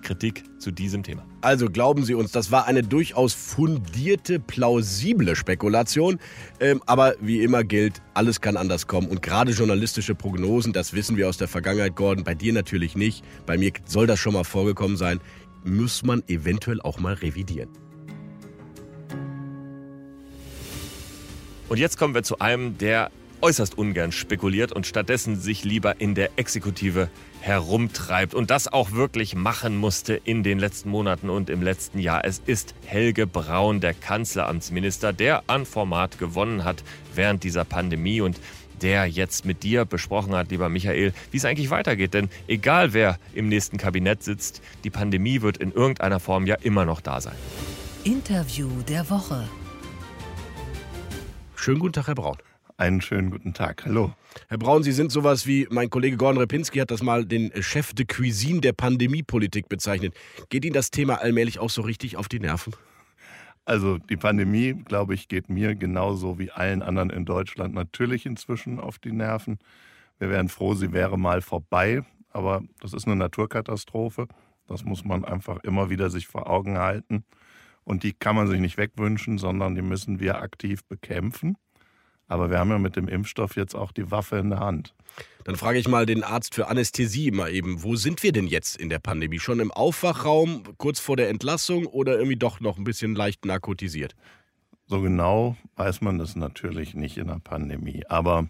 Kritik 0.01 0.43
zu 0.59 0.71
diesem 0.71 1.03
Thema. 1.03 1.23
Also 1.41 1.69
glauben 1.69 2.03
Sie 2.03 2.15
uns, 2.15 2.31
das 2.31 2.51
war 2.51 2.65
eine 2.65 2.81
durchaus 2.81 3.33
fundierte, 3.33 4.39
plausible 4.39 5.35
Spekulation. 5.35 6.19
Ähm, 6.59 6.81
aber 6.87 7.13
wie 7.21 7.43
immer 7.43 7.63
gilt, 7.63 8.01
alles 8.15 8.41
kann 8.41 8.57
anders 8.57 8.87
kommen. 8.87 9.07
Und 9.07 9.21
gerade 9.21 9.51
journalistische 9.51 10.15
Prognosen, 10.15 10.73
das 10.73 10.93
wissen 10.93 11.15
wir 11.15 11.29
aus 11.29 11.37
der 11.37 11.47
Vergangenheit, 11.47 11.95
Gordon, 11.95 12.23
bei 12.23 12.33
dir 12.33 12.53
natürlich 12.53 12.95
nicht. 12.95 13.23
Bei 13.45 13.57
mir 13.57 13.71
soll 13.85 14.07
das 14.07 14.19
schon 14.19 14.33
mal 14.33 14.43
vorgekommen 14.43 14.97
sein. 14.97 15.19
Muss 15.63 16.03
man 16.03 16.23
eventuell 16.27 16.81
auch 16.81 16.99
mal 16.99 17.13
revidieren. 17.13 17.69
Und 21.69 21.79
jetzt 21.79 21.97
kommen 21.97 22.13
wir 22.13 22.23
zu 22.23 22.39
einem, 22.39 22.77
der 22.77 23.09
äußerst 23.43 23.77
ungern 23.77 24.13
spekuliert 24.13 24.71
und 24.71 24.87
stattdessen 24.87 25.35
sich 25.35 25.65
lieber 25.65 25.99
in 25.99 26.15
der 26.15 26.31
Exekutive 26.37 27.09
herumtreibt 27.41 28.33
und 28.33 28.49
das 28.49 28.71
auch 28.71 28.93
wirklich 28.93 29.35
machen 29.35 29.75
musste 29.75 30.13
in 30.13 30.43
den 30.43 30.59
letzten 30.59 30.89
Monaten 30.89 31.29
und 31.29 31.49
im 31.49 31.61
letzten 31.61 31.99
Jahr. 31.99 32.23
Es 32.23 32.41
ist 32.45 32.73
Helge 32.85 33.27
Braun, 33.27 33.81
der 33.81 33.93
Kanzleramtsminister, 33.93 35.11
der 35.11 35.43
an 35.47 35.65
Format 35.65 36.19
gewonnen 36.19 36.63
hat 36.63 36.85
während 37.13 37.43
dieser 37.43 37.65
Pandemie 37.65 38.21
und 38.21 38.39
der 38.81 39.07
jetzt 39.07 39.43
mit 39.43 39.63
dir 39.63 39.83
besprochen 39.83 40.33
hat, 40.33 40.49
lieber 40.49 40.69
Michael, 40.69 41.13
wie 41.31 41.37
es 41.37 41.43
eigentlich 41.43 41.69
weitergeht. 41.69 42.13
Denn 42.13 42.29
egal 42.47 42.93
wer 42.93 43.19
im 43.33 43.49
nächsten 43.49 43.77
Kabinett 43.77 44.23
sitzt, 44.23 44.61
die 44.85 44.89
Pandemie 44.89 45.41
wird 45.41 45.57
in 45.57 45.73
irgendeiner 45.73 46.21
Form 46.21 46.47
ja 46.47 46.55
immer 46.55 46.85
noch 46.85 47.01
da 47.01 47.19
sein. 47.19 47.35
Interview 48.05 48.69
der 48.87 49.09
Woche. 49.09 49.49
Schönen 51.55 51.79
guten 51.79 51.93
Tag, 51.93 52.07
Herr 52.07 52.15
Braun. 52.15 52.37
Einen 52.83 52.99
schönen 52.99 53.31
guten 53.31 53.53
Tag. 53.53 53.85
Hallo. 53.85 54.13
Herr 54.49 54.57
Braun, 54.57 54.83
Sie 54.83 54.91
sind 54.91 55.09
sowas 55.09 55.47
wie, 55.47 55.69
mein 55.71 55.89
Kollege 55.89 56.17
Gordon 56.17 56.39
Repinski 56.39 56.79
hat 56.79 56.91
das 56.91 57.01
mal 57.01 57.23
den 57.23 57.49
Chef 57.63 57.93
de 57.93 58.05
Cuisine 58.05 58.59
der 58.59 58.73
Pandemiepolitik 58.73 59.69
bezeichnet. 59.69 60.13
Geht 60.49 60.65
Ihnen 60.65 60.73
das 60.73 60.91
Thema 60.91 61.21
allmählich 61.21 61.59
auch 61.59 61.69
so 61.69 61.81
richtig 61.81 62.17
auf 62.17 62.27
die 62.27 62.41
Nerven? 62.41 62.75
Also 63.63 63.99
die 63.99 64.17
Pandemie, 64.17 64.73
glaube 64.73 65.13
ich, 65.13 65.29
geht 65.29 65.49
mir 65.49 65.75
genauso 65.75 66.39
wie 66.39 66.51
allen 66.51 66.81
anderen 66.81 67.09
in 67.09 67.23
Deutschland 67.23 67.73
natürlich 67.73 68.25
inzwischen 68.25 68.81
auf 68.81 68.99
die 68.99 69.13
Nerven. 69.13 69.59
Wir 70.19 70.29
wären 70.29 70.49
froh, 70.49 70.73
sie 70.73 70.91
wäre 70.91 71.17
mal 71.17 71.41
vorbei, 71.41 72.03
aber 72.31 72.63
das 72.81 72.91
ist 72.91 73.07
eine 73.07 73.15
Naturkatastrophe. 73.15 74.27
Das 74.67 74.83
muss 74.83 75.05
man 75.05 75.23
einfach 75.23 75.63
immer 75.63 75.89
wieder 75.89 76.09
sich 76.09 76.27
vor 76.27 76.49
Augen 76.49 76.77
halten. 76.77 77.23
Und 77.85 78.03
die 78.03 78.11
kann 78.11 78.35
man 78.35 78.47
sich 78.47 78.59
nicht 78.59 78.75
wegwünschen, 78.75 79.37
sondern 79.37 79.73
die 79.73 79.81
müssen 79.81 80.19
wir 80.19 80.41
aktiv 80.41 80.83
bekämpfen. 80.83 81.55
Aber 82.27 82.49
wir 82.49 82.59
haben 82.59 82.69
ja 82.69 82.79
mit 82.79 82.95
dem 82.95 83.07
Impfstoff 83.07 83.55
jetzt 83.55 83.75
auch 83.75 83.91
die 83.91 84.09
Waffe 84.09 84.37
in 84.37 84.49
der 84.49 84.59
Hand. 84.59 84.93
Dann 85.43 85.55
frage 85.55 85.77
ich 85.77 85.87
mal 85.87 86.05
den 86.05 86.23
Arzt 86.23 86.55
für 86.55 86.67
Anästhesie 86.67 87.31
mal 87.31 87.51
eben, 87.53 87.83
wo 87.83 87.95
sind 87.95 88.23
wir 88.23 88.31
denn 88.31 88.47
jetzt 88.47 88.77
in 88.77 88.89
der 88.89 88.99
Pandemie? 88.99 89.39
Schon 89.39 89.59
im 89.59 89.71
Aufwachraum, 89.71 90.63
kurz 90.77 90.99
vor 90.99 91.17
der 91.17 91.29
Entlassung 91.29 91.85
oder 91.85 92.13
irgendwie 92.13 92.37
doch 92.37 92.59
noch 92.59 92.77
ein 92.77 92.85
bisschen 92.85 93.13
leicht 93.13 93.45
narkotisiert? 93.45 94.15
So 94.87 95.01
genau 95.01 95.57
weiß 95.75 96.01
man 96.01 96.17
das 96.17 96.35
natürlich 96.35 96.93
nicht 96.93 97.17
in 97.17 97.27
der 97.27 97.39
Pandemie. 97.43 98.03
Aber 98.07 98.47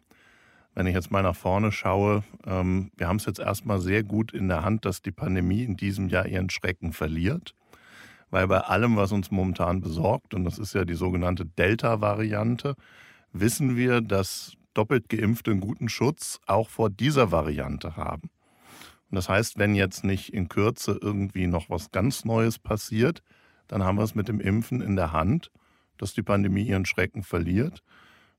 wenn 0.76 0.88
ich 0.88 0.94
jetzt 0.94 1.12
mal 1.12 1.24
nach 1.24 1.36
vorne 1.36 1.72
schaue, 1.72 2.24
ähm, 2.46 2.92
wir 2.96 3.08
haben 3.08 3.18
es 3.18 3.26
jetzt 3.26 3.40
erstmal 3.40 3.80
sehr 3.80 4.04
gut 4.04 4.34
in 4.34 4.48
der 4.48 4.64
Hand, 4.64 4.86
dass 4.86 5.02
die 5.02 5.12
Pandemie 5.12 5.64
in 5.64 5.78
diesem 5.78 6.10
Jahr 6.10 6.28
ihren 6.28 6.50
Schrecken 6.50 6.94
verliert. 6.94 7.54
Weil 8.30 8.48
bei 8.48 8.62
allem, 8.62 8.96
was 8.98 9.12
uns 9.12 9.30
momentan 9.30 9.82
besorgt, 9.82 10.34
und 10.34 10.44
das 10.44 10.58
ist 10.58 10.74
ja 10.74 10.86
die 10.86 10.96
sogenannte 10.96 11.46
Delta-Variante, 11.46 12.76
wissen 13.34 13.76
wir, 13.76 14.02
dass 14.02 14.54
doppelt 14.74 15.10
Geimpfte 15.10 15.52
einen 15.52 15.60
guten 15.60 15.90
Schutz 15.90 16.40
auch 16.48 16.70
vor 16.70 16.90
dieser 16.90 17.32
Variante 17.32 17.96
haben. 17.96 18.30
Und 19.10 19.16
das 19.16 19.30
heißt, 19.30 19.60
wenn 19.60 19.76
jetzt 19.76 20.04
nicht 20.04 20.34
in 20.34 20.50
Kürze 20.50 20.98
irgendwie 21.00 21.48
noch 21.48 21.70
was 21.70 21.92
ganz 21.92 22.26
Neues 22.26 22.58
passiert, 22.58 23.22
dann 23.68 23.84
haben 23.84 23.98
wir 23.98 24.04
es 24.04 24.16
mit 24.16 24.28
dem 24.28 24.40
Impfen 24.40 24.82
in 24.82 24.96
der 24.96 25.12
Hand, 25.12 25.52
dass 25.98 26.14
die 26.14 26.24
Pandemie 26.24 26.64
ihren 26.64 26.86
Schrecken 26.86 27.24
verliert, 27.24 27.84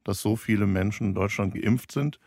dass 0.02 0.20
so 0.20 0.36
viele 0.36 0.66
Menschen 0.66 1.08
in 1.08 1.14
Deutschland 1.14 1.54
geimpft 1.54 1.92
sind, 1.92 2.18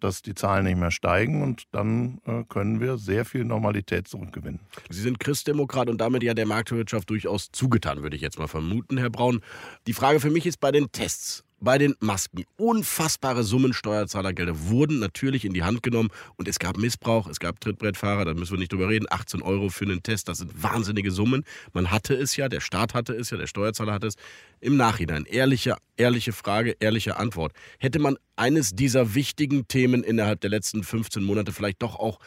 dass 0.00 0.20
die 0.20 0.34
Zahlen 0.34 0.64
nicht 0.64 0.78
mehr 0.78 0.90
steigen 0.90 1.42
und 1.42 1.64
dann 1.70 2.20
äh, 2.26 2.42
können 2.48 2.80
wir 2.80 2.98
sehr 2.98 3.24
viel 3.24 3.44
Normalität 3.44 4.08
zurückgewinnen. 4.08 4.60
Sie 4.90 5.00
sind 5.00 5.20
Christdemokrat 5.20 5.88
und 5.88 6.00
damit 6.00 6.24
ja 6.24 6.34
der 6.34 6.46
Marktwirtschaft 6.46 7.08
durchaus 7.08 7.52
zugetan, 7.52 8.02
würde 8.02 8.16
ich 8.16 8.22
jetzt 8.22 8.38
mal 8.38 8.48
vermuten, 8.48 8.98
Herr 8.98 9.10
Braun. 9.10 9.40
Die 9.86 9.92
Frage 9.92 10.18
für 10.18 10.30
mich 10.30 10.44
ist 10.44 10.58
bei 10.58 10.72
den 10.72 10.90
Tests 10.90 11.44
bei 11.62 11.78
den 11.78 11.94
Masken. 12.00 12.44
Unfassbare 12.56 13.44
Summen 13.44 13.72
Steuerzahlergelder 13.72 14.68
wurden 14.68 14.98
natürlich 14.98 15.44
in 15.44 15.54
die 15.54 15.62
Hand 15.62 15.82
genommen 15.82 16.10
und 16.36 16.48
es 16.48 16.58
gab 16.58 16.76
Missbrauch, 16.76 17.28
es 17.28 17.38
gab 17.38 17.60
Trittbrettfahrer, 17.60 18.24
da 18.24 18.34
müssen 18.34 18.52
wir 18.52 18.58
nicht 18.58 18.72
drüber 18.72 18.88
reden. 18.88 19.06
18 19.08 19.42
Euro 19.42 19.68
für 19.68 19.84
einen 19.84 20.02
Test, 20.02 20.28
das 20.28 20.38
sind 20.38 20.62
wahnsinnige 20.62 21.10
Summen. 21.10 21.44
Man 21.72 21.90
hatte 21.90 22.14
es 22.14 22.36
ja, 22.36 22.48
der 22.48 22.60
Staat 22.60 22.94
hatte 22.94 23.14
es 23.14 23.30
ja, 23.30 23.38
der 23.38 23.46
Steuerzahler 23.46 23.94
hatte 23.94 24.08
es. 24.08 24.16
Im 24.60 24.76
Nachhinein, 24.76 25.24
ehrliche, 25.24 25.76
ehrliche 25.96 26.32
Frage, 26.32 26.76
ehrliche 26.80 27.16
Antwort. 27.16 27.52
Hätte 27.78 27.98
man 27.98 28.16
eines 28.36 28.74
dieser 28.74 29.14
wichtigen 29.14 29.66
Themen 29.68 30.02
innerhalb 30.02 30.40
der 30.40 30.50
letzten 30.50 30.82
15 30.82 31.22
Monate 31.22 31.52
vielleicht 31.52 31.82
doch 31.82 31.96
auch 31.96 32.18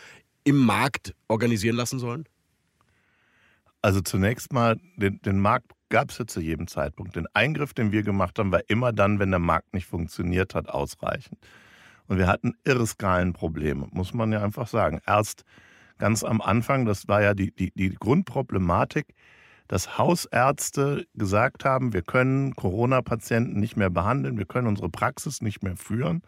im 0.44 0.58
Markt 0.58 1.14
organisieren 1.28 1.76
lassen 1.76 2.00
sollen? 2.00 2.26
Also 3.82 4.02
zunächst 4.02 4.52
mal, 4.52 4.78
den, 4.96 5.22
den 5.22 5.40
Markt 5.40 5.75
gab 5.90 6.12
es 6.12 6.18
ja 6.18 6.28
zu 6.28 6.40
jedem 6.40 6.68
Zeitpunkt. 6.68 7.16
Den 7.16 7.28
Eingriff, 7.34 7.74
den 7.74 7.92
wir 7.92 8.04
gemacht 8.04 8.40
haben, 8.40 8.52
war 8.52 8.62
immer 8.68 8.92
dann, 8.94 9.20
wenn 9.20 9.32
der 9.32 9.40
Markt 9.40 9.74
nicht 9.74 9.88
funktioniert 9.88 10.56
hat, 10.56 10.70
ausreichend. 10.70 11.40
Und 12.08 12.18
wir 12.18 12.28
hatten 12.28 12.54
irre 12.64 12.86
Skalenprobleme, 12.86 13.88
muss 13.92 14.14
man 14.14 14.32
ja 14.32 14.44
einfach 14.44 14.68
sagen. 14.68 15.02
Erst 15.06 15.44
ganz 15.98 16.24
am 16.24 16.42
Anfang, 16.42 16.86
das 16.86 17.08
war 17.08 17.22
ja 17.22 17.34
die, 17.34 17.52
die, 17.52 17.72
die 17.72 17.90
Grundproblematik, 17.96 19.16
dass 19.68 19.98
Hausärzte 19.98 21.08
gesagt 21.16 21.66
haben, 21.66 21.94
wir 21.94 22.04
können 22.04 22.56
Corona-Patienten 22.56 23.60
nicht 23.60 23.78
mehr 23.78 23.90
behandeln, 23.90 24.38
wir 24.38 24.46
können 24.46 24.68
unsere 24.68 24.90
Praxis 24.90 25.42
nicht 25.42 25.64
mehr 25.64 25.76
führen, 25.76 26.22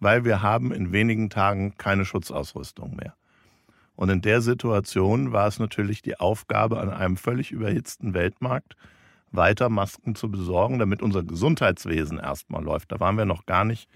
weil 0.00 0.24
wir 0.24 0.42
haben 0.42 0.72
in 0.72 0.92
wenigen 0.92 1.28
Tagen 1.28 1.76
keine 1.76 2.04
Schutzausrüstung 2.04 2.96
mehr. 2.96 3.14
Und 3.98 4.10
in 4.10 4.22
der 4.22 4.40
Situation 4.40 5.32
war 5.32 5.48
es 5.48 5.58
natürlich 5.58 6.02
die 6.02 6.18
Aufgabe 6.18 6.80
an 6.80 6.88
einem 6.88 7.16
völlig 7.16 7.50
überhitzten 7.50 8.14
Weltmarkt, 8.14 8.76
weiter 9.30 9.68
Masken 9.68 10.14
zu 10.14 10.30
besorgen, 10.30 10.78
damit 10.78 11.02
unser 11.02 11.22
Gesundheitswesen 11.22 12.18
erstmal 12.18 12.62
läuft. 12.62 12.92
Da 12.92 13.00
waren 13.00 13.16
wir 13.16 13.24
noch 13.24 13.46
gar 13.46 13.64
nicht 13.64 13.88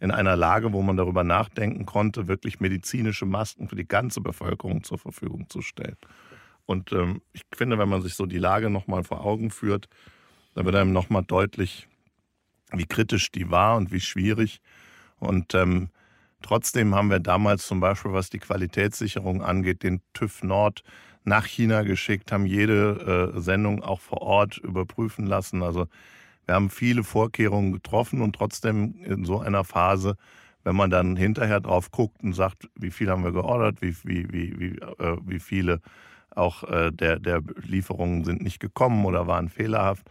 in 0.00 0.10
einer 0.10 0.36
Lage, 0.36 0.72
wo 0.72 0.82
man 0.82 0.96
darüber 0.96 1.24
nachdenken 1.24 1.86
konnte, 1.86 2.28
wirklich 2.28 2.60
medizinische 2.60 3.26
Masken 3.26 3.68
für 3.68 3.76
die 3.76 3.88
ganze 3.88 4.20
Bevölkerung 4.20 4.82
zur 4.84 4.98
Verfügung 4.98 5.48
zu 5.48 5.62
stellen. 5.62 5.96
Und 6.66 6.92
ähm, 6.92 7.22
ich 7.32 7.42
finde, 7.54 7.78
wenn 7.78 7.88
man 7.88 8.02
sich 8.02 8.14
so 8.14 8.26
die 8.26 8.38
Lage 8.38 8.70
nochmal 8.70 9.04
vor 9.04 9.24
Augen 9.24 9.50
führt, 9.50 9.88
dann 10.54 10.64
wird 10.64 10.76
einem 10.76 10.92
nochmal 10.92 11.24
deutlich, 11.24 11.88
wie 12.72 12.86
kritisch 12.86 13.30
die 13.30 13.50
war 13.50 13.76
und 13.76 13.92
wie 13.92 14.00
schwierig. 14.00 14.60
Und 15.18 15.54
ähm, 15.54 15.90
trotzdem 16.42 16.94
haben 16.94 17.10
wir 17.10 17.20
damals 17.20 17.66
zum 17.66 17.80
Beispiel, 17.80 18.12
was 18.12 18.30
die 18.30 18.38
Qualitätssicherung 18.38 19.42
angeht, 19.42 19.82
den 19.82 20.00
TÜV 20.12 20.42
Nord 20.42 20.82
nach 21.24 21.46
China 21.46 21.82
geschickt, 21.82 22.30
haben 22.32 22.46
jede 22.46 23.32
äh, 23.34 23.40
Sendung 23.40 23.82
auch 23.82 24.00
vor 24.00 24.22
Ort 24.22 24.58
überprüfen 24.58 25.26
lassen. 25.26 25.62
Also 25.62 25.86
wir 26.46 26.54
haben 26.54 26.70
viele 26.70 27.02
Vorkehrungen 27.02 27.72
getroffen 27.72 28.20
und 28.20 28.34
trotzdem 28.34 28.94
in 29.02 29.24
so 29.24 29.40
einer 29.40 29.64
Phase, 29.64 30.16
wenn 30.62 30.76
man 30.76 30.90
dann 30.90 31.16
hinterher 31.16 31.60
drauf 31.60 31.90
guckt 31.90 32.22
und 32.22 32.34
sagt, 32.34 32.68
wie 32.74 32.90
viel 32.90 33.10
haben 33.10 33.24
wir 33.24 33.32
geordert, 33.32 33.80
wie, 33.80 33.96
wie, 34.04 34.30
wie, 34.30 34.60
wie, 34.60 34.78
äh, 34.78 35.16
wie 35.24 35.40
viele 35.40 35.80
auch 36.30 36.64
äh, 36.64 36.90
der, 36.90 37.18
der 37.18 37.42
Lieferungen 37.62 38.24
sind 38.24 38.42
nicht 38.42 38.60
gekommen 38.60 39.04
oder 39.04 39.26
waren 39.26 39.48
fehlerhaft. 39.48 40.10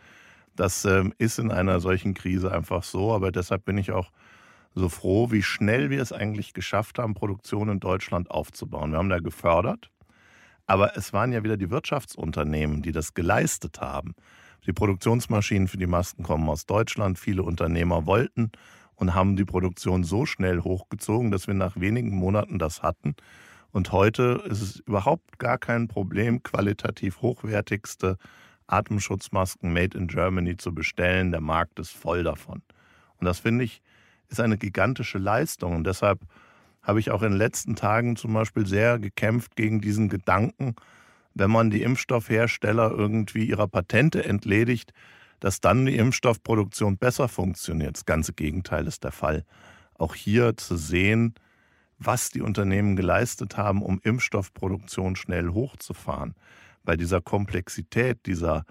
Das 0.55 0.85
ähm, 0.85 1.13
ist 1.17 1.39
in 1.39 1.51
einer 1.51 1.79
solchen 1.79 2.13
Krise 2.13 2.51
einfach 2.51 2.83
so, 2.83 3.13
aber 3.13 3.31
deshalb 3.31 3.65
bin 3.65 3.77
ich 3.77 3.91
auch 3.91 4.11
so 4.75 4.89
froh, 4.89 5.31
wie 5.31 5.43
schnell 5.43 5.89
wir 5.89 6.01
es 6.01 6.11
eigentlich 6.11 6.53
geschafft 6.53 6.97
haben, 6.97 7.13
Produktion 7.13 7.69
in 7.69 7.79
Deutschland 7.79 8.31
aufzubauen. 8.31 8.91
Wir 8.91 8.97
haben 8.97 9.09
da 9.09 9.19
gefördert, 9.19 9.91
aber 10.65 10.97
es 10.97 11.13
waren 11.13 11.31
ja 11.31 11.43
wieder 11.43 11.57
die 11.57 11.69
Wirtschaftsunternehmen, 11.69 12.81
die 12.81 12.91
das 12.91 13.13
geleistet 13.13 13.81
haben. 13.81 14.15
Die 14.65 14.73
Produktionsmaschinen 14.73 15.67
für 15.67 15.77
die 15.77 15.87
Masken 15.87 16.23
kommen 16.23 16.47
aus 16.49 16.65
Deutschland. 16.65 17.19
Viele 17.19 17.43
Unternehmer 17.43 18.05
wollten 18.05 18.51
und 18.95 19.13
haben 19.13 19.35
die 19.35 19.45
Produktion 19.45 20.03
so 20.03 20.25
schnell 20.25 20.61
hochgezogen, 20.61 21.31
dass 21.31 21.47
wir 21.47 21.53
nach 21.53 21.79
wenigen 21.79 22.15
Monaten 22.15 22.59
das 22.59 22.81
hatten. 22.81 23.15
Und 23.71 23.91
heute 23.91 24.43
ist 24.47 24.61
es 24.61 24.79
überhaupt 24.79 25.39
gar 25.39 25.57
kein 25.57 25.87
Problem, 25.87 26.43
qualitativ 26.43 27.21
hochwertigste 27.21 28.17
Atemschutzmasken 28.67 29.73
made 29.73 29.97
in 29.97 30.07
Germany 30.07 30.55
zu 30.57 30.73
bestellen. 30.73 31.31
Der 31.31 31.41
Markt 31.41 31.79
ist 31.79 31.91
voll 31.91 32.23
davon. 32.23 32.61
Und 33.17 33.25
das 33.25 33.39
finde 33.39 33.65
ich 33.65 33.81
ist 34.29 34.39
eine 34.39 34.57
gigantische 34.57 35.17
Leistung. 35.17 35.75
Und 35.75 35.85
deshalb 35.85 36.19
habe 36.83 36.99
ich 36.99 37.11
auch 37.11 37.23
in 37.23 37.31
den 37.31 37.37
letzten 37.37 37.75
Tagen 37.75 38.15
zum 38.15 38.33
Beispiel 38.33 38.67
sehr 38.67 38.99
gekämpft 38.99 39.55
gegen 39.55 39.81
diesen 39.81 40.09
Gedanken, 40.09 40.75
wenn 41.33 41.49
man 41.49 41.71
die 41.71 41.81
Impfstoffhersteller 41.81 42.91
irgendwie 42.91 43.45
ihrer 43.45 43.67
Patente 43.67 44.23
entledigt, 44.23 44.93
dass 45.39 45.61
dann 45.61 45.85
die 45.85 45.97
Impfstoffproduktion 45.97 46.97
besser 46.97 47.27
funktioniert. 47.27 47.95
Das 47.95 48.05
ganze 48.05 48.33
Gegenteil 48.33 48.85
ist 48.85 49.03
der 49.03 49.11
Fall. 49.11 49.43
Auch 49.97 50.15
hier 50.15 50.55
zu 50.57 50.77
sehen, 50.77 51.33
was 51.97 52.29
die 52.29 52.41
Unternehmen 52.41 52.95
geleistet 52.95 53.57
haben, 53.57 53.81
um 53.81 53.99
Impfstoffproduktion 54.03 55.15
schnell 55.15 55.49
hochzufahren. 55.49 56.35
Bei 56.83 56.97
dieser 56.97 57.21
Komplexität, 57.21 58.25
dieser, 58.25 58.65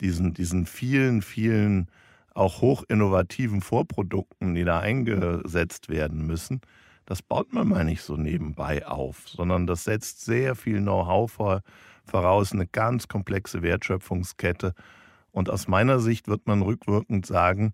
diesen, 0.00 0.34
diesen 0.34 0.66
vielen, 0.66 1.22
vielen 1.22 1.88
auch 2.34 2.60
hochinnovativen 2.60 3.60
Vorprodukten, 3.60 4.54
die 4.54 4.64
da 4.64 4.78
eingesetzt 4.78 5.88
werden 5.88 6.26
müssen, 6.26 6.60
das 7.06 7.22
baut 7.22 7.52
man 7.52 7.68
mal 7.68 7.84
nicht 7.84 8.02
so 8.02 8.16
nebenbei 8.16 8.86
auf, 8.86 9.28
sondern 9.28 9.66
das 9.66 9.84
setzt 9.84 10.24
sehr 10.24 10.54
viel 10.54 10.80
Know-how 10.80 11.62
voraus, 12.04 12.52
eine 12.52 12.66
ganz 12.66 13.08
komplexe 13.08 13.62
Wertschöpfungskette. 13.62 14.74
Und 15.30 15.48
aus 15.48 15.68
meiner 15.68 16.00
Sicht 16.00 16.28
wird 16.28 16.46
man 16.46 16.62
rückwirkend 16.62 17.24
sagen, 17.24 17.72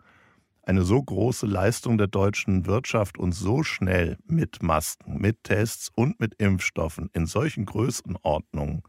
eine 0.65 0.83
so 0.83 1.03
große 1.03 1.47
Leistung 1.47 1.99
der 1.99 2.07
deutschen 2.07 2.67
Wirtschaft 2.67 3.19
und 3.19 3.33
so 3.33 3.63
schnell 3.63 4.19
mit 4.27 4.63
Masken, 4.63 5.21
mit 5.21 5.43
Tests 5.45 5.91
und 5.95 6.21
mit 6.21 6.35
Impfstoffen 6.35 7.11
in 7.13 7.27
solchen 7.27 7.65
Größenordnungen 7.65 8.83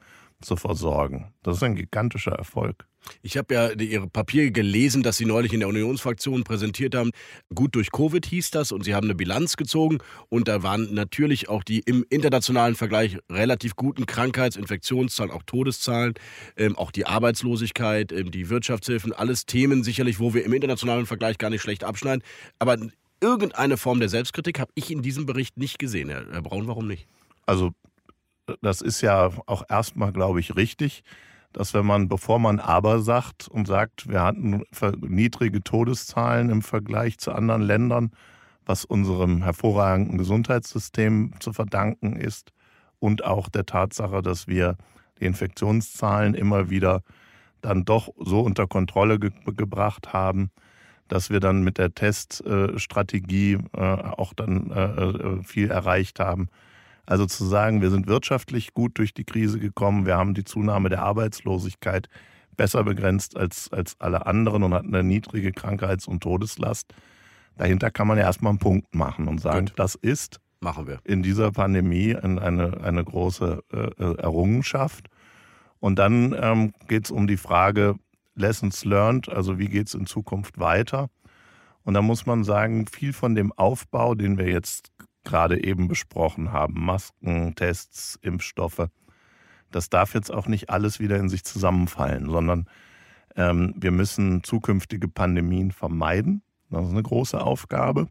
zu 0.43 0.55
versorgen, 0.55 1.33
das 1.43 1.57
ist 1.57 1.63
ein 1.63 1.75
gigantischer 1.75 2.33
Erfolg. 2.33 2.85
Ich 3.21 3.37
habe 3.37 3.53
ja 3.53 3.71
Ihre 3.71 4.07
Papiere 4.07 4.51
gelesen, 4.51 5.03
dass 5.03 5.17
Sie 5.17 5.25
neulich 5.25 5.53
in 5.53 5.59
der 5.59 5.69
Unionsfraktion 5.69 6.43
präsentiert 6.43 6.95
haben. 6.95 7.11
Gut 7.53 7.75
durch 7.75 7.91
Covid 7.91 8.25
hieß 8.25 8.51
das 8.51 8.71
und 8.71 8.83
Sie 8.83 8.95
haben 8.95 9.05
eine 9.05 9.15
Bilanz 9.15 9.57
gezogen 9.57 9.97
und 10.29 10.47
da 10.47 10.63
waren 10.63 10.93
natürlich 10.93 11.49
auch 11.49 11.63
die 11.63 11.79
im 11.79 12.05
internationalen 12.09 12.75
Vergleich 12.75 13.17
relativ 13.29 13.75
guten 13.75 14.05
Krankheits-, 14.05 14.55
Infektionszahlen, 14.55 15.31
auch 15.31 15.43
Todeszahlen, 15.43 16.13
ähm, 16.55 16.77
auch 16.77 16.91
die 16.91 17.05
Arbeitslosigkeit, 17.05 18.11
ähm, 18.11 18.31
die 18.31 18.49
Wirtschaftshilfen, 18.49 19.13
alles 19.13 19.45
Themen 19.45 19.83
sicherlich, 19.83 20.19
wo 20.19 20.33
wir 20.33 20.45
im 20.45 20.53
internationalen 20.53 21.05
Vergleich 21.05 21.37
gar 21.37 21.49
nicht 21.49 21.61
schlecht 21.61 21.83
abschneiden. 21.83 22.23
Aber 22.59 22.77
irgendeine 23.21 23.77
Form 23.77 23.99
der 23.99 24.09
Selbstkritik 24.09 24.59
habe 24.59 24.71
ich 24.75 24.91
in 24.91 25.01
diesem 25.01 25.25
Bericht 25.25 25.57
nicht 25.57 25.79
gesehen, 25.79 26.09
Herr 26.09 26.41
Braun. 26.41 26.67
Warum 26.67 26.87
nicht? 26.87 27.07
Also 27.45 27.71
das 28.61 28.81
ist 28.81 29.01
ja 29.01 29.31
auch 29.45 29.63
erstmal, 29.69 30.11
glaube 30.11 30.39
ich, 30.39 30.55
richtig 30.55 31.03
dass 31.53 31.73
wenn 31.73 31.85
man, 31.85 32.09
bevor 32.09 32.39
man 32.39 32.59
aber 32.59 32.99
sagt 32.99 33.47
und 33.47 33.67
sagt, 33.67 34.09
wir 34.09 34.21
hatten 34.21 34.63
niedrige 35.01 35.63
Todeszahlen 35.63 36.49
im 36.49 36.61
Vergleich 36.61 37.19
zu 37.19 37.31
anderen 37.31 37.61
Ländern, 37.61 38.11
was 38.65 38.85
unserem 38.85 39.43
hervorragenden 39.43 40.17
Gesundheitssystem 40.17 41.33
zu 41.39 41.53
verdanken 41.53 42.15
ist 42.15 42.51
und 42.99 43.23
auch 43.23 43.49
der 43.49 43.65
Tatsache, 43.65 44.21
dass 44.21 44.47
wir 44.47 44.77
die 45.19 45.25
Infektionszahlen 45.25 46.33
immer 46.33 46.69
wieder 46.69 47.03
dann 47.61 47.85
doch 47.85 48.09
so 48.17 48.41
unter 48.41 48.67
Kontrolle 48.67 49.19
ge 49.19 49.31
gebracht 49.45 50.11
haben, 50.11 50.49
dass 51.07 51.29
wir 51.29 51.39
dann 51.39 51.61
mit 51.61 51.77
der 51.77 51.93
Teststrategie 51.93 53.59
äh, 53.73 53.79
auch 53.79 54.33
dann 54.33 54.71
äh, 54.71 54.83
äh, 54.83 55.43
viel 55.43 55.69
erreicht 55.69 56.19
haben. 56.19 56.49
Also 57.05 57.25
zu 57.25 57.45
sagen, 57.45 57.81
wir 57.81 57.89
sind 57.89 58.07
wirtschaftlich 58.07 58.73
gut 58.73 58.97
durch 58.97 59.13
die 59.13 59.25
Krise 59.25 59.59
gekommen, 59.59 60.05
wir 60.05 60.15
haben 60.15 60.33
die 60.33 60.45
Zunahme 60.45 60.89
der 60.89 61.01
Arbeitslosigkeit 61.01 62.07
besser 62.55 62.83
begrenzt 62.83 63.35
als, 63.35 63.71
als 63.71 63.99
alle 63.99 64.25
anderen 64.25 64.63
und 64.63 64.73
hatten 64.73 64.93
eine 64.93 65.03
niedrige 65.03 65.51
Krankheits- 65.51 66.07
und 66.07 66.21
Todeslast. 66.21 66.93
Dahinter 67.57 67.91
kann 67.91 68.07
man 68.07 68.17
ja 68.17 68.23
erstmal 68.23 68.51
einen 68.51 68.59
Punkt 68.59 68.95
machen 68.95 69.27
und 69.27 69.41
sagen, 69.41 69.67
gut. 69.67 69.73
das 69.77 69.95
ist 69.95 70.39
machen 70.63 70.87
wir. 70.87 70.99
in 71.03 71.21
dieser 71.21 71.51
Pandemie 71.51 72.15
eine, 72.15 72.81
eine 72.81 73.03
große 73.03 73.63
äh, 73.71 74.15
Errungenschaft. 74.21 75.07
Und 75.79 75.99
dann 75.99 76.33
ähm, 76.39 76.73
geht 76.87 77.05
es 77.05 77.11
um 77.11 77.27
die 77.27 77.37
Frage 77.37 77.95
Lessons 78.35 78.85
learned, 78.85 79.29
also 79.29 79.59
wie 79.59 79.67
geht 79.67 79.87
es 79.87 79.93
in 79.93 80.05
Zukunft 80.05 80.59
weiter. 80.59 81.09
Und 81.83 81.93
da 81.93 82.01
muss 82.01 82.25
man 82.25 82.43
sagen, 82.43 82.87
viel 82.87 83.13
von 83.13 83.35
dem 83.35 83.51
Aufbau, 83.51 84.15
den 84.15 84.37
wir 84.37 84.47
jetzt 84.47 84.91
gerade 85.23 85.63
eben 85.63 85.87
besprochen 85.87 86.51
haben, 86.51 86.85
Masken, 86.85 87.55
Tests, 87.55 88.19
Impfstoffe, 88.21 88.87
das 89.71 89.89
darf 89.89 90.13
jetzt 90.13 90.31
auch 90.31 90.47
nicht 90.47 90.69
alles 90.69 90.99
wieder 90.99 91.17
in 91.17 91.29
sich 91.29 91.43
zusammenfallen, 91.43 92.29
sondern 92.29 92.67
ähm, 93.35 93.73
wir 93.75 93.91
müssen 93.91 94.43
zukünftige 94.43 95.07
Pandemien 95.07 95.71
vermeiden. 95.71 96.43
Das 96.69 96.85
ist 96.85 96.91
eine 96.91 97.03
große 97.03 97.41
Aufgabe. 97.41 98.07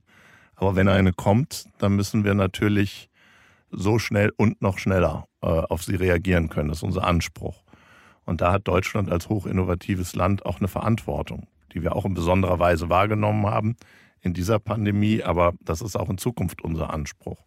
Aber 0.54 0.76
wenn 0.76 0.88
eine 0.88 1.12
kommt, 1.12 1.66
dann 1.78 1.96
müssen 1.96 2.24
wir 2.24 2.34
natürlich 2.34 3.08
so 3.70 3.98
schnell 3.98 4.32
und 4.36 4.60
noch 4.60 4.78
schneller 4.78 5.26
äh, 5.40 5.46
auf 5.46 5.82
sie 5.82 5.96
reagieren 5.96 6.48
können. 6.48 6.68
Das 6.68 6.78
ist 6.78 6.82
unser 6.82 7.04
Anspruch. 7.04 7.62
Und 8.24 8.40
da 8.40 8.52
hat 8.52 8.68
Deutschland 8.68 9.10
als 9.10 9.28
hochinnovatives 9.28 10.14
Land 10.14 10.44
auch 10.46 10.58
eine 10.58 10.68
Verantwortung, 10.68 11.46
die 11.72 11.82
wir 11.82 11.96
auch 11.96 12.04
in 12.04 12.14
besonderer 12.14 12.58
Weise 12.58 12.90
wahrgenommen 12.90 13.46
haben 13.46 13.76
in 14.22 14.34
dieser 14.34 14.58
Pandemie, 14.58 15.22
aber 15.22 15.52
das 15.60 15.82
ist 15.82 15.96
auch 15.96 16.08
in 16.08 16.18
Zukunft 16.18 16.62
unser 16.62 16.92
Anspruch. 16.92 17.44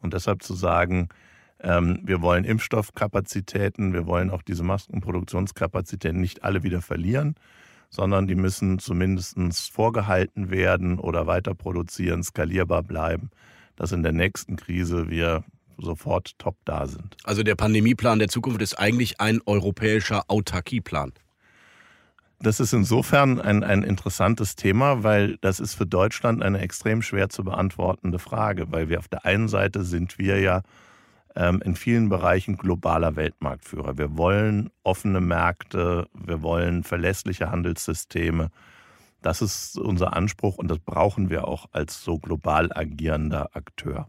Und 0.00 0.14
deshalb 0.14 0.42
zu 0.42 0.54
sagen, 0.54 1.08
ähm, 1.62 2.00
wir 2.04 2.20
wollen 2.20 2.44
Impfstoffkapazitäten, 2.44 3.92
wir 3.92 4.06
wollen 4.06 4.30
auch 4.30 4.42
diese 4.42 4.62
Maskenproduktionskapazitäten 4.62 6.20
nicht 6.20 6.42
alle 6.42 6.62
wieder 6.62 6.82
verlieren, 6.82 7.34
sondern 7.90 8.26
die 8.26 8.34
müssen 8.34 8.78
zumindest 8.78 9.36
vorgehalten 9.70 10.50
werden 10.50 10.98
oder 10.98 11.26
weiter 11.26 11.54
produzieren, 11.54 12.22
skalierbar 12.22 12.82
bleiben, 12.82 13.30
dass 13.76 13.92
in 13.92 14.02
der 14.02 14.12
nächsten 14.12 14.56
Krise 14.56 15.10
wir 15.10 15.44
sofort 15.78 16.38
top 16.38 16.56
da 16.64 16.86
sind. 16.86 17.16
Also 17.24 17.42
der 17.42 17.54
Pandemieplan 17.54 18.18
der 18.18 18.28
Zukunft 18.28 18.60
ist 18.62 18.74
eigentlich 18.78 19.20
ein 19.20 19.40
europäischer 19.44 20.24
Autarkieplan. 20.28 21.12
Das 22.42 22.58
ist 22.58 22.72
insofern 22.72 23.38
ein, 23.38 23.62
ein 23.62 23.82
interessantes 23.82 24.56
Thema, 24.56 25.02
weil 25.02 25.36
das 25.42 25.60
ist 25.60 25.74
für 25.74 25.84
Deutschland 25.84 26.42
eine 26.42 26.60
extrem 26.60 27.02
schwer 27.02 27.28
zu 27.28 27.44
beantwortende 27.44 28.18
Frage, 28.18 28.72
weil 28.72 28.88
wir 28.88 28.98
auf 28.98 29.08
der 29.08 29.26
einen 29.26 29.48
Seite 29.48 29.84
sind 29.84 30.18
wir 30.18 30.40
ja 30.40 30.62
ähm, 31.36 31.60
in 31.62 31.76
vielen 31.76 32.08
Bereichen 32.08 32.56
globaler 32.56 33.14
Weltmarktführer. 33.14 33.98
Wir 33.98 34.16
wollen 34.16 34.70
offene 34.84 35.20
Märkte, 35.20 36.08
wir 36.14 36.40
wollen 36.40 36.82
verlässliche 36.82 37.50
Handelssysteme. 37.50 38.50
Das 39.20 39.42
ist 39.42 39.76
unser 39.76 40.16
Anspruch 40.16 40.56
und 40.56 40.68
das 40.68 40.78
brauchen 40.78 41.28
wir 41.28 41.46
auch 41.46 41.66
als 41.72 42.02
so 42.02 42.18
global 42.18 42.72
agierender 42.72 43.50
Akteur. 43.54 44.08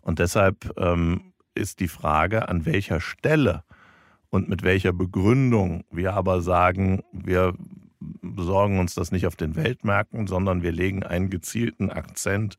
Und 0.00 0.18
deshalb 0.18 0.76
ähm, 0.78 1.32
ist 1.54 1.78
die 1.78 1.88
Frage, 1.88 2.48
an 2.48 2.66
welcher 2.66 3.00
Stelle 3.00 3.62
und 4.36 4.50
mit 4.50 4.62
welcher 4.62 4.92
Begründung 4.92 5.84
wir 5.90 6.12
aber 6.12 6.42
sagen, 6.42 7.02
wir 7.10 7.54
besorgen 7.98 8.78
uns 8.78 8.94
das 8.94 9.10
nicht 9.10 9.26
auf 9.26 9.34
den 9.34 9.56
Weltmärkten, 9.56 10.26
sondern 10.26 10.62
wir 10.62 10.72
legen 10.72 11.02
einen 11.02 11.30
gezielten 11.30 11.90
Akzent 11.90 12.58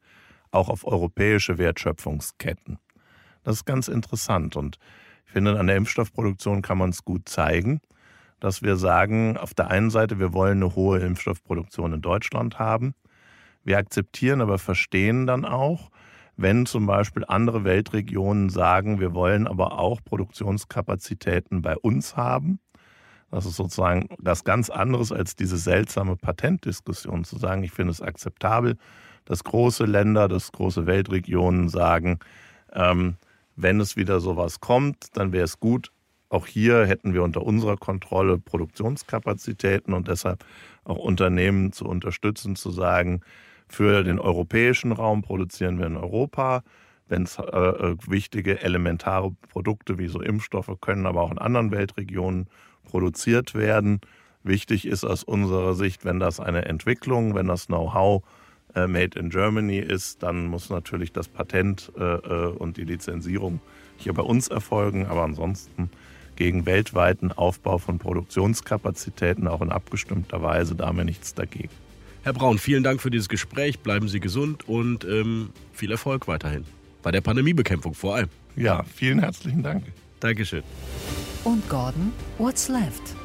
auch 0.49 0.69
auf 0.69 0.85
europäische 0.85 1.59
Wertschöpfungsketten. 1.59 2.79
Das 3.43 3.57
ist 3.57 3.65
ganz 3.65 3.87
interessant 3.87 4.55
und 4.55 4.79
ich 5.27 5.31
finde, 5.31 5.59
an 5.59 5.67
der 5.67 5.77
Impfstoffproduktion 5.77 6.63
kann 6.63 6.79
man 6.79 6.89
es 6.89 7.05
gut 7.05 7.29
zeigen, 7.29 7.79
dass 8.39 8.63
wir 8.63 8.75
sagen, 8.75 9.37
auf 9.37 9.53
der 9.53 9.69
einen 9.69 9.91
Seite, 9.91 10.19
wir 10.19 10.33
wollen 10.33 10.63
eine 10.63 10.75
hohe 10.75 10.99
Impfstoffproduktion 10.99 11.93
in 11.93 12.01
Deutschland 12.01 12.57
haben. 12.57 12.95
Wir 13.63 13.77
akzeptieren 13.77 14.41
aber 14.41 14.57
verstehen 14.57 15.27
dann 15.27 15.45
auch, 15.45 15.91
wenn 16.37 16.67
zum 16.67 16.85
Beispiel 16.85 17.25
andere 17.27 17.63
Weltregionen 17.63 18.49
sagen, 18.49 18.99
wir 18.99 19.13
wollen 19.13 19.47
aber 19.47 19.79
auch 19.79 19.99
Produktionskapazitäten 20.05 21.63
bei 21.63 21.75
uns 21.75 22.15
haben. 22.15 22.59
Das 23.31 23.45
ist 23.45 23.57
sozusagen 23.57 24.07
das 24.19 24.43
ganz 24.43 24.69
anderes 24.69 25.11
als 25.11 25.35
diese 25.35 25.57
seltsame 25.57 26.15
Patentdiskussion 26.15 27.25
zu 27.25 27.37
sagen, 27.37 27.63
ich 27.63 27.71
finde 27.71 27.91
es 27.91 28.01
akzeptabel, 28.01 28.77
dass 29.25 29.43
große 29.43 29.85
Länder, 29.85 30.27
dass 30.27 30.51
große 30.51 30.85
Weltregionen 30.85 31.67
sagen, 31.67 32.19
ähm, 32.71 33.15
wenn 33.55 33.81
es 33.81 33.97
wieder 33.97 34.19
sowas 34.19 34.59
kommt, 34.59 35.17
dann 35.17 35.33
wäre 35.33 35.43
es 35.43 35.59
gut. 35.59 35.91
Auch 36.29 36.45
hier 36.45 36.85
hätten 36.85 37.13
wir 37.13 37.23
unter 37.23 37.41
unserer 37.43 37.77
Kontrolle 37.77 38.37
Produktionskapazitäten 38.37 39.93
und 39.93 40.07
deshalb 40.07 40.45
auch 40.83 40.97
Unternehmen 40.97 41.73
zu 41.73 41.85
unterstützen, 41.85 42.55
zu 42.55 42.71
sagen, 42.71 43.21
für 43.67 44.03
den 44.03 44.19
europäischen 44.19 44.91
Raum 44.91 45.21
produzieren 45.21 45.79
wir 45.79 45.87
in 45.87 45.97
Europa. 45.97 46.63
Wenn 47.07 47.23
es 47.23 47.37
äh, 47.37 47.43
äh, 47.43 47.95
wichtige 48.07 48.61
elementare 48.61 49.31
Produkte 49.49 49.97
wie 49.97 50.07
so 50.07 50.21
Impfstoffe 50.21 50.75
können 50.81 51.05
aber 51.05 51.21
auch 51.21 51.31
in 51.31 51.37
anderen 51.37 51.71
Weltregionen 51.71 52.47
produziert 52.83 53.55
werden. 53.55 54.01
Wichtig 54.43 54.87
ist 54.87 55.03
aus 55.03 55.23
unserer 55.23 55.73
Sicht, 55.73 56.05
wenn 56.05 56.19
das 56.19 56.39
eine 56.39 56.65
Entwicklung, 56.65 57.35
wenn 57.35 57.47
das 57.47 57.67
Know-how 57.67 58.23
äh, 58.75 58.87
Made 58.87 59.19
in 59.19 59.29
Germany 59.29 59.79
ist, 59.79 60.23
dann 60.23 60.47
muss 60.47 60.69
natürlich 60.69 61.11
das 61.11 61.27
Patent 61.27 61.91
äh, 61.97 62.03
äh, 62.03 62.47
und 62.47 62.77
die 62.77 62.83
Lizenzierung 62.83 63.59
hier 63.97 64.13
bei 64.13 64.21
uns 64.21 64.47
erfolgen. 64.47 65.05
Aber 65.05 65.23
ansonsten 65.23 65.89
gegen 66.35 66.65
weltweiten 66.65 67.31
Aufbau 67.31 67.77
von 67.77 67.99
Produktionskapazitäten, 67.99 69.47
auch 69.47 69.61
in 69.61 69.71
abgestimmter 69.71 70.41
Weise, 70.41 70.75
da 70.75 70.87
haben 70.87 70.97
wir 70.97 71.05
nichts 71.05 71.33
dagegen. 71.33 71.86
Herr 72.27 72.33
Braun, 72.33 72.59
vielen 72.59 72.83
Dank 72.83 73.01
für 73.01 73.09
dieses 73.09 73.29
Gespräch. 73.29 73.79
Bleiben 73.79 74.09
Sie 74.09 74.19
gesund 74.19 74.67
und 74.67 75.05
ähm, 75.05 75.51
viel 75.71 75.91
Erfolg 75.91 76.27
weiterhin. 76.27 76.65
Bei 77.01 77.09
der 77.09 77.21
Pandemiebekämpfung 77.21 77.93
vor 77.93 78.15
allem. 78.15 78.27
Ja, 78.57 78.83
vielen 78.83 79.19
herzlichen 79.19 79.63
Dank. 79.63 79.85
Dankeschön. 80.19 80.61
Und 81.45 81.69
Gordon, 81.69 82.11
what's 82.37 82.67
left? 82.67 83.15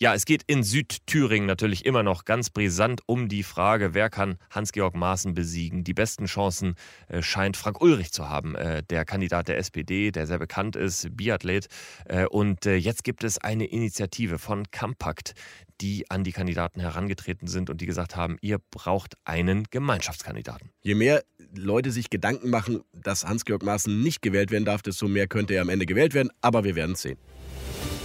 Ja, 0.00 0.12
es 0.12 0.26
geht 0.26 0.42
in 0.48 0.64
Südthüringen 0.64 1.46
natürlich 1.46 1.86
immer 1.86 2.02
noch 2.02 2.24
ganz 2.24 2.50
brisant 2.50 3.00
um 3.06 3.28
die 3.28 3.42
Frage, 3.42 3.94
wer 3.94 4.10
kann 4.10 4.38
Hans-Georg 4.50 4.96
Maaßen 4.96 5.32
besiegen. 5.32 5.84
Die 5.84 5.94
besten 5.94 6.26
Chancen 6.26 6.74
äh, 7.08 7.22
scheint 7.22 7.56
Frank 7.56 7.80
Ulrich 7.80 8.12
zu 8.12 8.28
haben, 8.28 8.54
äh, 8.54 8.82
der 8.82 9.04
Kandidat 9.04 9.48
der 9.48 9.56
SPD, 9.56 10.10
der 10.10 10.26
sehr 10.26 10.38
bekannt 10.38 10.74
ist, 10.76 11.16
Biathlet. 11.16 11.68
Äh, 12.06 12.26
und 12.26 12.64
jetzt 12.64 13.04
gibt 13.04 13.22
es 13.22 13.38
eine 13.38 13.66
Initiative 13.66 14.38
von 14.38 14.70
Campakt, 14.70 15.34
die 15.80 16.10
an 16.10 16.24
die 16.24 16.32
Kandidaten 16.32 16.80
herangetreten 16.80 17.48
sind 17.48 17.70
und 17.70 17.80
die 17.80 17.86
gesagt 17.86 18.16
haben, 18.16 18.36
ihr 18.40 18.58
braucht 18.70 19.14
einen 19.24 19.64
Gemeinschaftskandidaten. 19.70 20.70
Je 20.82 20.94
mehr 20.94 21.24
Leute 21.54 21.90
sich 21.90 22.10
Gedanken 22.10 22.50
machen, 22.50 22.82
dass 22.92 23.24
Hans-Georg 23.24 23.62
Maaßen 23.62 24.02
nicht 24.02 24.22
gewählt 24.22 24.50
werden 24.50 24.64
darf, 24.64 24.82
desto 24.82 25.08
mehr 25.08 25.26
könnte 25.26 25.54
er 25.54 25.62
am 25.62 25.68
Ende 25.68 25.86
gewählt 25.86 26.14
werden. 26.14 26.30
Aber 26.40 26.64
wir 26.64 26.74
werden 26.74 26.92
es 26.92 27.02
sehen. 27.02 27.18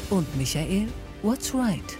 Und 0.09 0.25
Michael, 0.37 0.87
what's 1.21 1.53
right? 1.53 1.97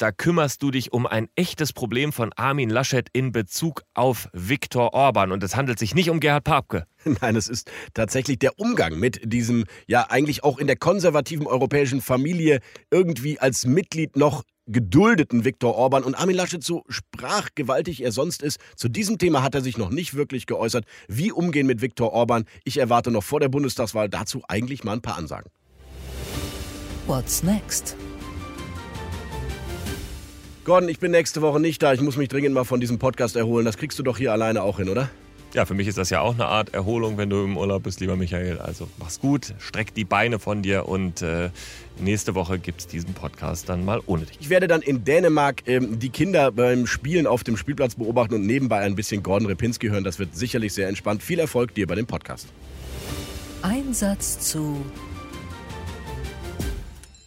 Da 0.00 0.12
kümmerst 0.12 0.62
du 0.62 0.70
dich 0.70 0.94
um 0.94 1.06
ein 1.06 1.28
echtes 1.36 1.74
Problem 1.74 2.14
von 2.14 2.32
Armin 2.32 2.70
Laschet 2.70 3.10
in 3.12 3.32
Bezug 3.32 3.82
auf 3.92 4.30
Viktor 4.32 4.94
Orban. 4.94 5.30
Und 5.30 5.42
es 5.42 5.56
handelt 5.56 5.78
sich 5.78 5.94
nicht 5.94 6.08
um 6.08 6.20
Gerhard 6.20 6.44
Papke. 6.44 6.86
Nein, 7.20 7.36
es 7.36 7.48
ist 7.48 7.70
tatsächlich 7.92 8.38
der 8.38 8.58
Umgang 8.58 8.98
mit 8.98 9.20
diesem, 9.30 9.66
ja, 9.86 10.06
eigentlich 10.08 10.42
auch 10.42 10.58
in 10.58 10.68
der 10.68 10.76
konservativen 10.76 11.46
europäischen 11.46 12.00
Familie 12.00 12.60
irgendwie 12.90 13.38
als 13.40 13.66
Mitglied 13.66 14.16
noch 14.16 14.44
geduldeten 14.64 15.44
Viktor 15.44 15.74
Orban. 15.74 16.02
Und 16.02 16.14
Armin 16.14 16.36
Laschet, 16.36 16.64
so 16.64 16.82
sprachgewaltig 16.88 18.02
er 18.02 18.12
sonst 18.12 18.42
ist, 18.42 18.58
zu 18.76 18.88
diesem 18.88 19.18
Thema 19.18 19.42
hat 19.42 19.54
er 19.54 19.60
sich 19.60 19.76
noch 19.76 19.90
nicht 19.90 20.14
wirklich 20.14 20.46
geäußert. 20.46 20.86
Wie 21.08 21.30
umgehen 21.30 21.66
mit 21.66 21.82
Viktor 21.82 22.14
Orban? 22.14 22.46
Ich 22.64 22.78
erwarte 22.78 23.10
noch 23.10 23.22
vor 23.22 23.40
der 23.40 23.50
Bundestagswahl 23.50 24.08
dazu 24.08 24.40
eigentlich 24.48 24.82
mal 24.82 24.94
ein 24.94 25.02
paar 25.02 25.18
Ansagen. 25.18 25.50
What's 27.06 27.42
next? 27.42 27.96
Gordon, 30.70 30.88
ich 30.88 31.00
bin 31.00 31.10
nächste 31.10 31.42
Woche 31.42 31.58
nicht 31.58 31.82
da. 31.82 31.92
Ich 31.94 32.00
muss 32.00 32.16
mich 32.16 32.28
dringend 32.28 32.54
mal 32.54 32.62
von 32.62 32.78
diesem 32.78 33.00
Podcast 33.00 33.34
erholen. 33.34 33.64
Das 33.64 33.76
kriegst 33.76 33.98
du 33.98 34.04
doch 34.04 34.18
hier 34.18 34.30
alleine 34.30 34.62
auch 34.62 34.76
hin, 34.76 34.88
oder? 34.88 35.10
Ja, 35.52 35.66
für 35.66 35.74
mich 35.74 35.88
ist 35.88 35.98
das 35.98 36.10
ja 36.10 36.20
auch 36.20 36.34
eine 36.34 36.46
Art 36.46 36.72
Erholung, 36.74 37.18
wenn 37.18 37.28
du 37.28 37.42
im 37.42 37.56
Urlaub 37.56 37.82
bist, 37.82 37.98
lieber 37.98 38.14
Michael. 38.14 38.58
Also 38.58 38.86
mach's 39.00 39.18
gut, 39.18 39.52
streck 39.58 39.92
die 39.94 40.04
Beine 40.04 40.38
von 40.38 40.62
dir 40.62 40.86
und 40.86 41.22
äh, 41.22 41.50
nächste 41.98 42.36
Woche 42.36 42.60
gibt's 42.60 42.86
diesen 42.86 43.14
Podcast 43.14 43.68
dann 43.68 43.84
mal 43.84 44.00
ohne 44.06 44.26
dich. 44.26 44.38
Ich 44.38 44.48
werde 44.48 44.68
dann 44.68 44.80
in 44.80 45.02
Dänemark 45.02 45.64
ähm, 45.66 45.98
die 45.98 46.10
Kinder 46.10 46.52
beim 46.52 46.86
Spielen 46.86 47.26
auf 47.26 47.42
dem 47.42 47.56
Spielplatz 47.56 47.96
beobachten 47.96 48.34
und 48.34 48.46
nebenbei 48.46 48.78
ein 48.78 48.94
bisschen 48.94 49.24
Gordon 49.24 49.48
Repinski 49.48 49.88
hören. 49.88 50.04
Das 50.04 50.20
wird 50.20 50.36
sicherlich 50.36 50.72
sehr 50.72 50.86
entspannt. 50.86 51.20
Viel 51.20 51.40
Erfolg 51.40 51.74
dir 51.74 51.88
bei 51.88 51.96
dem 51.96 52.06
Podcast. 52.06 52.46
Einsatz 53.62 54.38
zu 54.38 54.80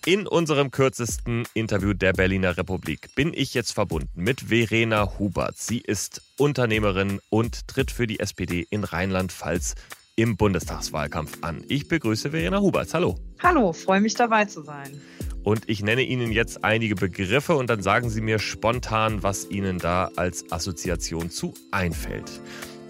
In 0.06 0.28
unserem 0.28 0.70
kürzesten 0.70 1.44
Interview 1.54 1.94
der 1.94 2.12
Berliner 2.12 2.58
Republik 2.58 3.16
bin 3.16 3.32
ich 3.34 3.54
jetzt 3.54 3.72
verbunden 3.72 4.10
mit 4.16 4.42
Verena 4.50 5.18
Hubert. 5.18 5.58
Sie 5.58 5.80
ist 5.80 6.22
Unternehmerin 6.38 7.22
und 7.30 7.70
tritt 7.70 7.90
für 7.90 8.06
die 8.06 8.20
SPD 8.20 8.68
in 8.70 8.84
Rheinland-Pfalz 8.84 9.76
im 10.18 10.36
Bundestagswahlkampf 10.36 11.38
an. 11.42 11.64
Ich 11.70 11.88
begrüße 11.88 12.32
Verena 12.32 12.60
Hubert. 12.60 12.94
Hallo. 12.94 13.18
Hallo, 13.42 13.72
freue 13.72 14.02
mich 14.02 14.14
dabei 14.16 14.44
zu 14.44 14.62
sein. 14.64 15.02
Und 15.44 15.70
ich 15.70 15.82
nenne 15.82 16.02
Ihnen 16.02 16.34
jetzt 16.34 16.66
einige 16.66 16.96
Begriffe 16.96 17.56
und 17.56 17.70
dann 17.70 17.82
sagen 17.82 18.10
Sie 18.10 18.20
mir 18.20 18.40
spontan, 18.40 19.24
was 19.24 19.50
Ihnen 19.50 19.80
da 19.80 20.12
als 20.18 20.52
Assoziation 20.52 21.30
zu 21.30 21.54
einfällt. 21.72 22.42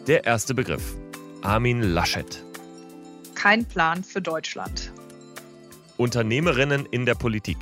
Der 0.07 0.23
erste 0.23 0.55
Begriff. 0.55 0.95
Armin 1.43 1.83
Laschet. 1.83 2.43
Kein 3.35 3.65
Plan 3.65 4.03
für 4.03 4.21
Deutschland. 4.21 4.91
Unternehmerinnen 5.97 6.85
in 6.87 7.05
der 7.05 7.15
Politik. 7.15 7.57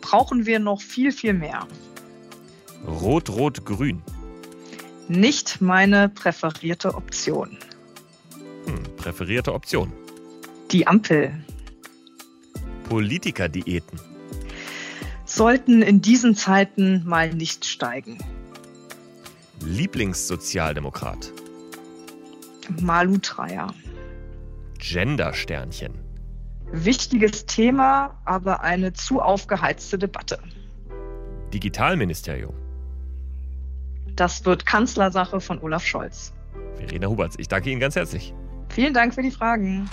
Brauchen 0.00 0.46
wir 0.46 0.58
noch 0.58 0.80
viel, 0.80 1.12
viel 1.12 1.34
mehr. 1.34 1.66
Rot-Rot-Grün. 2.86 4.02
Nicht 5.08 5.60
meine 5.60 6.08
präferierte 6.08 6.94
Option. 6.94 7.58
Hm, 8.66 8.82
präferierte 8.96 9.52
Option. 9.52 9.92
Die 10.70 10.86
Ampel 10.86 11.32
Politikerdiäten. 12.88 14.00
sollten 15.26 15.82
in 15.82 16.00
diesen 16.00 16.34
Zeiten 16.34 17.04
mal 17.04 17.34
nicht 17.34 17.66
steigen. 17.66 18.18
Lieblingssozialdemokrat. 19.60 21.32
Malu 22.80 23.18
Dreyer. 23.18 23.74
Gendersternchen. 24.78 26.07
Wichtiges 26.72 27.46
Thema, 27.46 28.20
aber 28.24 28.62
eine 28.62 28.92
zu 28.92 29.20
aufgeheizte 29.20 29.98
Debatte. 29.98 30.38
Digitalministerium. 31.52 32.54
Das 34.14 34.44
wird 34.44 34.66
Kanzlersache 34.66 35.40
von 35.40 35.60
Olaf 35.60 35.84
Scholz. 35.84 36.32
Verena 36.74 37.06
Huberts, 37.06 37.36
ich 37.38 37.48
danke 37.48 37.70
Ihnen 37.70 37.80
ganz 37.80 37.96
herzlich. 37.96 38.34
Vielen 38.68 38.92
Dank 38.92 39.14
für 39.14 39.22
die 39.22 39.30
Fragen. 39.30 39.88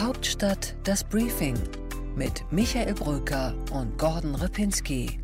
Hauptstadt 0.00 0.74
das 0.84 1.04
Briefing 1.04 1.54
mit 2.16 2.44
Michael 2.50 2.94
Bröker 2.94 3.54
und 3.72 3.98
Gordon 3.98 4.34
Ripinski. 4.34 5.21